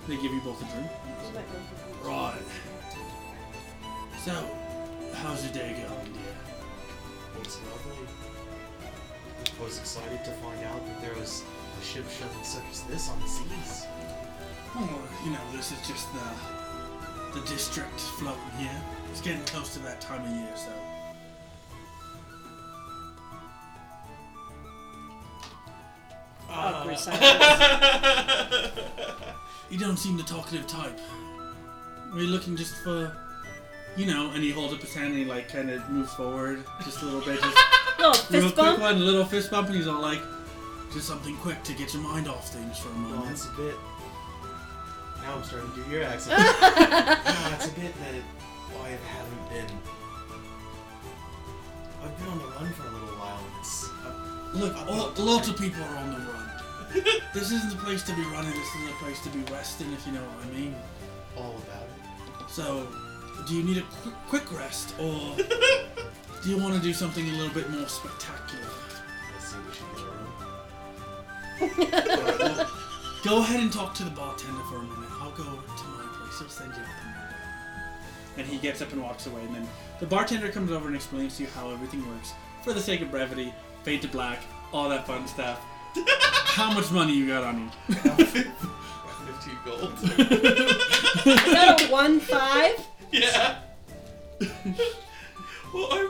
[0.07, 0.91] They give you both a drink.
[2.03, 2.37] Right.
[4.23, 4.33] So,
[5.15, 7.41] how's your day going, dear?
[7.41, 8.07] It's lovely.
[9.59, 11.43] I was excited to find out that there was
[11.81, 13.87] a ship shoving such as this on the seas.
[14.75, 18.81] Oh, you know, this is just the the district floating here.
[19.11, 20.71] It's getting close to that time of year, so.
[26.49, 28.71] Awkward silence.
[29.69, 30.97] You don't seem the talkative type.
[32.13, 33.11] Are you looking just for,
[33.97, 34.31] you know?
[34.31, 37.05] And he holds up his hand and he like kind of moves forward just a
[37.05, 37.57] little bit, just
[37.97, 38.79] Little real fist quick bump.
[38.79, 40.21] one, little fist bump, and he's all like,
[40.93, 43.27] just something quick to get your mind off things for a Well, moment.
[43.29, 43.75] that's a bit.
[45.21, 46.37] Now I'm starting to do your accent.
[46.37, 48.15] no, that's a bit that
[48.83, 49.77] I haven't been.
[52.03, 53.39] I've been on the run for a little while.
[53.39, 54.13] and It's uh,
[54.53, 56.34] Look, all, lots of people are on the run.
[57.33, 58.51] this isn't the place to be running.
[58.51, 60.75] This is the place to be resting, if you know what I mean.
[61.37, 62.49] all about it.
[62.49, 62.87] So,
[63.47, 65.35] do you need a quick, quick rest, or
[66.43, 68.65] do you want to do something a little bit more spectacular?
[69.33, 69.87] Let's see we should
[71.91, 72.67] get around.
[73.25, 75.09] Go ahead and talk to the bartender for a minute.
[75.19, 76.39] I'll go to my place.
[76.39, 76.89] He'll send you up.
[78.37, 79.41] And he gets up and walks away.
[79.41, 79.67] And then
[79.99, 82.33] the bartender comes over and explains to you how everything works.
[82.63, 83.53] For the sake of brevity,
[83.83, 84.39] fade to black,
[84.71, 85.59] all that fun stuff.
[86.45, 87.59] how much money you got on
[87.89, 87.95] you?
[87.95, 88.45] 15
[89.65, 89.93] gold.
[90.03, 90.15] Is
[91.25, 92.85] that a one five?
[93.11, 93.59] yeah.
[95.73, 96.09] well, I'm,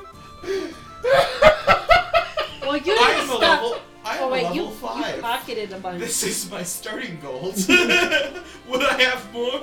[2.62, 3.42] Well, you I didn't am a stop.
[3.42, 3.78] level.
[4.04, 5.22] I am Oh wait, level you, you five.
[5.22, 6.00] pocketed a bunch.
[6.00, 7.56] This is my starting gold.
[7.68, 9.62] Would I have more?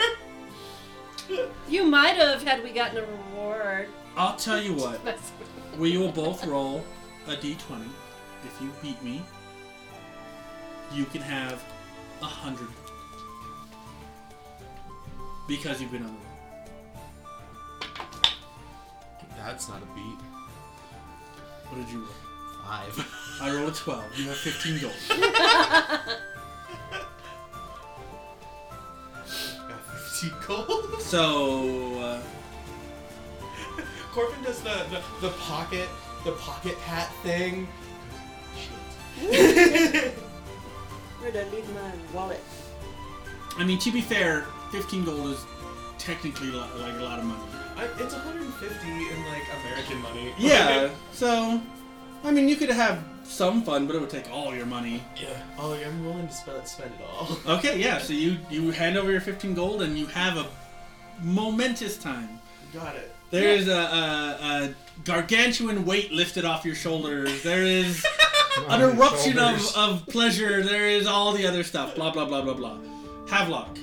[1.69, 3.89] You might have had we gotten a reward.
[4.17, 5.05] I'll tell you what.
[5.05, 5.31] That's-
[5.79, 6.85] We will both roll
[7.27, 7.87] a d20.
[8.45, 9.23] If you beat me,
[10.95, 11.63] you can have
[12.21, 12.69] a hundred.
[15.49, 16.29] Because you've been on the roll.
[19.37, 20.21] That's not a beat.
[21.69, 22.09] What did you roll?
[22.65, 23.07] Five.
[23.41, 24.19] I rolled a 12.
[24.19, 24.95] You have 15 gold.
[29.69, 31.03] Got 15 gold.
[31.03, 32.21] So, uh,
[34.13, 35.89] Corvin does the, the, the pocket
[36.25, 37.67] the pocket hat thing.
[41.23, 42.41] Where'd I leave my wallet?
[43.57, 45.45] I mean, to be fair, 15 gold is
[45.99, 47.41] technically li- like a lot of money.
[47.77, 50.35] I, it's 150 in like American money.
[50.39, 51.61] Yeah, so,
[52.25, 55.03] I mean, you could have some fun, but it would take all your money.
[55.21, 55.29] yeah.
[55.59, 57.39] Oh, yeah, I'm willing to spend spend it all.
[57.59, 60.47] Okay, yeah, so you, you hand over your 15 gold and you have a
[61.23, 62.41] momentous time.
[62.75, 63.15] Got it.
[63.31, 64.75] There is a, a, a
[65.05, 67.43] gargantuan weight lifted off your shoulders.
[67.43, 68.05] There is
[68.69, 70.63] an eruption of, of pleasure.
[70.63, 71.95] There is all the other stuff.
[71.95, 72.79] Blah, blah, blah, blah, blah.
[73.29, 73.79] Havelock.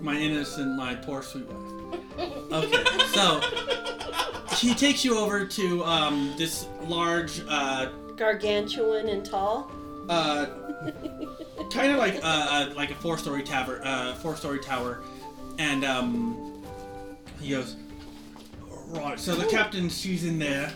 [0.00, 2.52] My innocent, my poor sweet wife.
[2.52, 3.40] Okay, so
[4.56, 9.70] he takes you over to um, this large, uh, Gargantuan and tall.
[10.08, 10.46] uh,
[11.70, 15.02] kind of like uh, uh, like a four-story tower, uh, four-story tower,
[15.58, 16.62] and um,
[17.40, 17.76] he goes,
[18.88, 19.18] right.
[19.18, 20.72] So the captain, she's in there,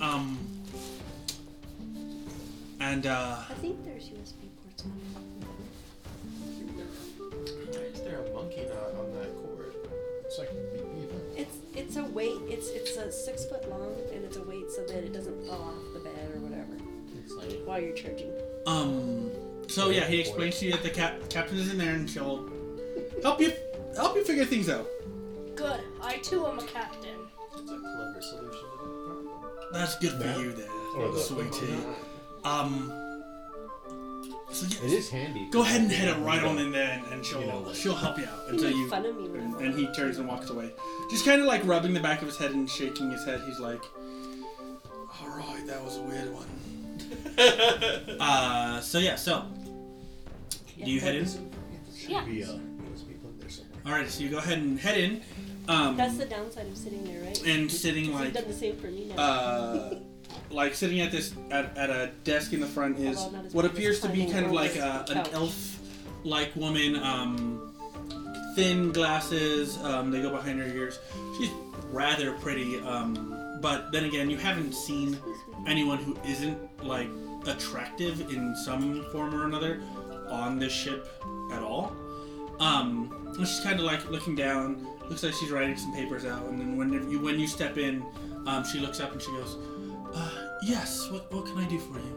[0.00, 0.38] um,
[2.80, 5.16] and uh, I think there's USB ports on it.
[7.74, 9.72] Why is there a monkey knot on that cord?
[10.24, 11.10] It's like it.
[11.36, 12.38] It's it's a weight.
[12.48, 15.62] It's it's a six foot long and it's a weight so that it doesn't fall
[15.62, 16.72] off the bed or whatever
[17.24, 18.30] it's like while you're charging.
[18.66, 19.30] um,
[19.68, 22.48] so yeah, he explains to you that the cap- captain is in there, and she'll
[23.22, 23.52] help you
[23.96, 24.86] help you figure things out.
[25.56, 25.80] Good.
[26.02, 27.18] I too am a captain.
[27.52, 29.72] It's a clever solution to the problem.
[29.72, 31.74] That's good for That- you, there, or the- sweetie.
[32.46, 32.92] Um,
[34.52, 35.48] so yeah, it is handy.
[35.50, 37.74] Go ahead and head it right on in there, and, and she'll You know, like-
[37.74, 38.88] she'll help you out He until made you.
[38.88, 39.24] fun of me.
[39.26, 40.70] And, When and he turns and walks away,
[41.10, 43.40] just kind of like rubbing the back of his head and shaking his head.
[43.46, 43.82] He's like,
[45.20, 46.46] "All right, that was a weird one."
[48.20, 49.44] uh, so yeah, so
[50.82, 51.28] do you head in?
[52.08, 52.24] Yeah.
[52.24, 53.78] Be a USB plug there somewhere.
[53.84, 55.22] All right, so you go ahead and head in,
[55.68, 57.42] um, That's the downside of sitting there, right?
[57.46, 59.22] and sitting You've like done the same for me now.
[59.22, 59.94] uh,
[60.50, 63.54] like sitting at this at, at a desk in the front is Although not as
[63.54, 65.32] what big as appears to be climbing kind of like a, an couch.
[65.32, 65.78] elf
[66.24, 67.74] like woman um,
[68.54, 70.98] thin glasses um, they go behind her ears
[71.38, 71.50] she's
[71.90, 75.18] rather pretty um, but then again you haven't seen
[75.66, 77.08] anyone who isn't like
[77.46, 79.80] attractive in some form or another
[80.28, 81.08] on this ship
[81.52, 81.94] at all
[82.58, 86.42] um, and she's kind of like looking down looks like she's writing some papers out
[86.46, 88.04] and then when you when you step in
[88.46, 89.56] um, she looks up and she goes
[90.14, 90.30] uh,
[90.62, 92.14] yes what, what can i do for you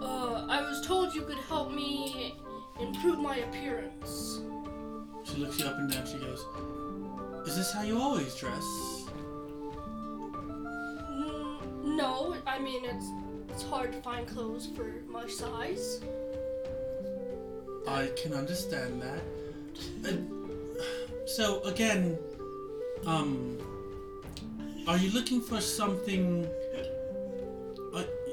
[0.00, 2.34] Uh, I was told you could help me
[2.80, 4.40] improve my appearance.
[5.24, 6.44] she looks you up and down she goes
[7.48, 8.64] is this how you always dress
[11.10, 13.06] Mm, no, I mean it's
[13.50, 16.00] it's hard to find clothes for my size.
[17.88, 19.22] I can understand that.
[20.08, 20.30] And,
[21.26, 22.18] so again,
[23.06, 23.58] um,
[24.86, 26.46] are you looking for something?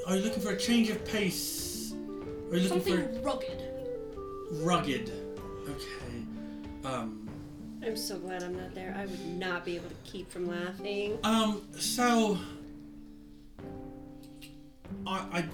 [0.07, 1.93] Are, you looking for a change of pace?
[2.51, 3.61] Are you looking Something rugged.
[4.49, 5.11] for rugged?
[5.67, 6.85] Okay.
[6.85, 7.29] Um.
[7.83, 8.95] I'm so glad I'm not there.
[8.97, 11.17] I would not be able to keep from laughing.
[11.23, 11.63] Um.
[11.77, 12.37] So.
[15.07, 15.25] I.
[15.31, 15.45] I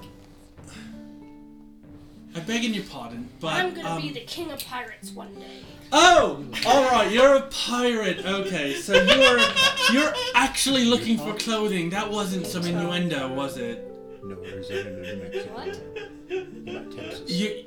[2.33, 5.35] I beg in your pardon, but I'm gonna um, be the king of pirates one
[5.35, 5.63] day.
[5.91, 7.11] Oh, all right.
[7.11, 8.25] You're a pirate.
[8.25, 9.39] Okay, so you're
[9.91, 11.89] you're actually looking for clothing.
[11.89, 13.90] That wasn't some innuendo, was it?
[14.35, 15.53] No, Arizona, New Mexico.
[15.53, 16.65] What?
[16.65, 17.29] Not Texas.
[17.29, 17.65] You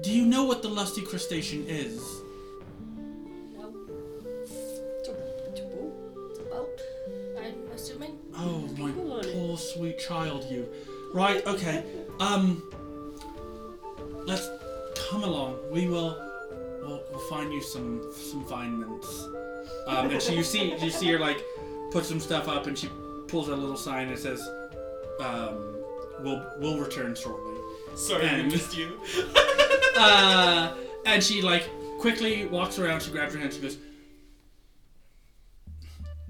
[0.00, 2.00] do you know what the lusty crustacean is?
[3.56, 3.72] No.
[4.98, 5.12] It's a,
[5.48, 5.94] it's a boat.
[6.30, 6.80] It's a boat.
[7.38, 8.18] I'm assuming.
[8.36, 9.32] Oh my People on it.
[9.34, 10.68] poor sweet child, you.
[11.12, 11.46] Right.
[11.46, 11.84] Okay.
[12.20, 12.62] Um.
[14.26, 14.48] Let's
[15.10, 15.58] come along.
[15.70, 16.20] We will.
[16.80, 19.24] We'll, we'll find you some some finements.
[19.86, 21.42] Um, and she, you see you see her like
[21.92, 22.88] put some stuff up, and she
[23.28, 24.46] pulls a little sign that says,
[25.20, 25.73] um,
[26.20, 27.54] "We'll we'll return shortly."
[27.96, 29.00] Sorry, And- we missed you.
[29.96, 30.74] uh,
[31.06, 31.68] and she like
[31.98, 33.02] quickly walks around.
[33.02, 33.52] She grabs her hand.
[33.52, 33.76] She goes,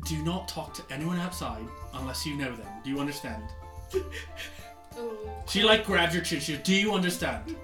[0.06, 2.66] "Do not talk to anyone outside unless you know them.
[2.84, 3.42] Do you understand?"
[4.96, 5.16] Oh,
[5.48, 6.40] She like grabs your chin.
[6.40, 7.56] She goes, "Do you understand?"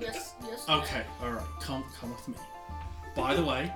[0.00, 0.68] yes, yes.
[0.68, 1.46] Okay, all right.
[1.60, 2.34] Come come with me.
[3.14, 3.70] By the way,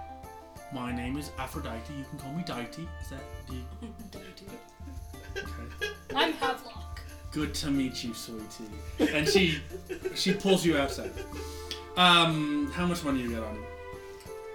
[0.72, 1.92] My name is Aphrodite.
[1.96, 2.88] You can call me Deity.
[3.00, 3.64] Is that do you,
[5.36, 5.92] okay.
[6.14, 6.85] I'm Havelock.
[7.36, 9.12] Good to meet you, sweetie.
[9.12, 9.58] And she
[10.14, 11.10] she pulls you outside.
[11.94, 13.64] Um, how much money you got on you?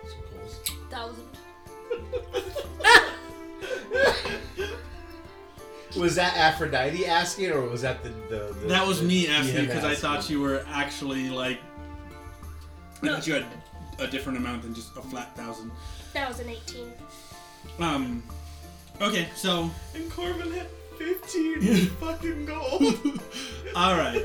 [0.10, 0.60] Some coals.
[0.90, 1.28] Thousand.
[5.96, 8.54] Was that Aphrodite asking, or was that the the?
[8.62, 11.60] the That was the- me asking because I thought you were actually like.
[13.04, 13.14] I No.
[13.14, 13.46] thought you had
[14.00, 15.72] a different amount than just a flat thousand.
[16.14, 16.92] Thousand eighteen.
[17.80, 18.24] Um.
[19.00, 20.66] Okay, so And Corvin had
[21.06, 22.84] 15 fucking gold.
[23.76, 24.16] all right.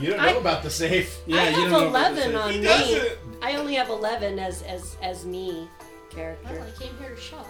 [0.00, 1.20] You don't know I- about the safe.
[1.26, 2.40] Yeah, I you have don't know about eleven this.
[2.40, 2.64] on He me.
[2.64, 3.18] doesn't.
[3.42, 5.68] I only have eleven as as as me Well,
[6.10, 6.66] character.
[6.66, 7.46] I came here to shop.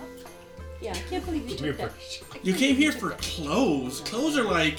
[0.81, 1.93] Yeah, I can't believe you Give me a took that.
[1.93, 2.23] first.
[2.32, 3.20] I You came here for that.
[3.20, 4.01] clothes.
[4.02, 4.78] Clothes are like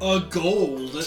[0.00, 0.94] a gold.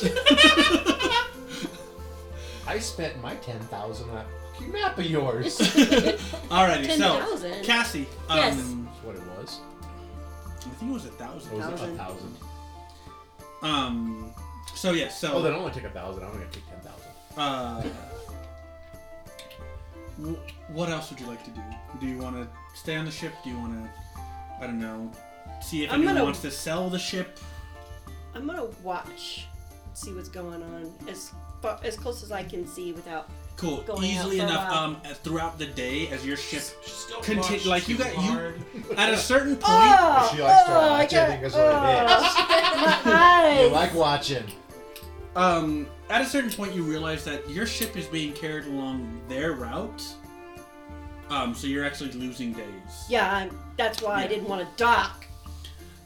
[2.68, 4.28] I spent my ten thousand on that
[4.72, 5.58] map of yours.
[6.50, 7.64] Alrighty, Ten so thousand.
[7.64, 8.08] Cassie.
[8.30, 8.56] Um, Yes.
[8.58, 9.60] That's what it was.
[10.72, 11.54] I think it was a thousand.
[11.54, 11.98] Or was it a Thousand.
[11.98, 12.38] thousand?
[13.64, 14.32] Um.
[14.76, 15.10] So yeah.
[15.10, 15.34] So.
[15.34, 16.24] Oh, then I only take a thousand.
[16.24, 17.12] I'm gonna take ten thousand.
[17.38, 17.82] Uh,
[20.22, 21.62] wh- what else would you like to do?
[22.00, 22.48] Do you want to
[22.80, 23.34] stay on the ship?
[23.44, 23.90] Do you want to,
[24.62, 25.12] I don't know,
[25.62, 27.40] see if I'm anyone gonna- wants to sell the ship?
[28.36, 29.48] I'm gonna watch,
[29.94, 31.32] see what's going on as
[31.62, 33.30] far, as close as I can see without.
[33.58, 33.82] Cool.
[33.82, 34.70] Going out Easily for a enough.
[34.72, 34.84] while.
[34.84, 38.54] Um, throughout the day, as your ship, Just don't like, you too got- you-
[38.96, 41.66] at a certain point, Oh, She likes to oh, I watch got- everything 'cause of
[41.66, 43.72] what oh, my You eyes.
[43.72, 44.44] like watching.
[45.36, 49.54] um, at a certain point, you realize that your ship is being carried along their
[49.54, 50.04] route.
[51.30, 53.06] Um, so you're actually losing days.
[53.10, 55.26] Yeah, I'm, that's why I didn't want to dock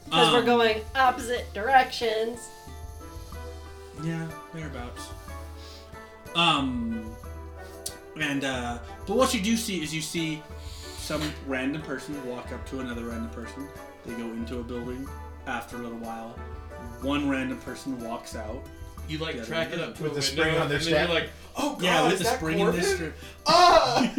[0.06, 2.48] because we're Um, going opposite directions.
[4.02, 5.08] Yeah, thereabouts.
[6.34, 7.14] Um,
[8.20, 10.42] and uh, but what you do see is you see
[10.98, 13.66] some random person walk up to another random person.
[14.06, 15.08] They go into a building.
[15.46, 16.30] After a little while,
[17.00, 18.62] one random person walks out.
[19.08, 20.86] You like Yeah, track it up to with a the window, spring on their and
[20.86, 22.76] then you're like, oh god, yeah, with is the that spring in Corvin?
[22.80, 23.14] this strip.
[23.48, 24.14] Ah!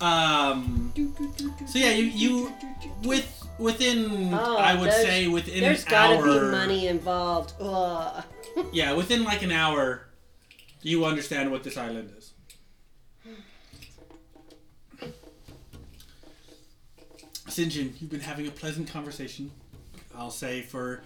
[0.00, 0.92] Um.
[1.66, 2.52] So yeah, you you
[3.02, 3.26] with
[3.58, 6.24] within Oh, I would there's- say within There's an got to hour.
[6.46, 7.52] be money involved.
[7.60, 8.24] Ugh.
[8.72, 10.06] Yeah, within like an hour,
[10.82, 12.32] you understand what this island is.
[17.48, 19.50] Sinjin, you've been having a pleasant conversation.
[20.16, 21.02] I'll say for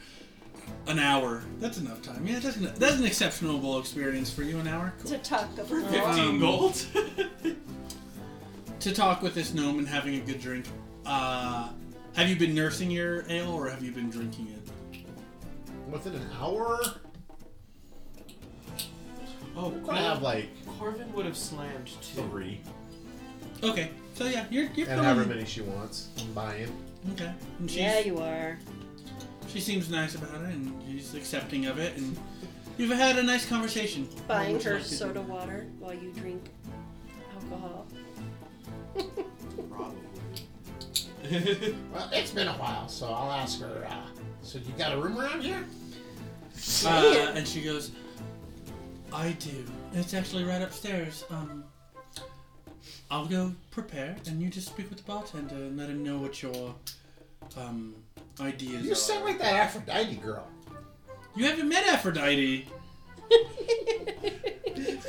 [0.87, 1.43] an hour.
[1.61, 2.27] That's enough time.
[2.27, 4.59] Yeah, that's an, that's an exceptional experience for you.
[4.59, 4.93] An hour.
[5.01, 5.11] Cool.
[5.13, 6.85] To talk of For 15 Um, gold?
[8.81, 10.67] To talk with this gnome and having a good drink.
[11.07, 11.69] Uh,
[12.17, 15.05] have you been nursing your ale or have you been drinking it?
[15.89, 16.81] Within an hour,
[19.57, 20.49] oh, I'm have like
[20.81, 22.23] Corvin would have slammed two.
[22.23, 22.61] three,
[23.63, 26.09] Okay, so yeah, you're you're and however many she wants.
[26.21, 26.69] I'm buying.
[27.13, 28.59] Okay, and she's, Yeah, you are.
[29.49, 32.17] she seems nice about it and she's accepting of it and
[32.79, 34.09] you've had a nice conversation.
[34.29, 34.95] Buying her like to do?
[34.95, 36.49] soda water while you drink
[37.35, 37.87] alcohol.
[39.71, 39.99] Probably.
[41.93, 43.87] Well, it's been a while, so I'll ask her.
[43.89, 44.07] Uh,
[44.43, 45.65] so you got a room around here?
[46.85, 47.93] Uh, and she goes,
[49.13, 49.65] I do.
[49.95, 51.25] It's actually right upstairs.
[51.31, 51.65] Um,
[53.13, 56.43] I'll go prepare, and you just speak with the bartender and let him know what
[56.43, 56.75] your
[57.59, 57.95] um
[58.41, 58.87] ideas are.
[58.87, 58.95] You are.
[58.95, 60.49] sound like that Aphrodite girl.
[61.37, 62.67] You haven't met Aphrodite.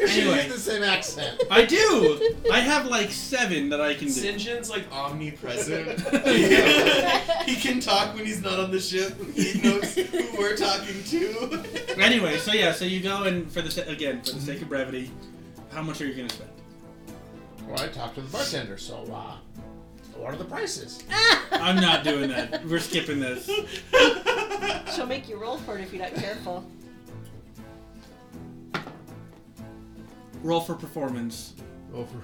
[0.05, 0.43] She Anyway.
[0.43, 1.41] used the same accent.
[1.49, 2.35] I do.
[2.51, 4.13] I have like seven that I can do.
[4.13, 5.99] Sinjin's like omnipresent.
[7.47, 9.15] he can talk when he's not on the ship.
[9.33, 11.63] He knows who we're talking to.
[11.97, 14.67] Anyway, so yeah, so you go and for the sa- again for the sake of
[14.69, 15.09] brevity,
[15.71, 16.49] how much are you gonna spend?
[17.67, 19.37] Well, I talked to the bartender, so uh,
[20.17, 21.03] what are the prices?
[21.51, 22.65] I'm not doing that.
[22.65, 23.49] We're skipping this.
[24.95, 26.65] She'll make you roll for it if you're not careful.
[30.43, 31.53] Roll for performance.
[31.93, 32.21] Over.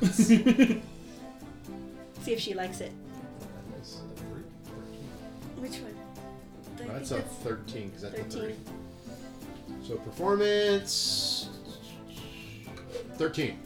[0.10, 0.82] See
[2.26, 2.92] if she likes it.
[3.72, 4.42] That's a three,
[5.56, 5.94] Which one?
[6.76, 6.88] I 13.
[6.94, 8.54] That's think a thirteen because that's a three.
[8.54, 9.84] 13.
[9.86, 11.48] So performance.
[13.16, 13.58] Thirteen.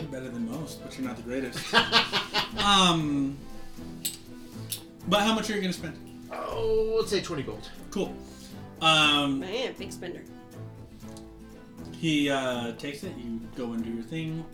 [0.00, 1.74] You're better than most, but you're not the greatest.
[2.64, 3.36] um,
[5.08, 5.96] but how much are you gonna spend?
[6.32, 7.68] Oh, let's say twenty gold.
[7.90, 8.14] Cool.
[8.80, 10.22] Um, Man, big spender.
[11.92, 13.12] he uh, takes it.
[13.16, 14.44] You go and do your thing.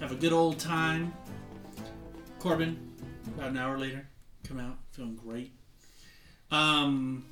[0.00, 1.12] Have a good old time.
[2.38, 2.76] Corvin,
[3.36, 4.06] about an hour later,
[4.48, 5.52] come out feeling great.
[6.50, 7.24] Um,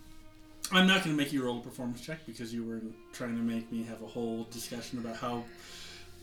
[0.73, 2.81] I'm not going to make you roll a performance check because you were
[3.13, 5.43] trying to make me have a whole discussion about how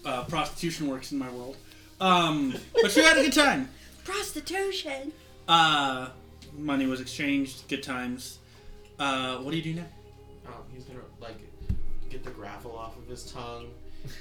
[0.05, 1.57] uh, prostitution works in my world.
[1.99, 3.69] Um, but you had a good time.
[4.03, 5.11] Prostitution.
[5.47, 6.09] Uh,
[6.57, 7.67] money was exchanged.
[7.67, 8.39] Good times.
[8.99, 9.87] Uh, what do you do now?
[10.47, 11.37] Um, he's gonna like
[12.09, 13.67] get the gravel off of his tongue.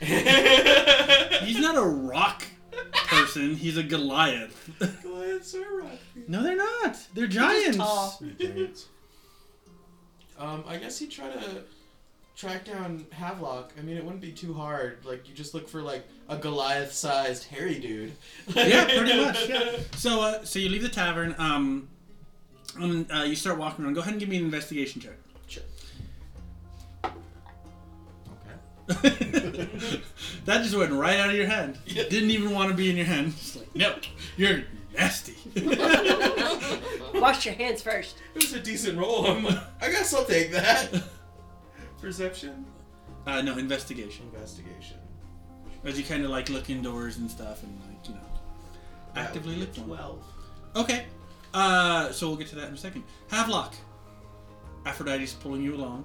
[0.00, 2.42] He's not a rock
[3.06, 3.54] person.
[3.54, 4.70] He's a Goliath.
[5.02, 5.98] Goliaths are rock.
[6.28, 6.96] no, they're not.
[7.14, 7.76] They're giants.
[7.76, 8.20] tall.
[8.38, 8.86] Giants.
[10.38, 11.62] Um, I guess he'd try to
[12.36, 13.72] track down Havelock.
[13.78, 14.98] I mean, it wouldn't be too hard.
[15.04, 18.12] Like, you just look for like a Goliath-sized hairy dude.
[18.54, 19.48] yeah, pretty much.
[19.48, 19.78] Yeah.
[19.96, 21.34] So, uh, so you leave the tavern.
[21.38, 21.88] Um,
[22.78, 23.94] and uh, you start walking around.
[23.94, 25.14] Go ahead and give me an investigation check.
[25.46, 25.62] Sure.
[27.04, 27.16] Okay.
[30.44, 31.78] that just went right out of your hand.
[31.86, 33.34] Didn't even want to be in your hand.
[33.34, 33.94] Just like, no,
[34.36, 34.64] you're
[34.94, 35.36] nasty.
[37.14, 38.16] Wash your hands first.
[38.34, 39.26] It was a decent roll.
[39.26, 41.02] I'm like, I guess I'll take that.
[42.00, 42.64] Perception,
[43.26, 44.26] Uh, no, investigation.
[44.32, 44.98] investigation.
[45.84, 48.20] As you kind of like look indoors and stuff, and like you know,
[49.14, 49.96] That actively would look be a for 'em.
[49.96, 50.24] twelve.
[50.76, 51.06] Okay.
[51.54, 53.02] Uh, so we'll get to that in a second.
[53.30, 53.74] Havelock.
[54.84, 56.04] Aphrodite's pulling you along,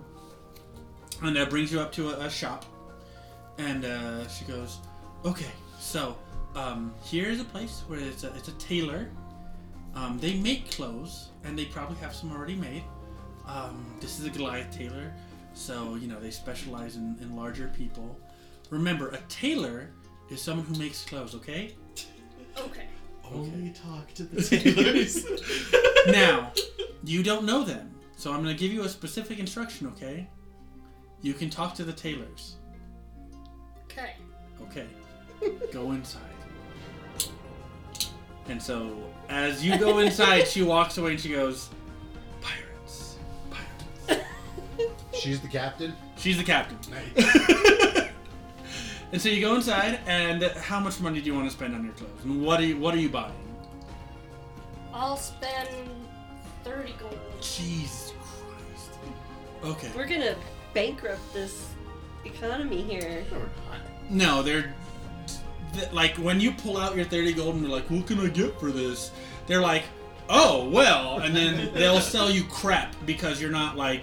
[1.22, 2.65] and uh, brings you up to a, a shop,
[3.59, 4.77] and uh, she goes,
[5.26, 6.18] "Okay, so
[6.55, 9.09] um, here's a place where it's a, it's a tailor.
[9.93, 12.84] Um, they make clothes, and they probably have some already made.
[13.45, 15.13] Um, this is a Goliath tailor,
[15.53, 18.18] so you know they specialize in, in larger people.
[18.69, 19.90] Remember, a tailor
[20.30, 21.36] is someone who makes clothes.
[21.36, 21.76] Okay."
[22.57, 22.88] Okay.
[23.23, 25.26] Only talk to the tailors.
[26.07, 26.52] Now,
[27.03, 30.28] you don't know them, so I'm going to give you a specific instruction, okay?
[31.22, 32.56] You can talk to the tailors.
[33.84, 34.15] Okay.
[34.64, 34.88] Okay.
[35.72, 36.22] Go inside.
[38.48, 38.98] And so,
[39.30, 41.69] as you go inside, she walks away and she goes,
[45.22, 45.93] She's the captain.
[46.18, 46.80] She's the captain.
[49.11, 51.84] and so you go inside, and how much money do you want to spend on
[51.84, 52.23] your clothes?
[52.23, 53.31] And what are you, what are you buying?
[54.91, 55.69] I'll spend
[56.64, 57.19] 30 gold.
[57.39, 58.89] Jesus Christ.
[59.64, 59.91] Okay.
[59.95, 60.35] We're gonna
[60.73, 61.68] bankrupt this
[62.26, 63.23] economy here.
[63.31, 64.10] No, we're not.
[64.10, 64.73] No, they're
[65.73, 68.27] th- like when you pull out your 30 gold and they're like, "What can I
[68.27, 69.11] get for this?"
[69.45, 69.84] They're like,
[70.30, 74.02] "Oh, well," and then they'll sell you crap because you're not like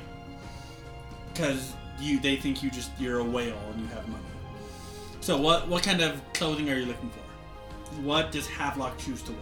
[1.38, 4.24] because you they think you just you're a whale and you have money.
[5.20, 7.20] So what what kind of clothing are you looking for?
[8.02, 9.40] What does Havelock choose to wear?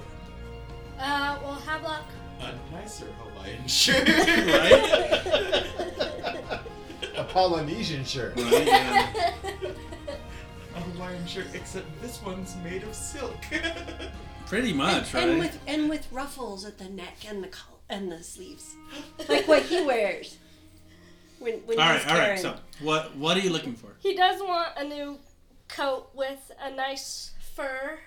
[0.99, 2.05] Uh, well, Havelock.
[2.41, 4.07] a nicer Hawaiian shirt.
[4.09, 5.41] Right?
[7.17, 8.37] A Polynesian shirt.
[8.37, 9.13] Right, yeah.
[10.75, 13.37] a Hawaiian shirt, except this one's made of silk.
[14.47, 15.29] Pretty much, right?
[15.29, 18.75] And with and with ruffles at the neck and the col- and the sleeves,
[19.29, 20.37] like what he wears.
[21.39, 22.25] When when all he's right, all right.
[22.39, 23.89] carrying- So what what are you looking for?
[24.01, 25.19] He does want a new
[25.69, 27.99] coat with a nice fur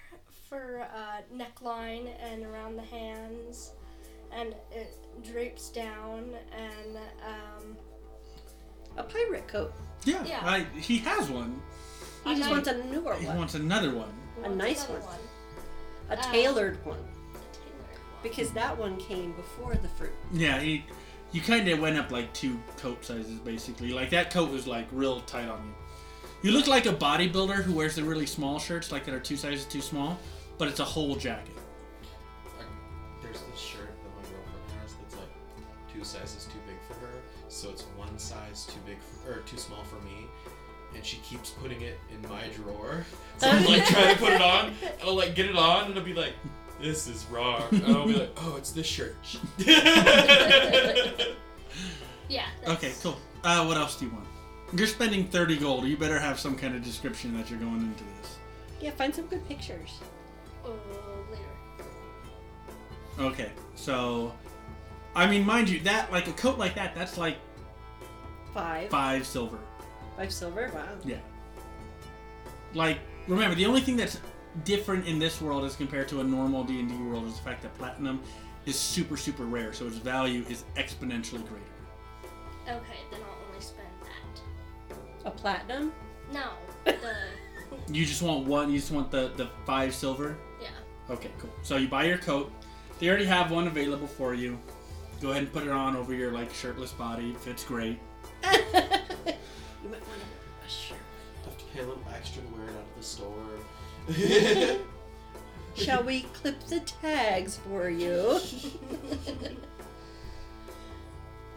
[0.49, 3.72] fur uh, neckline and around the hands,
[4.34, 7.77] and it drapes down and um,
[8.97, 9.73] a pirate coat.
[10.06, 10.39] Yeah, Yeah.
[10.43, 11.61] I, he has one.
[12.26, 13.22] He just wants a newer one.
[13.22, 14.11] He wants another one.
[14.39, 15.01] he A nice one.
[15.01, 15.19] one.
[16.10, 17.01] a uh, tailored one, A
[17.53, 18.19] tailored one.
[18.23, 20.14] because that one came before the fruit.
[20.31, 20.85] Yeah, he,
[21.31, 23.91] you kind of went up like two coat sizes basically.
[23.91, 25.73] Like that coat was like real tight on you.
[26.41, 29.35] You look like a bodybuilder who wears the really small shirts, like that are two
[29.35, 30.18] sizes too small,
[30.57, 31.56] but it's a whole jacket.
[33.22, 37.14] There's this shirt that my girlfriend has that's like two sizes too big for her,
[37.49, 40.27] so it's one size too big for, or too small for me,
[40.95, 43.06] and she keeps putting it in my drawer.
[43.38, 45.99] So I'm like trying to put it on, and I'll like get it on, and
[45.99, 46.34] I'll be like,
[46.81, 49.15] "This is wrong," and I'll be like, "Oh, it's this shirt."
[52.30, 52.45] Yeah.
[52.61, 53.18] that's- Okay, cool.
[53.43, 54.27] Uh, what else do you want?
[54.77, 55.85] You're spending 30 gold.
[55.85, 58.38] You better have some kind of description that you're going into this.
[58.80, 59.89] Yeah, find some good pictures.
[60.64, 60.76] Oh,
[61.31, 61.43] later.
[63.31, 64.31] Okay, so,
[65.15, 67.38] I mean, mind you, that like a coat like that, that's like
[68.53, 69.57] Five, five silver.
[70.15, 70.69] five silver.
[70.73, 70.88] Wow.
[71.03, 71.18] Yeah.
[72.76, 74.19] Like, remember, the only thing that's
[74.63, 77.43] different in this world as compared to a normal D and D world is the
[77.43, 78.21] fact that platinum
[78.65, 81.65] is super, super rare, so its value is exponentially greater.
[82.67, 85.27] Okay, then I'll only spend that.
[85.27, 85.91] A platinum.
[86.31, 86.49] No,
[86.85, 87.15] the
[87.91, 88.71] You just want one.
[88.71, 90.38] You just want the the five silver.
[90.61, 90.69] yeah.
[91.09, 91.49] Okay, cool.
[91.63, 92.51] So you buy your coat.
[92.99, 94.59] They already have one available for you.
[95.21, 97.31] Go ahead and put it on over your like shirtless body.
[97.31, 97.97] It Fits great.
[98.43, 98.49] you
[99.89, 100.97] might want a, a shirt.
[101.45, 103.34] have to pay a little extra to wear it out of the store.
[105.76, 108.40] Shall we clip the tags for you?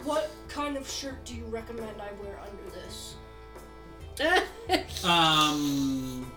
[0.05, 3.15] What kind of shirt do you recommend I wear under this?
[5.05, 6.31] Um,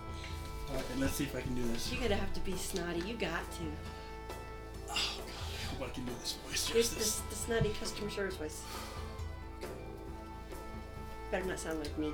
[0.70, 1.92] Alright, let's see if I can do this.
[1.92, 3.00] You're gonna have to be snotty.
[3.00, 3.64] You got to.
[4.90, 7.22] Oh god, I hope I can do this voice Here's justice.
[7.30, 8.62] this, the snotty customer service voice.
[11.32, 12.14] Better not sound like me.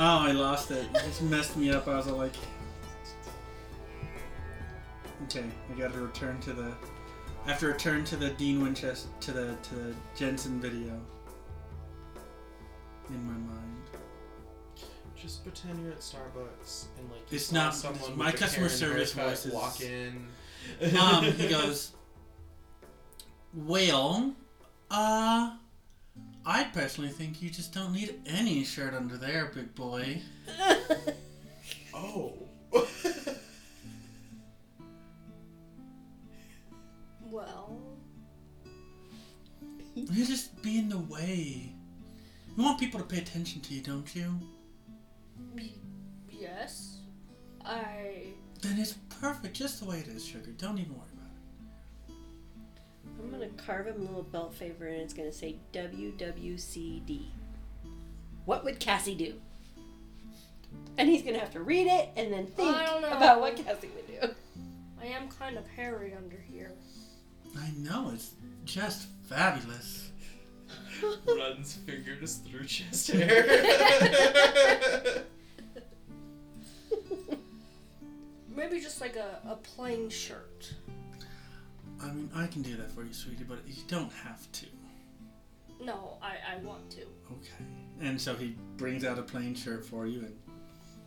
[0.00, 0.86] Oh, I lost it.
[0.94, 1.86] It just messed me up.
[1.88, 2.34] I was like,
[5.24, 5.44] okay,
[5.74, 6.72] I got to return to the.
[7.46, 11.00] I have to return to the Dean Winchester to the to the Jensen video.
[13.08, 13.80] In my mind,
[15.20, 19.52] Just pretend you're at Starbucks and like It's not- someone my customer service voice is-
[19.52, 20.28] walk in.
[21.00, 21.92] um, he goes,
[23.52, 24.32] well,
[24.92, 25.56] uh,
[26.46, 30.20] I personally think you just don't need any shirt under there, big boy.
[31.92, 32.32] Oh.
[37.20, 37.78] Well,
[39.94, 41.72] You just be in the way.
[42.56, 44.34] You want people to pay attention to you, don't you?
[45.54, 45.70] y-
[46.28, 46.98] yes.
[47.64, 48.32] I.
[48.62, 50.50] Then it's perfect just the way it is, sugar.
[50.58, 51.09] Don't even worry about it.
[53.22, 57.26] I'm gonna carve him a little belt favor and it's gonna say WWCD.
[58.44, 59.34] What would Cassie do?
[60.98, 63.16] And he's gonna have to read it and then think I don't know.
[63.16, 64.34] about what Cassie would do.
[65.00, 66.72] I am kind of hairy under here.
[67.58, 68.32] I know, it's
[68.64, 70.10] just fabulous.
[71.26, 75.24] Runs fingers through chest hair.
[78.54, 80.74] Maybe just like a, a plain shirt.
[82.02, 84.66] I mean, I can do that for you, sweetie, but you don't have to.
[85.82, 87.02] No, I, I want to.
[87.02, 87.64] Okay.
[88.00, 90.36] And so he brings out a plain shirt for you, and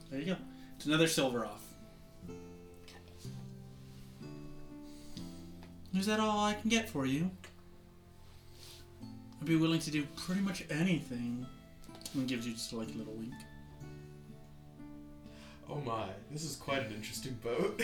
[0.09, 0.35] there you go.
[0.75, 1.63] It's another silver off.
[2.29, 3.29] Okay.
[5.95, 7.29] Is that all I can get for you?
[9.39, 11.45] I'd be willing to do pretty much anything.
[12.13, 13.33] And gives you just like a little wink.
[15.67, 17.81] oh my, this is quite an interesting boat.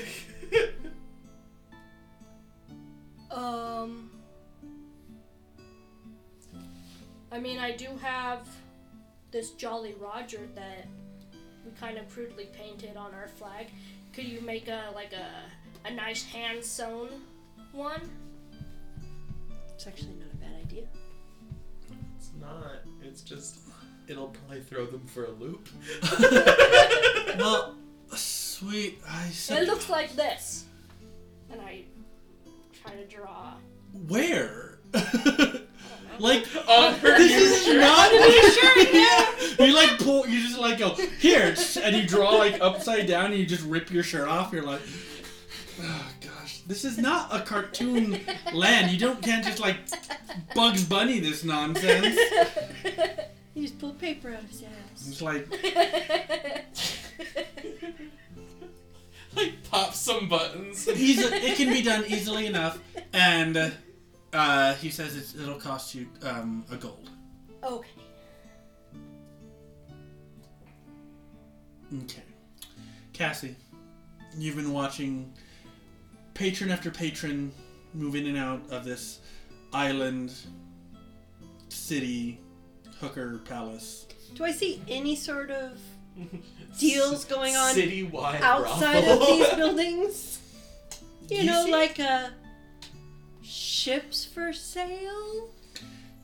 [3.31, 4.11] Um.
[7.31, 8.47] I mean, I do have
[9.31, 10.87] this Jolly Roger that
[11.63, 13.67] we kind of crudely painted on our flag.
[14.13, 17.09] Could you make a like a a nice hand sewn
[17.71, 18.01] one?
[19.75, 20.83] It's actually not a bad idea.
[22.17, 22.81] it's not.
[23.01, 23.59] It's just.
[24.07, 25.69] It'll probably throw them for a loop.
[27.37, 27.75] well,
[28.15, 28.99] sweet.
[29.07, 30.65] I It looks like this,
[31.51, 31.83] and I
[32.81, 33.53] try to draw.
[34.07, 34.79] Where?
[34.93, 35.59] I don't know.
[36.19, 37.77] like On uh, her this is shirt.
[37.81, 38.93] not a shirt.
[38.93, 39.65] Yeah.
[39.65, 40.27] You like pull.
[40.27, 43.91] You just like go here, and you draw like upside down, and you just rip
[43.91, 44.51] your shirt off.
[44.53, 44.81] You're like,
[45.81, 48.19] oh gosh, this is not a cartoon
[48.53, 48.91] land.
[48.91, 49.77] You don't can't just like
[50.55, 52.17] Bugs Bunny this nonsense.
[53.55, 55.07] He just pulled paper out of his ass.
[55.09, 55.45] It's like
[59.35, 60.87] like pop some buttons.
[60.95, 61.23] easy.
[61.23, 62.79] It can be done easily enough,
[63.13, 63.73] and
[64.33, 67.09] uh, he says it's, it'll cost you um, a gold.
[67.63, 67.87] okay.
[72.03, 72.23] Okay.
[73.13, 73.55] Cassie,
[74.37, 75.33] you've been watching
[76.35, 77.51] patron after patron
[77.93, 79.19] move in and out of this
[79.73, 80.31] island,
[81.69, 82.39] city,
[82.99, 84.07] hooker palace.
[84.35, 85.79] Do I see any sort of
[86.77, 89.21] deals going on Citywide outside brothel.
[89.23, 90.39] of these buildings?
[91.29, 92.29] You, You know, see- like uh,
[93.41, 95.49] ships for sale?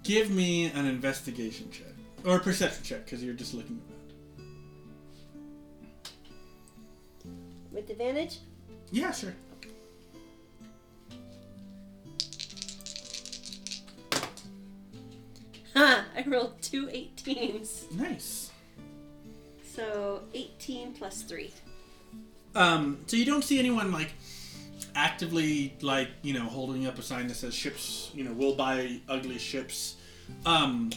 [0.03, 1.87] Give me an investigation check.
[2.23, 3.91] Or a perception check, because you're just looking around.
[7.71, 8.39] With advantage?
[8.91, 9.33] Yeah, sure.
[15.73, 17.91] Huh, I rolled two 18s.
[17.91, 18.44] Nice.
[19.75, 21.51] So 18 plus 3.
[22.55, 24.13] Um, so you don't see anyone like
[24.95, 28.97] actively like you know holding up a sign that says ships you know we'll buy
[29.09, 29.95] ugly ships
[30.45, 30.89] um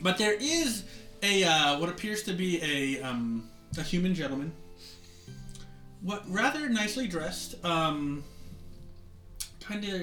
[0.00, 0.82] but there is
[1.22, 3.48] a uh, what appears to be a um
[3.78, 4.52] a human gentleman
[6.00, 8.24] what rather nicely dressed um
[9.60, 10.00] kind of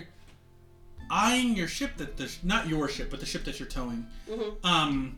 [1.12, 4.66] eyeing your ship that the not your ship but the ship that you're towing Mm-hmm.
[4.66, 5.18] um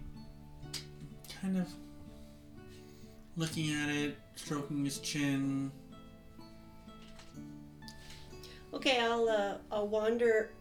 [1.39, 1.67] kind of
[3.37, 5.71] looking at it stroking his chin.
[8.73, 10.51] Okay, I'll uh, I'll wander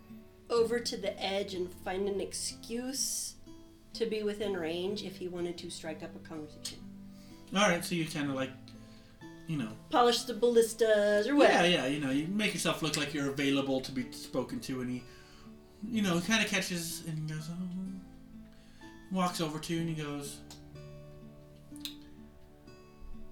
[0.50, 3.34] over to the edge and find an excuse
[3.94, 6.78] to be within range if he wanted to strike up a conversation.
[7.54, 8.50] All right, so you kind of like,
[9.46, 13.14] you know, Polish the ballistas or yeah, yeah, you know, you make yourself look like
[13.14, 15.02] you're available to be spoken to, and he,
[15.88, 20.00] you know, kind of catches and he goes, oh, walks over to you and he
[20.00, 20.38] goes,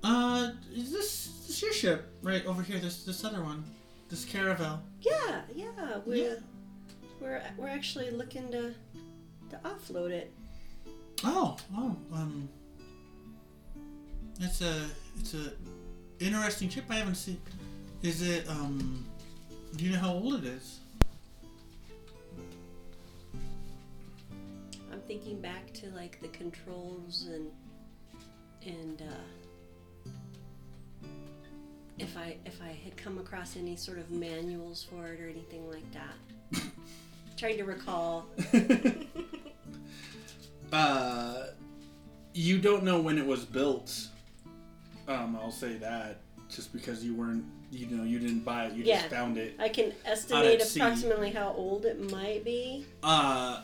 [0.04, 2.78] Uh, is this, this your ship right over here?
[2.78, 3.64] This this other one,
[4.08, 4.80] this caravel.
[5.00, 5.98] Yeah, yeah.
[6.06, 6.34] We're Yeah.
[7.20, 8.74] we're we're actually looking to
[9.50, 10.32] to offload it.
[11.24, 12.48] Oh, oh, um,
[14.40, 14.86] it's a
[15.18, 15.52] it's a
[16.20, 16.84] interesting ship.
[16.88, 17.40] I haven't seen.
[18.02, 19.04] Is it um?
[19.76, 20.80] Do you know how old it is?
[24.92, 27.50] I'm thinking back to like the controls and
[28.64, 29.14] and uh,
[31.98, 35.68] if I if I had come across any sort of manuals for it or anything
[35.70, 36.62] like that.
[37.36, 38.26] Trying to recall.
[40.72, 41.46] Uh,
[42.34, 44.08] you don't know when it was built.
[45.08, 46.20] Um, I'll say that
[46.50, 48.98] just because you weren't, you know, you didn't buy it, you Yeah.
[48.98, 49.54] just found it.
[49.58, 52.84] I can estimate approximately how old it might be.
[53.02, 53.62] Uh,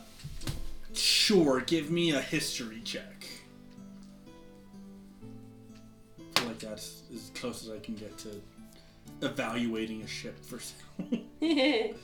[0.95, 1.61] sure.
[1.61, 3.24] Give me a history check.
[6.65, 8.41] That's as close as I can get to
[9.23, 11.15] evaluating a ship for sale.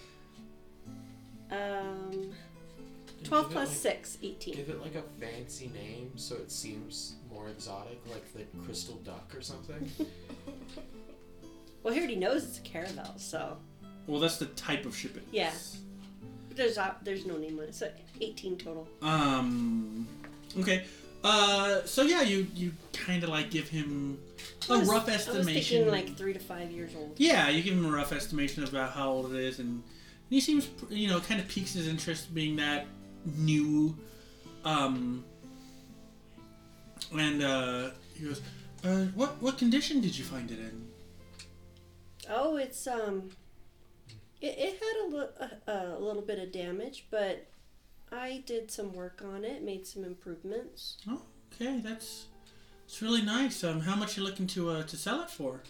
[1.50, 2.32] um,
[3.24, 4.54] 12 give plus like- 6, 18.
[4.54, 9.32] Give it like a fancy name so it seems more exotic, like the crystal duck
[9.36, 9.90] or something.
[11.82, 13.56] Well, he already knows it's a caravel, so
[14.06, 15.32] well, that's the type of ship it is.
[15.32, 15.50] Yeah.
[16.54, 17.74] there's uh, there's no name on it.
[17.74, 18.86] So 18 total.
[19.00, 20.06] Um.
[20.58, 20.84] Okay.
[21.22, 21.84] Uh.
[21.84, 24.18] So yeah, you you kind of like give him
[24.68, 25.84] a was- rough I was estimation.
[25.84, 27.14] thinking like three to five years old.
[27.18, 29.82] Yeah, you give him a rough estimation about how old it is, and
[30.30, 32.86] he seems, you know, kind of piques his interest being that
[33.24, 33.96] new.
[34.64, 35.24] Um,
[37.16, 38.40] and uh, he goes,
[38.84, 40.86] uh, "What what condition did you find it in?"
[42.28, 43.30] Oh, it's um,
[44.40, 47.46] it, it had a, li- a, a little bit of damage, but
[48.12, 50.96] I did some work on it, made some improvements.
[51.08, 51.22] Oh,
[51.54, 52.26] okay, that's
[52.84, 53.62] it's really nice.
[53.62, 55.62] Um, how much you looking to uh, to sell it for?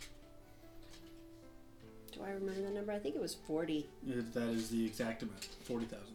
[2.13, 2.93] Do I remember the number?
[2.93, 3.87] I think it was 40.
[4.09, 6.15] Uh, That is the exact amount, forty thousand.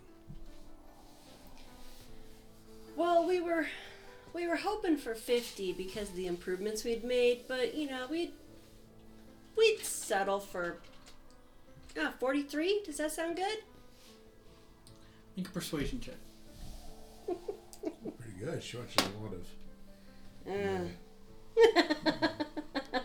[2.96, 3.68] Well, we were
[4.34, 8.32] we were hoping for 50 because of the improvements we'd made, but you know, we'd
[9.58, 10.78] we'd settle for
[12.00, 12.82] ah, 43.
[12.86, 13.60] Does that sound good?
[15.36, 16.16] Make a persuasion check.
[17.28, 18.64] Pretty good.
[18.64, 19.46] She wants you a lot of.
[20.48, 20.86] Uh.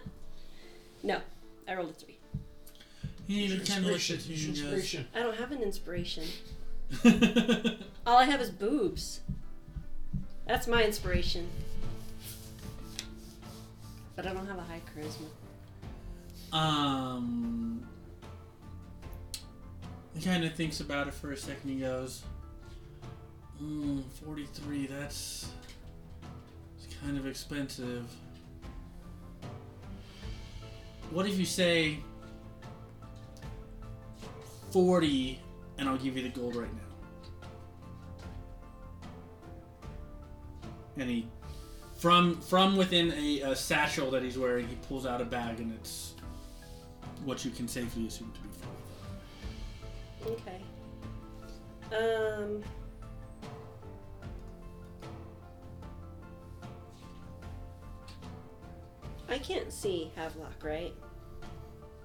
[1.03, 1.21] no,
[1.69, 2.19] I rolled a 3.
[3.27, 4.17] He kind of looks Inspiration.
[4.17, 5.07] at you and Inspiration.
[5.15, 6.25] I don't have an inspiration.
[8.07, 9.21] All I have is boobs.
[10.47, 11.49] That's my inspiration.
[14.17, 15.29] But I don't have a high charisma.
[16.53, 17.87] Um,
[20.21, 21.71] he kind of thinks about it for a second.
[21.71, 22.23] He goes,
[23.63, 25.51] mm, 43, that's
[26.77, 28.05] it's kind of expensive.
[31.11, 32.01] What if you say
[34.73, 35.41] 40
[35.79, 36.81] and I'll give you the gold right now?
[40.99, 41.27] And he,
[41.97, 45.73] from from within a, a satchel that he's wearing, he pulls out a bag and
[45.73, 46.15] it's
[47.25, 48.33] what you can safely assume.
[50.27, 50.61] Okay.
[51.97, 52.63] Um.
[59.29, 60.93] I can't see Havelock, right?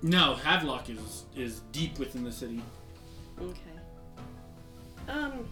[0.01, 2.61] No, Havelock is is deep within the city.
[3.41, 3.59] Okay.
[5.07, 5.47] Um.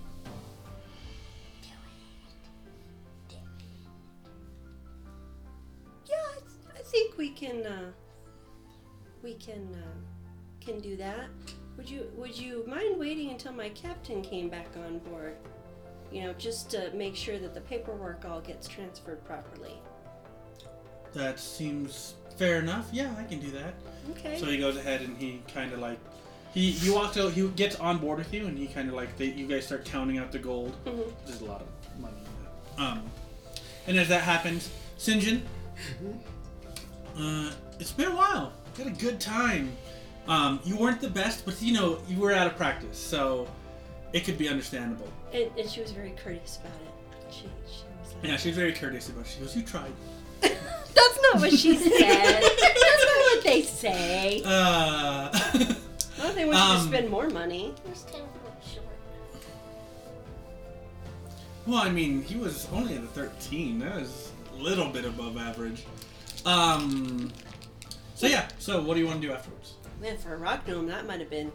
[6.07, 7.65] Yeah, I, I think we can.
[7.65, 7.91] Uh,
[9.23, 11.29] we can uh, can do that.
[11.77, 15.35] Would you Would you mind waiting until my captain came back on board?
[16.11, 19.73] You know, just to make sure that the paperwork all gets transferred properly.
[21.13, 22.87] That seems fair enough.
[22.91, 23.73] Yeah, I can do that.
[24.11, 24.39] Okay.
[24.39, 25.99] So he goes ahead and he kind of like
[26.53, 27.31] he he walks out.
[27.33, 29.85] He gets on board with you, and he kind of like they, you guys start
[29.85, 30.75] counting out the gold.
[30.85, 31.11] Mhm.
[31.25, 31.67] There's a lot of
[31.99, 32.91] money in that.
[32.91, 33.03] Um,
[33.87, 35.41] and as that happens, Sinjin,
[37.17, 38.53] uh, it's been a while.
[38.77, 39.71] Had a good time.
[40.27, 43.47] Um, you weren't the best, but you know you were out of practice, so
[44.13, 45.07] it could be understandable.
[45.33, 47.33] And, and she was very courteous about it.
[47.33, 49.25] She, she was like, Yeah, she was very courteous about.
[49.25, 49.27] it.
[49.27, 49.91] She goes, "You tried."
[50.41, 51.89] That's not what she said.
[52.41, 54.41] That's not what they say.
[54.45, 55.29] Uh,
[56.25, 57.73] Oh, they want you Um, to spend more money.
[57.85, 58.85] This tail's a little short.
[61.67, 63.79] well, I mean, he was only at a 13.
[63.79, 65.83] That was a little bit above average.
[66.45, 67.31] Um.
[68.15, 68.47] So yeah.
[68.59, 69.73] So what do you want to do afterwards?
[70.03, 71.49] Man, for a rock gnome, that might have been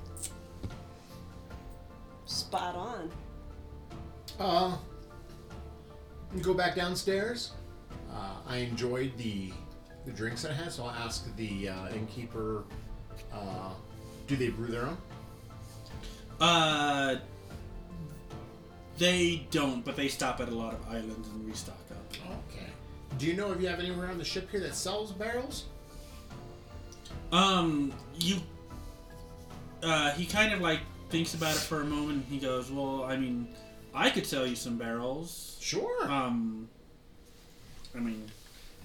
[2.25, 3.11] spot on.
[4.41, 4.75] Uh,
[6.35, 7.53] you go back downstairs.
[8.11, 9.53] Uh, I enjoyed the
[10.07, 10.77] the drinks that it has.
[10.77, 12.65] So I'll ask the uh, innkeeper.
[13.31, 13.75] Uh,
[14.27, 14.97] do they brew their own?
[16.41, 17.17] Uh,
[18.97, 22.17] they don't, but they stop at a lot of islands and restock up.
[22.51, 22.71] Okay.
[23.19, 25.67] Do you know if you have anywhere on the ship here that sells barrels?
[27.31, 28.37] Um, you.
[29.83, 30.81] Uh, he kind of like
[31.11, 32.27] thinks about it for a moment.
[32.29, 33.49] He goes, "Well, I mean,
[33.95, 35.57] I could sell you some barrels.
[35.61, 36.11] Sure.
[36.11, 36.69] Um,
[37.95, 38.31] I mean,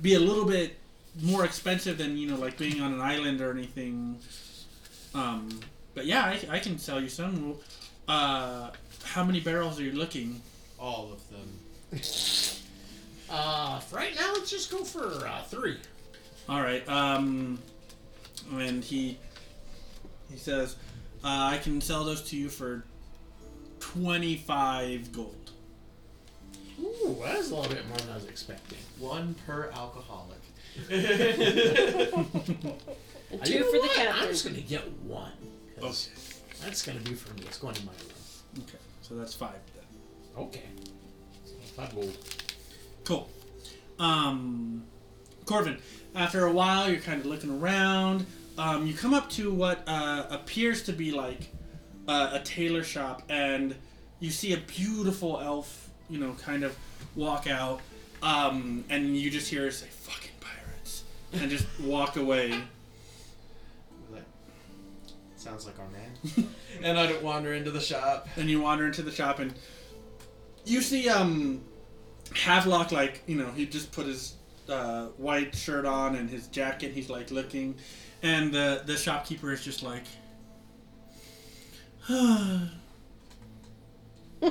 [0.01, 0.75] be a little bit
[1.21, 4.19] more expensive than you know, like being on an island or anything.
[5.13, 5.59] Um,
[5.93, 7.55] but yeah, I, I can sell you some.
[8.07, 8.71] Uh,
[9.03, 10.41] how many barrels are you looking?
[10.79, 11.99] All of them.
[13.35, 15.77] Uh, right now, let's just go for uh, three.
[16.47, 16.87] All right.
[16.87, 17.57] Um,
[18.51, 19.17] and he
[20.31, 20.75] he says,
[21.23, 22.83] uh, "I can sell those to you for
[23.79, 25.51] twenty-five gold."
[26.81, 28.79] Ooh, that's a little bit more than I was expecting.
[28.99, 30.39] One per alcoholic.
[33.31, 34.15] And two you know for the what?
[34.15, 35.31] I'm just gonna get one.
[35.79, 36.65] 'cause Okay.
[36.65, 37.41] That's gonna be for me.
[37.47, 38.63] It's going in my room.
[38.67, 40.43] Okay, so that's five then.
[40.43, 40.69] Okay.
[41.45, 42.15] So five gold.
[43.05, 43.27] Cool.
[43.97, 44.85] Um,
[45.45, 45.77] Corvin,
[46.15, 48.25] after a while, you're kind of looking around.
[48.57, 51.49] Um, you come up to what uh, appears to be like
[52.07, 53.75] uh, a tailor shop, and
[54.19, 56.75] you see a beautiful elf, you know, kind of
[57.15, 57.81] walk out,
[58.21, 61.03] um, and you just hear her say, fucking pirates,
[61.33, 62.61] and just walk away.
[65.43, 66.47] Sounds like our man.
[66.81, 68.29] And I don't wander into the shop.
[68.37, 69.53] and you wander into the shop and
[70.65, 71.61] you see um
[72.33, 74.35] Havelock like you know he just put his
[74.69, 77.75] uh, white shirt on and his jacket he's like looking
[78.21, 80.05] and the the shopkeeper is just like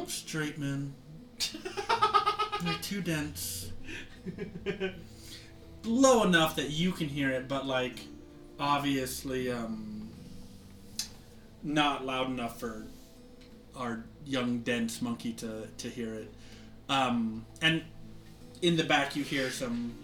[0.06, 0.94] straight men
[2.62, 3.70] they're too dense.
[5.84, 8.00] Low enough that you can hear it but like
[8.60, 10.08] obviously um
[11.62, 12.86] not loud enough for
[13.76, 16.32] our young dense monkey to to hear it.
[16.88, 17.82] Um, and
[18.60, 19.94] in the back you hear some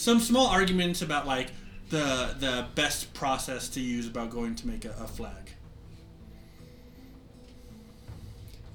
[0.00, 1.48] some small arguments about like
[1.90, 5.52] the the best process to use about going to make a, a flag.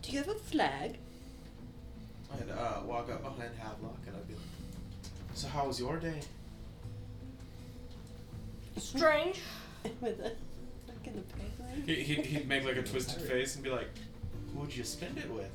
[0.03, 0.97] Do you have a flag?
[2.31, 4.43] I'd uh, walk up behind Havelock and I'd be like,
[5.33, 6.19] So, how was your day?
[8.77, 9.39] Strange.
[10.01, 11.83] With a like in the pipeline?
[11.87, 13.89] He, he'd, he'd make like a twisted face and be like,
[14.55, 15.49] Who'd you spend it with?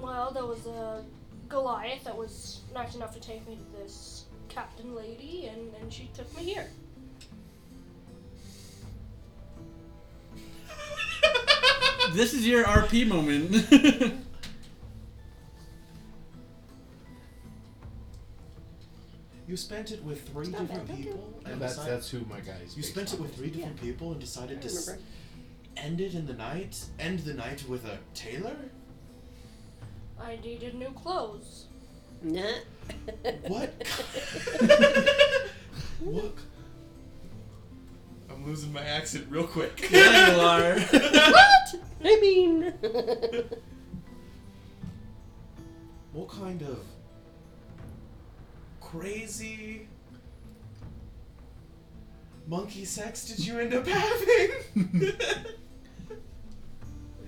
[0.00, 1.02] Well, there was a
[1.48, 6.08] Goliath that was nice enough to take me to this captain lady, and, then she
[6.14, 6.68] took me here.
[12.12, 13.66] This is your RP moment.
[19.46, 21.34] You spent it with three not different bad, people?
[21.44, 22.76] And And that's decided- that's who my guy is.
[22.76, 23.22] You based spent it on.
[23.22, 24.96] with three different people and decided to s-
[25.76, 26.82] end it in the night?
[26.98, 28.56] End the night with a tailor?
[30.20, 31.66] I needed new clothes.
[32.22, 32.42] Nah.
[33.48, 33.72] What?
[36.00, 36.34] what?
[38.30, 39.88] I'm losing my accent real quick.
[39.90, 40.78] yeah, you are.
[40.78, 41.74] what?
[42.04, 42.72] I mean.
[46.12, 46.78] What kind of
[48.80, 49.88] crazy
[52.46, 54.50] monkey sex did you end up having?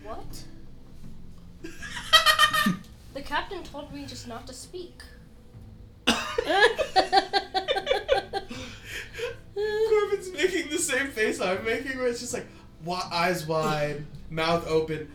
[0.05, 0.45] What?
[3.17, 5.03] The captain told me just not to speak.
[6.07, 6.31] Corvin's
[10.35, 12.47] making the same face I'm making, where it's just like
[12.85, 15.11] wa- eyes wide, mouth open,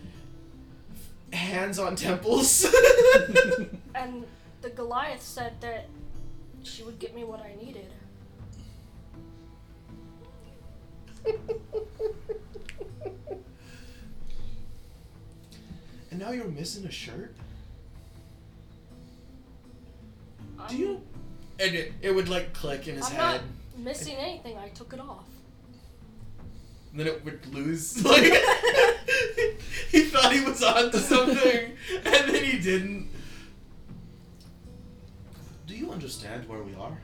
[1.32, 2.66] hands on temples.
[3.94, 4.26] And
[4.64, 5.88] the Goliath said that
[6.64, 7.94] she would get me what I needed.
[16.10, 17.36] and now you're missing a shirt?
[20.70, 21.02] Do you?
[21.60, 23.22] And it, it would like click in his I'm head.
[23.22, 23.42] not
[23.78, 24.58] missing anything.
[24.58, 25.28] I took it off.
[26.92, 28.04] And then it would lose.
[28.12, 28.24] Like
[29.92, 33.10] he thought he was onto something, and then he didn't.
[35.68, 36.98] Do you understand where we are?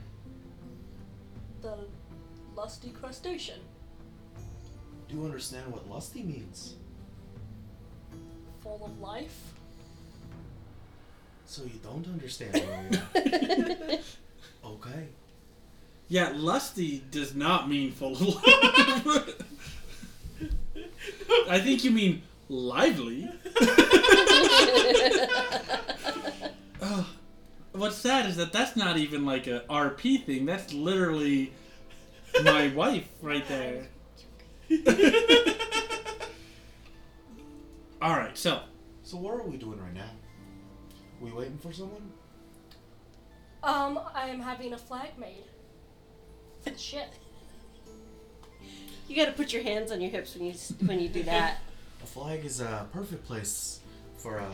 [1.62, 1.76] The
[2.54, 3.60] lusty crustacean.
[5.08, 6.74] Do you understand what lusty means?
[8.60, 9.54] Full of life.
[11.48, 13.98] So you don't understand where.
[14.64, 15.08] Okay.
[16.08, 19.42] yeah, lusty does not mean full of life.
[21.48, 23.30] I think you mean lively.
[26.80, 27.08] Oh,
[27.72, 30.46] what's sad is that that's not even like a RP thing.
[30.46, 31.52] That's literally
[32.44, 33.88] my wife right there.
[38.00, 38.60] All right, so
[39.02, 40.08] So what are we doing right now?
[41.20, 42.12] We waiting for someone?
[43.62, 45.44] Um, I am having a flag made.
[46.62, 47.08] For the ship.
[49.08, 51.22] You got to put your hands on your hips when you s- when you do
[51.24, 51.58] that.
[52.02, 53.80] A flag is a perfect place
[54.16, 54.52] for a.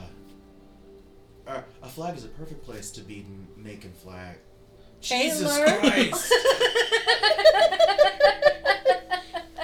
[1.46, 4.36] Uh, a flag is a perfect place to be m- making flag.
[5.02, 5.78] Jesus Taylor.
[5.80, 6.32] Christ!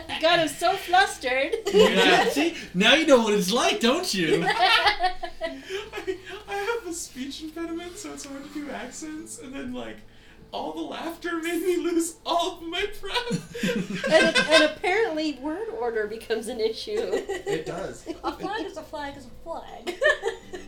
[0.08, 1.54] You got him so flustered.
[1.72, 4.44] yeah, see now you know what it's like, don't you?
[4.46, 6.19] I, I have
[6.90, 9.96] a speech impediment, so it's hard to do accents, and then like
[10.52, 13.64] all the laughter made me lose all of my breath.
[14.12, 16.98] and, and apparently, word order becomes an issue.
[16.98, 18.06] it does.
[18.24, 19.94] A flag is a flag is a flag.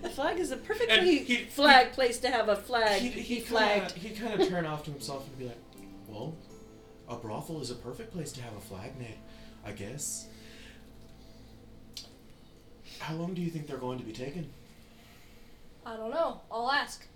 [0.04, 3.02] A flag is a perfectly he- flag place to have a flag.
[3.02, 3.94] He'd, he'd flagged.
[3.94, 5.60] Kinda, he'd kind of turn off to himself and be like,
[6.06, 6.36] "Well,
[7.08, 9.18] a brothel is a perfect place to have a flag made,
[9.66, 10.28] I guess."
[13.00, 14.48] How long do you think they're going to be taking?
[15.84, 16.40] I don't know.
[16.50, 17.06] I'll ask.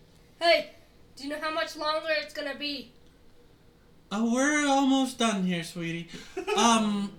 [0.40, 0.70] Hey,
[1.16, 2.92] do you know how much longer it's gonna be?
[4.12, 6.08] Oh, we're almost done here, sweetie.
[6.56, 7.12] Um,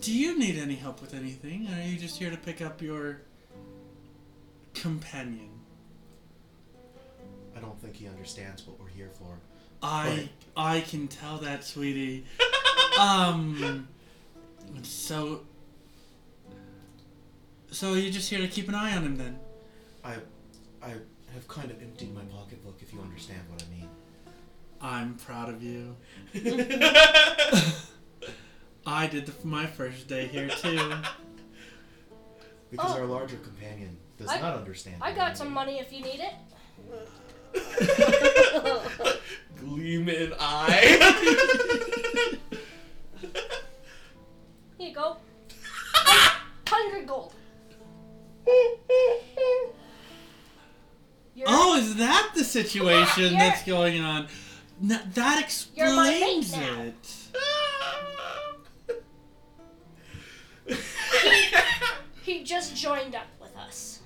[0.00, 1.68] do you need any help with anything?
[1.68, 3.22] Or are you just here to pick up your
[4.74, 5.48] companion?
[7.56, 9.38] I don't think he understands what we're here for.
[9.82, 12.24] I I can tell that, sweetie.
[13.00, 13.88] um,
[14.82, 15.42] so
[17.70, 19.38] so you're just here to keep an eye on him then?
[20.04, 20.14] I,
[20.82, 20.88] I
[21.34, 23.88] have kind of emptied my pocketbook, if you understand what I mean.
[24.80, 25.96] I'm proud of you.
[28.84, 30.92] I did the, my first day here too.
[32.70, 33.00] Because Oh.
[33.00, 34.96] our larger companion does I- not understand.
[35.00, 35.36] I what got mean.
[35.36, 36.34] some money if you need it.
[39.60, 42.38] Gleaming eye.
[44.78, 45.16] Here you go.
[46.66, 47.34] Hundred gold.
[52.52, 54.26] Situation Yeah, that's going on?
[54.82, 57.28] N- that You're my mate explains it.
[62.22, 64.00] he just joined up with us.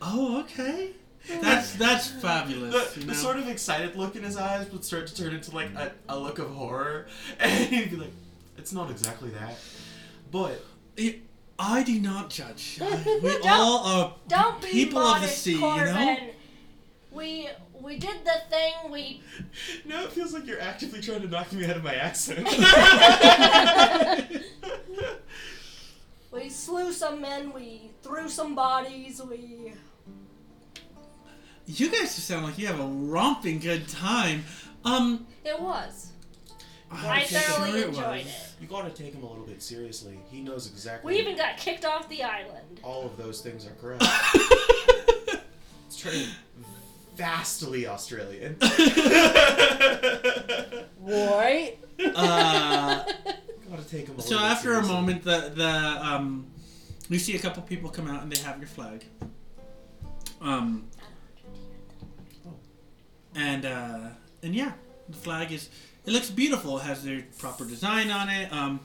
[0.00, 0.90] Oh, okay.
[1.28, 1.40] Mm.
[1.42, 2.94] That's that's fabulous.
[2.94, 5.54] the, you the sort of excited look in his eyes would start to turn into
[5.54, 7.06] like a, a look of horror,
[7.38, 8.12] and he'd be like,
[8.56, 9.56] "It's not exactly that,
[10.30, 10.64] but
[10.98, 11.20] I-
[11.58, 12.78] I do not judge.
[13.04, 15.86] We Don't- all are Don't be people of the sea, Corvin.
[15.88, 16.18] you know.
[17.12, 17.48] We
[17.80, 18.72] we did the thing.
[18.90, 19.22] We
[19.86, 22.46] now it feels like you're actively trying to knock me out of my accent."
[26.32, 27.52] we slew some men.
[27.52, 29.22] We threw some bodies.
[29.22, 29.72] We
[31.66, 34.44] You guys just sound like you have a romping good time.
[34.84, 36.12] Um, it was.
[36.90, 38.26] I'm I sure thoroughly it enjoyed was.
[38.26, 38.54] it.
[38.62, 40.18] you gotta take him a little bit seriously.
[40.30, 41.12] He knows exactly.
[41.14, 42.80] We even got kicked off the island.
[42.82, 44.02] all of those things are correct.
[45.86, 46.28] it's turning
[47.18, 48.56] vastly Australian.
[51.00, 51.78] Right?
[52.14, 53.02] Uh,
[53.70, 56.46] Gotta take him a so bit after a moment, the the um,
[57.08, 59.04] you see a couple people come out and they have your flag.
[60.42, 60.86] Um,
[63.34, 63.98] and uh,
[64.42, 64.72] and yeah,
[65.08, 65.70] the flag is
[66.04, 66.78] it looks beautiful.
[66.78, 68.52] It has their proper design on it.
[68.52, 68.80] Um,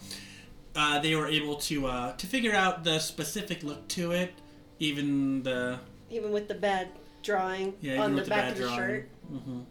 [0.75, 4.33] uh, they were able to uh, to figure out the specific look to it,
[4.79, 5.79] even the
[6.09, 6.87] Even with the bad
[7.23, 8.77] drawing yeah, on the back the of the drawing.
[8.77, 9.09] shirt.
[9.29, 9.61] hmm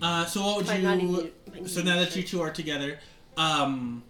[0.00, 1.32] Uh, so what would Might not you?
[1.54, 2.98] even- So now a that you two are together,
[3.36, 4.02] um,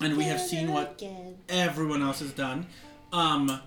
[0.00, 1.38] and we have seen what Again.
[1.48, 2.66] everyone else has done,
[3.12, 3.60] um,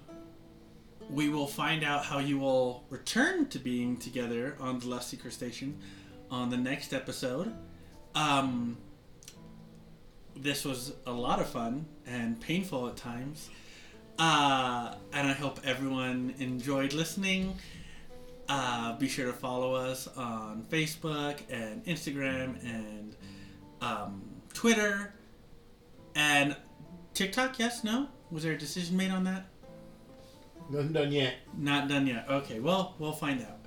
[1.10, 5.34] we will find out how you will return to being together on the Last Secret
[5.34, 5.80] Station
[6.30, 7.54] on the next episode.
[8.14, 8.78] Um,
[10.36, 13.50] this was a lot of fun and painful at times.
[14.18, 17.56] Uh, and I hope everyone enjoyed listening.
[18.48, 23.16] Uh, be sure to follow us on Facebook and Instagram and
[23.82, 24.22] um,
[24.54, 25.14] Twitter
[26.16, 26.56] and
[27.14, 27.60] TikTok.
[27.60, 28.08] Yes, no?
[28.32, 29.46] Was there a decision made on that?
[30.70, 31.36] Nothing done yet.
[31.58, 32.26] Not done yet.
[32.30, 33.60] Okay, well, we'll find out.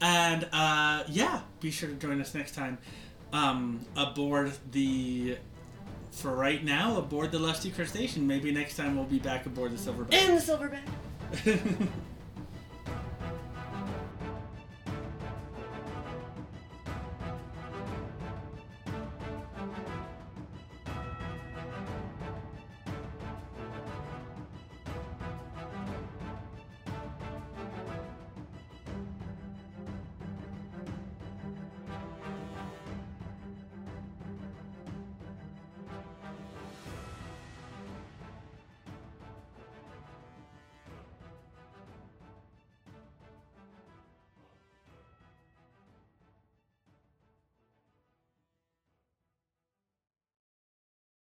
[0.00, 2.78] And uh, yeah, be sure to join us next time
[3.32, 5.36] um, aboard the.
[6.16, 8.26] For right now, aboard the Lusty Crustacean.
[8.26, 10.14] Maybe next time we'll be back aboard the Silverback.
[10.14, 11.88] And the silverback.